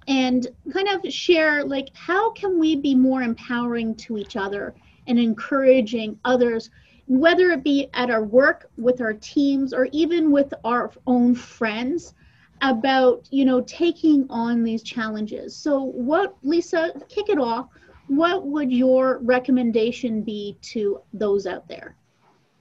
and 0.09 0.47
kind 0.73 0.89
of 0.89 1.13
share 1.13 1.65
like 1.65 1.89
how 1.95 2.31
can 2.33 2.59
we 2.59 2.77
be 2.77 2.95
more 2.95 3.23
empowering 3.23 3.97
to 3.97 4.19
each 4.19 4.37
other 4.37 4.75
and 5.07 5.19
encouraging 5.19 6.19
others 6.25 6.71
whether 7.07 7.51
it 7.51 7.63
be 7.63 7.89
at 7.95 8.11
our 8.11 8.25
work 8.25 8.69
with 8.77 9.01
our 9.01 9.13
teams 9.15 9.73
or 9.73 9.89
even 9.93 10.31
with 10.31 10.53
our 10.65 10.93
own 11.07 11.35
friends 11.35 12.15
about 12.63 13.29
you 13.31 13.45
know 13.45 13.61
taking 13.63 14.27
on 14.31 14.63
these 14.63 14.83
challenges. 14.83 15.55
So 15.55 15.81
what 15.81 16.37
lisa 16.43 16.93
kick 17.09 17.29
it 17.29 17.39
off 17.39 17.69
what 18.09 18.47
would 18.47 18.73
your 18.73 19.19
recommendation 19.19 20.23
be 20.23 20.57
to 20.63 21.01
those 21.13 21.47
out 21.47 21.69
there? 21.69 21.97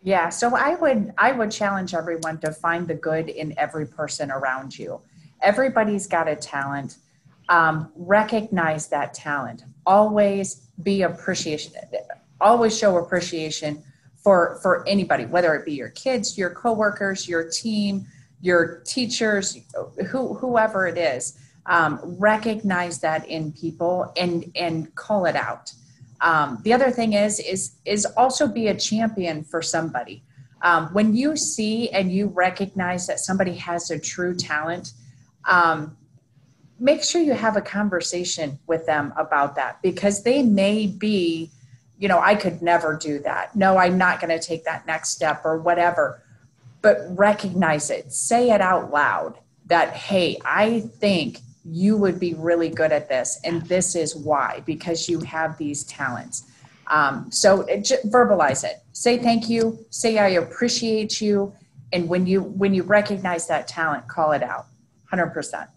Yeah 0.03 0.29
so 0.29 0.55
i 0.55 0.75
would 0.75 1.13
i 1.17 1.31
would 1.31 1.51
challenge 1.51 1.93
everyone 1.93 2.39
to 2.39 2.51
find 2.51 2.87
the 2.87 2.95
good 2.95 3.29
in 3.29 3.53
every 3.57 3.87
person 3.87 4.31
around 4.31 4.77
you. 4.77 5.01
Everybody's 5.41 6.07
got 6.07 6.27
a 6.27 6.35
talent. 6.35 6.97
Um, 7.47 7.91
recognize 7.95 8.87
that 8.87 9.13
talent. 9.13 9.63
Always 9.85 10.61
be 10.81 11.03
appreciation 11.03 11.73
always 12.41 12.77
show 12.77 12.97
appreciation 12.97 13.83
for 14.15 14.59
for 14.61 14.87
anybody 14.87 15.25
whether 15.25 15.55
it 15.55 15.65
be 15.65 15.73
your 15.73 15.89
kids 15.89 16.37
your 16.37 16.49
coworkers 16.49 17.27
your 17.27 17.49
team 17.49 18.05
your 18.41 18.81
teachers 18.85 19.57
who, 20.11 20.33
whoever 20.35 20.87
it 20.87 20.97
is 20.97 21.39
um, 21.65 21.99
recognize 22.03 22.99
that 22.99 23.27
in 23.27 23.51
people 23.51 24.13
and 24.17 24.51
and 24.55 24.93
call 24.95 25.25
it 25.25 25.35
out. 25.35 25.71
Um, 26.21 26.59
the 26.63 26.73
other 26.73 26.91
thing 26.91 27.13
is 27.13 27.39
is 27.39 27.75
is 27.85 28.05
also 28.17 28.47
be 28.47 28.67
a 28.67 28.75
champion 28.75 29.43
for 29.43 29.61
somebody. 29.61 30.23
Um, 30.61 30.87
when 30.93 31.15
you 31.15 31.35
see 31.35 31.89
and 31.89 32.11
you 32.11 32.27
recognize 32.27 33.07
that 33.07 33.19
somebody 33.19 33.55
has 33.55 33.91
a 33.91 33.99
true 33.99 34.35
talent 34.35 34.93
um, 35.45 35.95
make 36.79 37.03
sure 37.03 37.21
you 37.21 37.33
have 37.33 37.55
a 37.55 37.61
conversation 37.61 38.57
with 38.65 38.85
them 38.85 39.13
about 39.17 39.55
that 39.55 39.81
because 39.81 40.23
they 40.23 40.41
may 40.41 40.87
be 40.87 41.51
you 41.97 42.07
know 42.07 42.19
i 42.19 42.35
could 42.35 42.61
never 42.61 42.95
do 42.95 43.19
that. 43.19 43.55
No 43.55 43.77
i'm 43.77 43.97
not 43.97 44.19
going 44.19 44.37
to 44.37 44.45
take 44.45 44.63
that 44.65 44.85
next 44.85 45.09
step 45.09 45.41
or 45.45 45.59
whatever. 45.59 46.21
But 46.81 46.99
recognize 47.09 47.89
it. 47.89 48.11
Say 48.11 48.51
it 48.51 48.61
out 48.61 48.91
loud 48.91 49.39
that 49.67 49.93
hey 49.93 50.37
i 50.45 50.81
think 50.99 51.39
you 51.67 51.97
would 51.97 52.19
be 52.19 52.35
really 52.35 52.69
good 52.69 52.91
at 52.91 53.09
this 53.09 53.39
and 53.43 53.63
this 53.63 53.95
is 53.95 54.15
why 54.15 54.61
because 54.65 55.09
you 55.09 55.19
have 55.21 55.57
these 55.57 55.83
talents. 55.85 56.43
Um, 56.87 57.31
so 57.31 57.61
it, 57.61 57.89
verbalize 58.05 58.63
it. 58.63 58.83
Say 58.91 59.17
thank 59.17 59.49
you. 59.49 59.79
Say 59.89 60.19
i 60.19 60.29
appreciate 60.29 61.19
you. 61.21 61.53
And 61.93 62.07
when 62.07 62.27
you 62.27 62.41
when 62.41 62.73
you 62.73 62.83
recognize 62.83 63.47
that 63.47 63.67
talent 63.67 64.07
call 64.07 64.31
it 64.31 64.43
out. 64.43 64.67
100% 65.11 65.67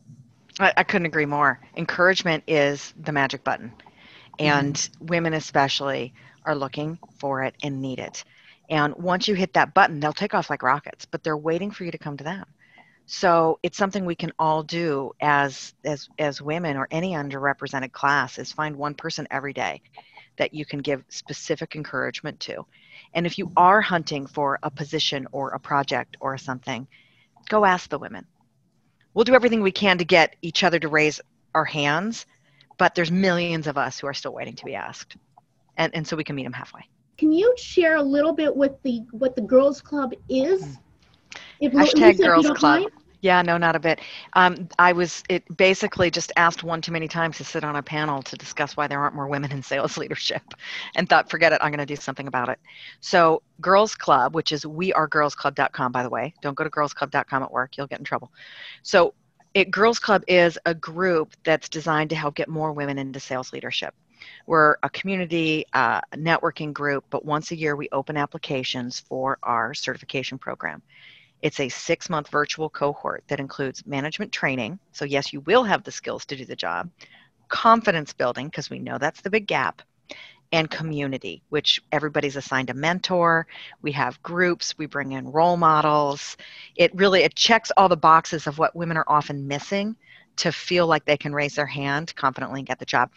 I, 0.61 0.73
I 0.77 0.83
couldn't 0.83 1.07
agree 1.07 1.27
more. 1.27 1.61
Encouragement 1.77 2.45
is 2.47 2.95
the 3.01 3.13
magic 3.13 3.45
button, 3.45 3.73
and 4.39 4.75
mm-hmm. 4.75 5.07
women 5.07 5.35
especially 5.35 6.15
are 6.45 6.55
looking 6.55 6.99
for 7.19 7.43
it 7.43 7.55
and 7.63 7.81
need 7.81 7.99
it. 7.99 8.25
And 8.71 8.95
once 8.97 9.29
you 9.29 9.35
hit 9.35 9.55
that 9.55 9.75
button, 9.75 10.01
they'll 10.01 10.13
take 10.13 10.35
off 10.35 10.51
like 10.51 10.63
rockets, 10.63 11.07
but 11.07 11.23
they're 11.23 11.37
waiting 11.37 11.71
for 11.71 11.85
you 11.85 11.91
to 11.91 11.99
come 11.99 12.17
to 12.17 12.25
them. 12.25 12.45
So 13.07 13.59
it's 13.63 13.79
something 13.79 14.05
we 14.05 14.15
can 14.15 14.33
all 14.39 14.63
do 14.63 15.13
as 15.21 15.73
as 15.83 16.11
as 16.19 16.43
women 16.43 16.77
or 16.77 16.87
any 16.91 17.13
underrepresented 17.13 17.93
class 17.93 18.39
is 18.39 18.53
find 18.53 18.77
one 18.77 18.95
person 18.95 19.27
every 19.31 19.55
day 19.55 19.81
that 20.37 20.53
you 20.53 20.67
can 20.67 20.81
give 20.81 21.03
specific 21.09 21.75
encouragement 21.75 22.39
to. 22.41 22.67
And 23.15 23.25
if 23.25 23.39
you 23.39 23.51
are 23.57 23.81
hunting 23.81 24.27
for 24.27 24.59
a 24.63 24.71
position 24.71 25.27
or 25.33 25.51
a 25.51 25.59
project 25.59 26.19
or 26.21 26.37
something, 26.37 26.87
go 27.49 27.65
ask 27.65 27.89
the 27.89 27.99
women 27.99 28.27
we'll 29.19 29.25
do 29.25 29.35
everything 29.35 29.63
we 29.63 29.73
can 29.73 29.99
to 29.99 30.05
get 30.05 30.37
each 30.43 30.63
other 30.63 30.79
to 30.79 30.87
raise 30.87 31.21
our 31.53 31.65
hands, 31.65 32.25
but 32.79 32.95
there's 32.95 33.11
millions 33.11 33.67
of 33.67 33.77
us 33.77 33.99
who 33.99 34.07
are 34.07 34.15
still 34.15 34.33
waiting 34.33 34.55
to 34.57 34.65
be 34.65 34.75
asked. 34.75 35.17
And, 35.77 35.95
and 35.95 36.07
so 36.07 36.17
we 36.17 36.25
can 36.25 36.35
meet 36.35 36.45
them 36.45 36.53
halfway. 36.53 36.83
Can 37.19 37.33
you 37.33 37.53
share 37.57 37.97
a 37.97 38.03
little 38.03 38.33
bit 38.33 38.55
what 38.55 38.83
the 38.83 39.03
what 39.11 39.35
the 39.35 39.43
Girls 39.43 39.81
Club 39.81 40.13
is? 40.29 40.63
Mm. 40.63 40.79
If, 41.61 41.73
Hashtag 41.73 42.13
Lisa, 42.13 42.23
Girls 42.23 42.51
Club. 42.51 42.81
Mind? 42.83 42.91
Yeah, 43.21 43.43
no, 43.43 43.59
not 43.59 43.75
a 43.75 43.81
bit. 43.81 44.01
Um, 44.35 44.69
I 44.79 44.93
was 44.93 45.25
it 45.29 45.45
basically 45.57 46.11
just 46.11 46.31
asked 46.37 46.63
one 46.63 46.81
too 46.81 46.93
many 46.93 47.09
times 47.09 47.37
to 47.39 47.45
sit 47.45 47.65
on 47.65 47.75
a 47.75 47.83
panel 47.83 48.23
to 48.23 48.37
discuss 48.37 48.77
why 48.77 48.87
there 48.87 49.01
aren't 49.01 49.17
more 49.17 49.27
women 49.27 49.51
in 49.51 49.63
sales 49.63 49.99
leadership, 49.99 50.43
and 50.95 51.09
thought, 51.09 51.29
forget 51.29 51.53
it, 51.53 51.59
I'm 51.61 51.71
going 51.71 51.79
to 51.79 51.87
do 51.87 51.97
something 51.97 52.29
about 52.29 52.49
it. 52.49 52.61
So, 53.01 53.43
Girls 53.61 53.97
Club, 53.97 54.37
which 54.37 54.53
is 54.53 54.65
wearegirlsclub.com, 54.65 55.91
by 55.91 56.05
the 56.05 56.11
way. 56.11 56.33
Don't 56.43 56.55
go 56.55 56.63
to 56.63 56.71
girlsclub.com 56.71 57.43
at 57.43 57.51
work; 57.51 57.77
you'll 57.77 57.89
get 57.89 57.99
in 57.99 58.05
trouble. 58.05 58.33
So, 58.83 59.15
it 59.55 59.71
Girls 59.71 59.99
Club 59.99 60.23
is 60.29 60.59
a 60.67 60.75
group 60.75 61.35
that's 61.45 61.69
designed 61.69 62.11
to 62.11 62.17
help 62.17 62.35
get 62.35 62.49
more 62.49 62.73
women 62.73 62.99
into 62.99 63.21
sales 63.21 63.53
leadership. 63.53 63.95
We're 64.47 64.77
a 64.83 64.91
community 64.91 65.65
uh, 65.73 66.01
networking 66.15 66.73
group, 66.73 67.05
but 67.11 67.25
once 67.25 67.51
a 67.51 67.57
year 67.57 67.77
we 67.77 67.89
open 67.93 68.17
applications 68.17 69.01
for 69.01 69.39
our 69.43 69.75
certification 69.75 70.39
program. 70.39 70.83
It's 71.41 71.61
a 71.61 71.69
six 71.69 72.11
month 72.11 72.29
virtual 72.29 72.69
cohort 72.69 73.25
that 73.29 73.41
includes 73.41 73.87
management 73.87 74.33
training. 74.33 74.79
So, 74.93 75.05
yes, 75.05 75.33
you 75.33 75.41
will 75.41 75.65
have 75.65 75.85
the 75.85 75.93
skills 75.93 76.25
to 76.27 76.37
do 76.37 76.45
the 76.45 76.57
job, 76.57 76.91
confidence 77.49 78.13
building, 78.13 78.47
because 78.47 78.71
we 78.71 78.81
know 78.81 78.99
that's 78.99 79.21
the 79.21 79.31
big 79.31 79.47
gap, 79.47 79.83
and 80.53 80.71
community, 80.71 81.43
which 81.51 81.81
everybody's 81.93 82.37
assigned 82.37 82.71
a 82.71 82.75
mentor. 82.75 83.47
We 83.83 83.93
have 83.93 84.23
groups, 84.23 84.77
we 84.79 84.87
bring 84.87 85.13
in 85.13 85.31
role 85.31 85.57
models. 85.57 86.37
It 86.77 86.95
really 86.95 87.23
it 87.23 87.35
checks 87.35 87.71
all 87.77 87.89
the 87.89 87.97
boxes 87.97 88.47
of 88.47 88.59
what 88.59 88.77
women 88.77 88.97
are 88.97 89.05
often 89.09 89.47
missing 89.47 89.97
to 90.37 90.53
feel 90.53 90.87
like 90.87 91.05
they 91.05 91.17
can 91.17 91.35
raise 91.35 91.57
their 91.57 91.67
hand 91.67 92.15
confidently 92.15 92.61
and 92.61 92.67
get 92.67 92.79
the 92.79 92.87
job. 92.87 93.11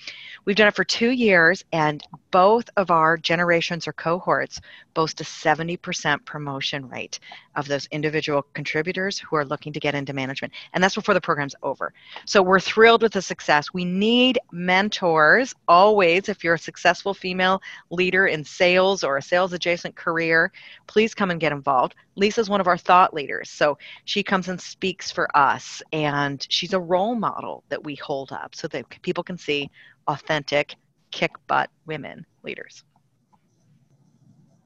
We've 0.44 0.56
done 0.56 0.68
it 0.68 0.76
for 0.76 0.84
two 0.84 1.12
years, 1.12 1.64
and 1.72 2.04
both 2.32 2.70
of 2.78 2.90
our 2.90 3.18
generations 3.18 3.88
or 3.88 3.94
cohorts 3.94 4.62
boast 4.94 5.22
a 5.22 5.24
70% 5.24 6.26
promotion 6.26 6.90
rate 6.90 7.20
of 7.56 7.68
those 7.68 7.88
individual 7.88 8.46
contributors 8.54 9.20
who 9.20 9.36
are 9.36 9.46
looking 9.46 9.74
to 9.74 9.80
get 9.80 9.96
into 9.96 10.14
management. 10.14 10.54
And 10.74 10.84
that's 10.84 10.96
before 10.96 11.14
the 11.14 11.22
program's 11.22 11.56
over. 11.64 11.94
So 12.26 12.42
we're 12.42 12.60
thrilled 12.60 13.02
with 13.02 13.14
the 13.14 13.22
success. 13.22 13.74
We 13.74 13.86
need 13.86 14.40
mentors 14.52 15.54
always. 15.68 16.30
If 16.30 16.44
you're 16.44 16.56
a 16.56 16.60
successful 16.60 17.14
female 17.14 17.62
leader 17.90 18.28
in 18.28 18.44
sales 18.44 19.04
or 19.04 19.18
a 19.18 19.22
sales 19.22 19.54
adjacent 19.54 19.96
career, 19.96 20.52
please 20.88 21.14
come 21.14 21.32
and 21.32 21.40
get 21.40 21.52
involved. 21.52 21.96
Lisa's 22.16 22.50
one 22.50 22.62
of 22.62 22.68
our 22.68 22.78
thought 22.78 23.14
leaders. 23.14 23.50
So 23.50 23.78
she 24.06 24.24
comes 24.24 24.48
and 24.48 24.60
speaks 24.60 25.12
for 25.12 25.36
us, 25.36 25.82
and 25.94 26.46
she's 26.50 26.74
a 26.74 26.80
role 26.80 27.16
model 27.16 27.64
that 27.70 27.84
we 27.84 27.96
hold 27.96 28.32
up 28.32 28.56
so 28.56 28.68
that 28.70 28.86
people 29.02 29.24
can 29.24 29.38
see 29.38 29.70
authentic, 30.08 30.76
kick 31.12 31.32
butt 31.48 31.70
women 31.86 32.26
leaders. 32.44 32.84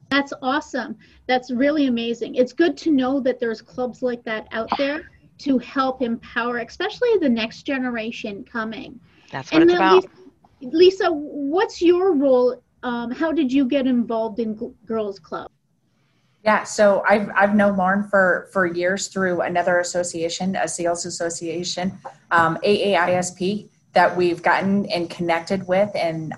That's 0.10 0.34
awesome. 0.42 0.98
That's 1.28 1.52
really 1.52 1.88
amazing. 1.88 2.36
It's 2.36 2.54
good 2.54 2.78
to 2.78 2.92
know 2.92 3.20
that 3.22 3.40
there's 3.40 3.62
clubs 3.62 4.02
like 4.02 4.24
that 4.24 4.48
out 4.52 4.70
there 4.78 5.10
to 5.40 5.58
help 5.58 6.02
empower, 6.02 6.60
especially 6.60 7.10
the 7.20 7.30
next 7.30 7.64
generation 7.64 8.46
coming. 8.46 9.00
That's 9.32 9.52
what 9.52 9.62
and 9.62 9.72
it's 9.72 9.78
about. 9.78 10.06
Lisa, 10.62 10.78
Lisa, 10.78 11.12
what's 11.12 11.82
your 11.82 12.14
role? 12.14 12.62
Um, 12.84 13.12
how 13.12 13.32
did 13.32 13.52
you 13.52 13.66
get 13.66 13.88
involved 13.88 14.40
in 14.40 14.58
G- 14.58 14.72
Girls 14.86 15.20
Club? 15.20 15.52
Yeah, 16.44 16.64
so 16.64 17.04
I've 17.10 17.30
I've 17.36 17.56
known 17.56 17.76
Lauren 17.76 18.08
for 18.08 18.50
for 18.54 18.68
years 18.68 19.08
through 19.08 19.42
another 19.42 19.80
association, 19.80 20.56
a 20.56 20.68
sales 20.68 21.06
association, 21.06 21.98
um, 22.30 22.60
AAISP, 22.64 23.68
that 23.96 24.16
we've 24.16 24.44
gotten 24.44 24.86
and 24.88 25.10
connected 25.10 25.68
with, 25.68 25.90
and 25.96 26.36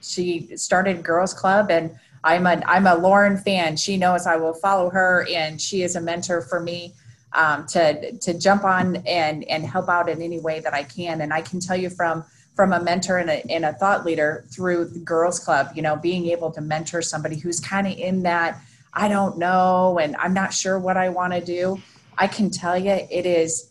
she 0.00 0.56
started 0.56 1.02
Girls 1.04 1.32
Club, 1.32 1.70
and 1.70 1.96
I'm 2.24 2.46
a 2.46 2.62
I'm 2.66 2.86
a 2.86 2.96
Lauren 2.96 3.36
fan. 3.36 3.76
She 3.76 3.96
knows 3.96 4.26
I 4.26 4.36
will 4.36 4.54
follow 4.54 4.90
her, 4.90 5.26
and 5.30 5.60
she 5.60 5.82
is 5.82 5.94
a 5.94 6.00
mentor 6.00 6.40
for 6.40 6.58
me 6.58 6.94
um, 7.32 7.66
to 7.68 8.12
to 8.12 8.38
jump 8.38 8.64
on 8.64 8.96
and 9.06 9.44
and 9.44 9.64
help 9.64 9.88
out 9.88 10.08
in 10.08 10.20
any 10.20 10.40
way 10.40 10.60
that 10.60 10.74
I 10.74 10.82
can. 10.82 11.20
And 11.20 11.32
I 11.32 11.42
can 11.42 11.60
tell 11.60 11.76
you 11.76 11.90
from 11.90 12.24
from 12.56 12.72
a 12.72 12.82
mentor 12.82 13.18
and 13.18 13.28
a, 13.28 13.46
and 13.50 13.66
a 13.66 13.74
thought 13.74 14.04
leader 14.06 14.44
through 14.48 14.86
the 14.86 14.98
Girls 14.98 15.38
Club, 15.38 15.68
you 15.74 15.82
know, 15.82 15.94
being 15.94 16.26
able 16.28 16.50
to 16.52 16.62
mentor 16.62 17.02
somebody 17.02 17.36
who's 17.36 17.60
kind 17.60 17.86
of 17.86 17.92
in 17.98 18.22
that 18.22 18.60
I 18.94 19.08
don't 19.08 19.36
know 19.36 19.98
and 19.98 20.16
I'm 20.16 20.32
not 20.32 20.54
sure 20.54 20.78
what 20.78 20.96
I 20.96 21.10
want 21.10 21.34
to 21.34 21.42
do. 21.42 21.80
I 22.16 22.26
can 22.26 22.48
tell 22.48 22.78
you 22.78 22.92
it 23.10 23.26
is 23.26 23.70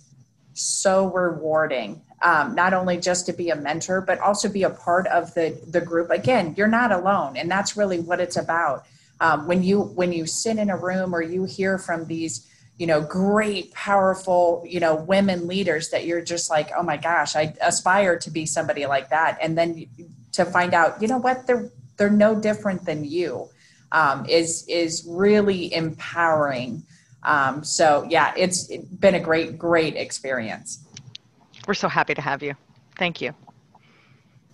so 0.55 1.07
rewarding 1.11 2.01
um, 2.21 2.55
not 2.55 2.73
only 2.73 2.97
just 2.97 3.25
to 3.27 3.33
be 3.33 3.49
a 3.49 3.55
mentor 3.55 4.01
but 4.01 4.19
also 4.19 4.49
be 4.49 4.63
a 4.63 4.69
part 4.69 5.05
of 5.07 5.33
the 5.33 5.59
the 5.67 5.81
group. 5.81 6.09
Again 6.09 6.55
you're 6.57 6.67
not 6.67 6.91
alone 6.91 7.37
and 7.37 7.49
that's 7.49 7.77
really 7.77 7.99
what 7.99 8.19
it's 8.19 8.37
about. 8.37 8.85
Um, 9.19 9.47
when 9.47 9.63
you 9.63 9.81
when 9.81 10.11
you 10.11 10.25
sit 10.25 10.57
in 10.57 10.69
a 10.69 10.77
room 10.77 11.13
or 11.13 11.21
you 11.21 11.45
hear 11.45 11.77
from 11.77 12.05
these 12.07 12.49
you 12.77 12.87
know 12.87 13.01
great 13.01 13.73
powerful 13.73 14.63
you 14.67 14.79
know 14.79 14.95
women 14.95 15.47
leaders 15.47 15.89
that 15.89 16.05
you're 16.05 16.21
just 16.21 16.49
like 16.49 16.71
oh 16.75 16.83
my 16.83 16.97
gosh 16.97 17.35
i 17.35 17.53
aspire 17.61 18.19
to 18.19 18.29
be 18.29 18.45
somebody 18.45 18.85
like 18.85 19.09
that 19.09 19.37
and 19.41 19.57
then 19.57 19.85
to 20.33 20.43
find 20.43 20.73
out 20.73 21.01
you 21.01 21.07
know 21.07 21.17
what 21.17 21.47
they're 21.47 21.71
they're 21.95 22.09
no 22.09 22.35
different 22.35 22.83
than 22.85 23.05
you 23.05 23.47
um, 23.91 24.25
is 24.25 24.65
is 24.67 25.05
really 25.07 25.73
empowering 25.73 26.83
um, 27.26 27.63
so 27.63 28.05
yeah 28.09 28.34
it's 28.38 28.67
been 28.99 29.15
a 29.15 29.19
great 29.19 29.57
great 29.57 29.95
experience 29.95 30.86
we're 31.67 31.73
so 31.73 31.88
happy 31.88 32.13
to 32.13 32.21
have 32.21 32.41
you 32.41 32.55
thank 32.97 33.21
you 33.21 33.34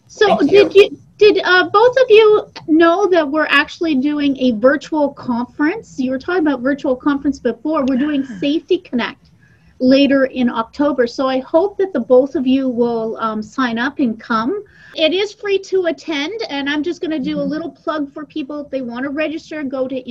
so 0.08 0.28
Thank 0.28 0.50
did 0.50 0.76
you, 0.76 0.82
you 0.90 1.00
did 1.22 1.40
uh, 1.46 1.70
both 1.70 1.96
of 1.98 2.06
you 2.10 2.52
know 2.68 3.08
that 3.08 3.30
we're 3.30 3.46
actually 3.46 3.96
doing 3.96 4.36
a 4.40 4.52
virtual 4.60 5.14
conference? 5.14 5.98
You 6.00 6.12
were 6.12 6.20
talking 6.20 6.42
about 6.42 6.60
virtual 6.62 6.98
conference 6.98 7.40
before. 7.40 7.86
We're 7.86 7.98
doing 7.98 8.26
Safety 8.26 8.80
Connect 8.80 9.30
later 9.80 10.26
in 10.26 10.50
October. 10.50 11.08
So 11.08 11.28
I 11.28 11.40
hope 11.40 11.78
that 11.78 11.94
the 11.94 12.00
both 12.00 12.36
of 12.36 12.46
you 12.46 12.68
will 12.68 13.18
um, 13.18 13.42
sign 13.42 13.78
up 13.78 14.00
and 14.00 14.20
come. 14.20 14.64
It 14.96 15.14
is 15.14 15.32
free 15.32 15.60
to 15.60 15.86
attend, 15.86 16.42
and 16.50 16.70
I'm 16.70 16.84
just 16.84 17.00
going 17.00 17.12
to 17.12 17.20
do 17.20 17.38
a 17.38 17.42
mm-hmm. 17.42 17.52
little 17.52 17.72
plug 17.72 18.12
for 18.12 18.26
people. 18.26 18.60
If 18.60 18.70
they 18.70 18.82
want 18.82 19.04
to 19.04 19.12
register, 19.12 19.64
go 19.64 19.88
to 19.88 20.10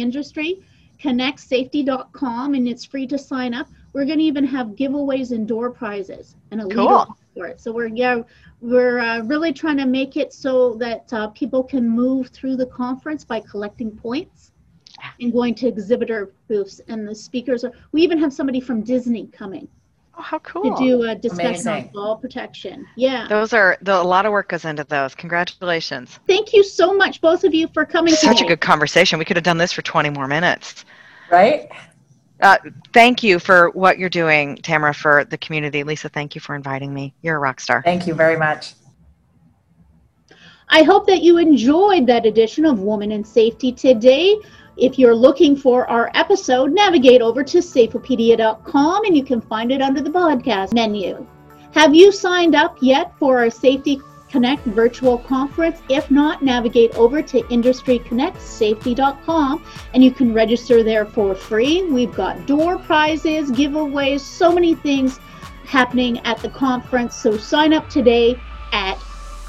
industryconnectsafety.com, 1.03 2.55
and 2.55 2.69
it's 2.69 2.85
free 2.85 3.07
to 3.07 3.19
sign 3.19 3.55
up. 3.55 3.69
We're 3.93 4.05
going 4.05 4.19
to 4.19 4.25
even 4.25 4.45
have 4.45 4.69
giveaways 4.69 5.33
and 5.33 5.47
door 5.47 5.71
prizes 5.71 6.37
and 6.51 6.61
a 6.61 6.67
cool. 6.67 7.17
for 7.35 7.47
it. 7.47 7.61
So 7.61 7.73
we're 7.73 7.89
yeah 7.89 8.23
we're 8.61 8.99
uh, 8.99 9.23
really 9.23 9.53
trying 9.53 9.79
to 9.79 9.87
make 9.87 10.17
it 10.17 10.33
so 10.33 10.75
that 10.75 11.13
uh, 11.13 11.29
people 11.29 11.65
can 11.65 11.89
move 11.89 12.29
through 12.29 12.57
the 12.57 12.67
conference 12.67 13.25
by 13.25 13.41
collecting 13.41 13.91
points 13.91 14.53
and 15.21 15.33
going 15.33 15.55
to 15.57 15.67
exhibitor 15.67 16.35
booths. 16.47 16.81
And 16.89 17.09
the 17.09 17.15
speakers 17.15 17.65
are, 17.65 17.73
we 17.93 18.03
even 18.03 18.19
have 18.19 18.33
somebody 18.33 18.61
from 18.61 18.83
Disney 18.83 19.29
coming. 19.29 19.67
Oh, 20.19 20.23
how 20.23 20.39
cool. 20.41 20.77
To 20.77 20.83
do 20.83 21.03
a 21.05 21.15
discussion 21.15 21.69
Amazing. 21.69 21.73
on 21.73 21.89
fall 21.93 22.17
protection. 22.17 22.87
Yeah. 22.97 23.27
Those 23.29 23.53
are, 23.53 23.79
the, 23.81 23.95
a 23.95 24.03
lot 24.03 24.27
of 24.27 24.33
work 24.33 24.49
goes 24.49 24.65
into 24.65 24.85
those. 24.85 25.15
Congratulations. 25.15 26.19
Thank 26.27 26.53
you 26.53 26.63
so 26.63 26.93
much, 26.93 27.21
both 27.21 27.45
of 27.45 27.55
you, 27.55 27.69
for 27.73 27.85
coming 27.85 28.15
Such 28.15 28.39
today. 28.39 28.47
a 28.47 28.49
good 28.49 28.61
conversation. 28.61 29.19
We 29.19 29.25
could 29.25 29.37
have 29.37 29.45
done 29.45 29.59
this 29.59 29.73
for 29.73 29.83
20 29.83 30.11
more 30.11 30.27
minutes. 30.27 30.85
Right? 31.31 31.69
Uh, 32.43 32.57
thank 32.93 33.23
you 33.23 33.39
for 33.39 33.71
what 33.71 33.99
you're 33.99 34.09
doing, 34.09 34.57
Tamara, 34.57 34.95
for 34.95 35.25
the 35.25 35.39
community. 35.39 35.85
Lisa, 35.85 36.09
thank 36.09 36.35
you 36.35 36.41
for 36.41 36.55
inviting 36.55 36.93
me. 36.93 37.15
You're 37.23 37.37
a 37.37 37.41
rock 37.41 37.61
star. 37.61 37.83
Thank 37.83 38.07
you 38.07 38.15
very 38.15 38.37
much. 38.37 38.75
I 40.71 40.83
hope 40.83 41.07
that 41.09 41.23
you 41.23 41.39
enjoyed 41.39 42.07
that 42.07 42.27
edition 42.27 42.65
of 42.65 42.81
Woman 42.81 43.11
in 43.13 43.25
Safety 43.25 43.73
today. 43.73 44.37
If 44.77 44.99
you're 44.99 45.15
looking 45.15 45.57
for 45.57 45.89
our 45.89 46.11
episode, 46.15 46.73
navigate 46.73 47.23
over 47.23 47.43
to 47.45 47.59
saferpedia.com 47.59 49.05
and 49.05 49.17
you 49.17 49.25
can 49.25 49.41
find 49.41 49.73
it 49.73 49.83
under 49.83 50.01
the 50.01 50.11
podcast 50.11 50.73
menu. 50.73 51.27
Have 51.73 51.95
you 51.95 52.11
signed 52.11 52.55
up 52.55 52.79
yet 52.81 53.17
for 53.19 53.39
our 53.39 53.51
Safety 53.51 54.01
Connect 54.31 54.65
virtual 54.65 55.19
conference. 55.19 55.83
If 55.89 56.11
not, 56.11 56.43
navigate 56.43 56.95
over 56.95 57.21
to 57.21 57.43
industryconnectsafety.com 57.43 59.65
and 59.93 60.05
you 60.05 60.13
can 60.13 60.33
register 60.33 60.85
there 60.85 61.05
for 61.05 61.35
free. 61.35 61.83
We've 61.83 62.15
got 62.15 62.47
door 62.47 62.79
prizes, 62.79 63.51
giveaways, 63.51 64.21
so 64.21 64.53
many 64.53 64.77
things 64.77 65.19
happening 65.65 66.21
at 66.21 66.39
the 66.39 66.49
conference. 66.49 67.17
So 67.17 67.37
sign 67.37 67.73
up 67.73 67.91
today 67.91 68.41
at 68.73 68.99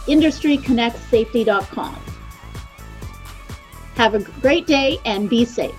industryconnectsafety.com. 0.07 1.95
Have 3.95 4.13
a 4.13 4.19
great 4.41 4.67
day 4.67 4.99
and 5.05 5.29
be 5.29 5.45
safe. 5.45 5.75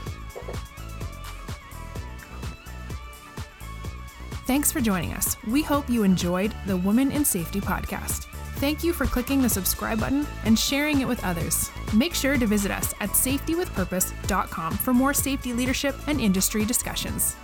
Thanks 4.46 4.70
for 4.70 4.80
joining 4.80 5.12
us. 5.12 5.36
We 5.46 5.62
hope 5.62 5.88
you 5.88 6.02
enjoyed 6.02 6.54
the 6.66 6.76
Women 6.76 7.10
in 7.10 7.24
Safety 7.24 7.60
podcast. 7.60 8.26
Thank 8.56 8.84
you 8.84 8.92
for 8.92 9.06
clicking 9.06 9.40
the 9.40 9.48
subscribe 9.48 9.98
button 9.98 10.26
and 10.44 10.58
sharing 10.58 11.00
it 11.00 11.08
with 11.08 11.24
others. 11.24 11.70
Make 11.94 12.14
sure 12.14 12.36
to 12.36 12.46
visit 12.46 12.70
us 12.70 12.94
at 13.00 13.10
safetywithpurpose.com 13.10 14.76
for 14.76 14.92
more 14.92 15.14
safety 15.14 15.52
leadership 15.52 15.96
and 16.06 16.20
industry 16.20 16.64
discussions. 16.64 17.36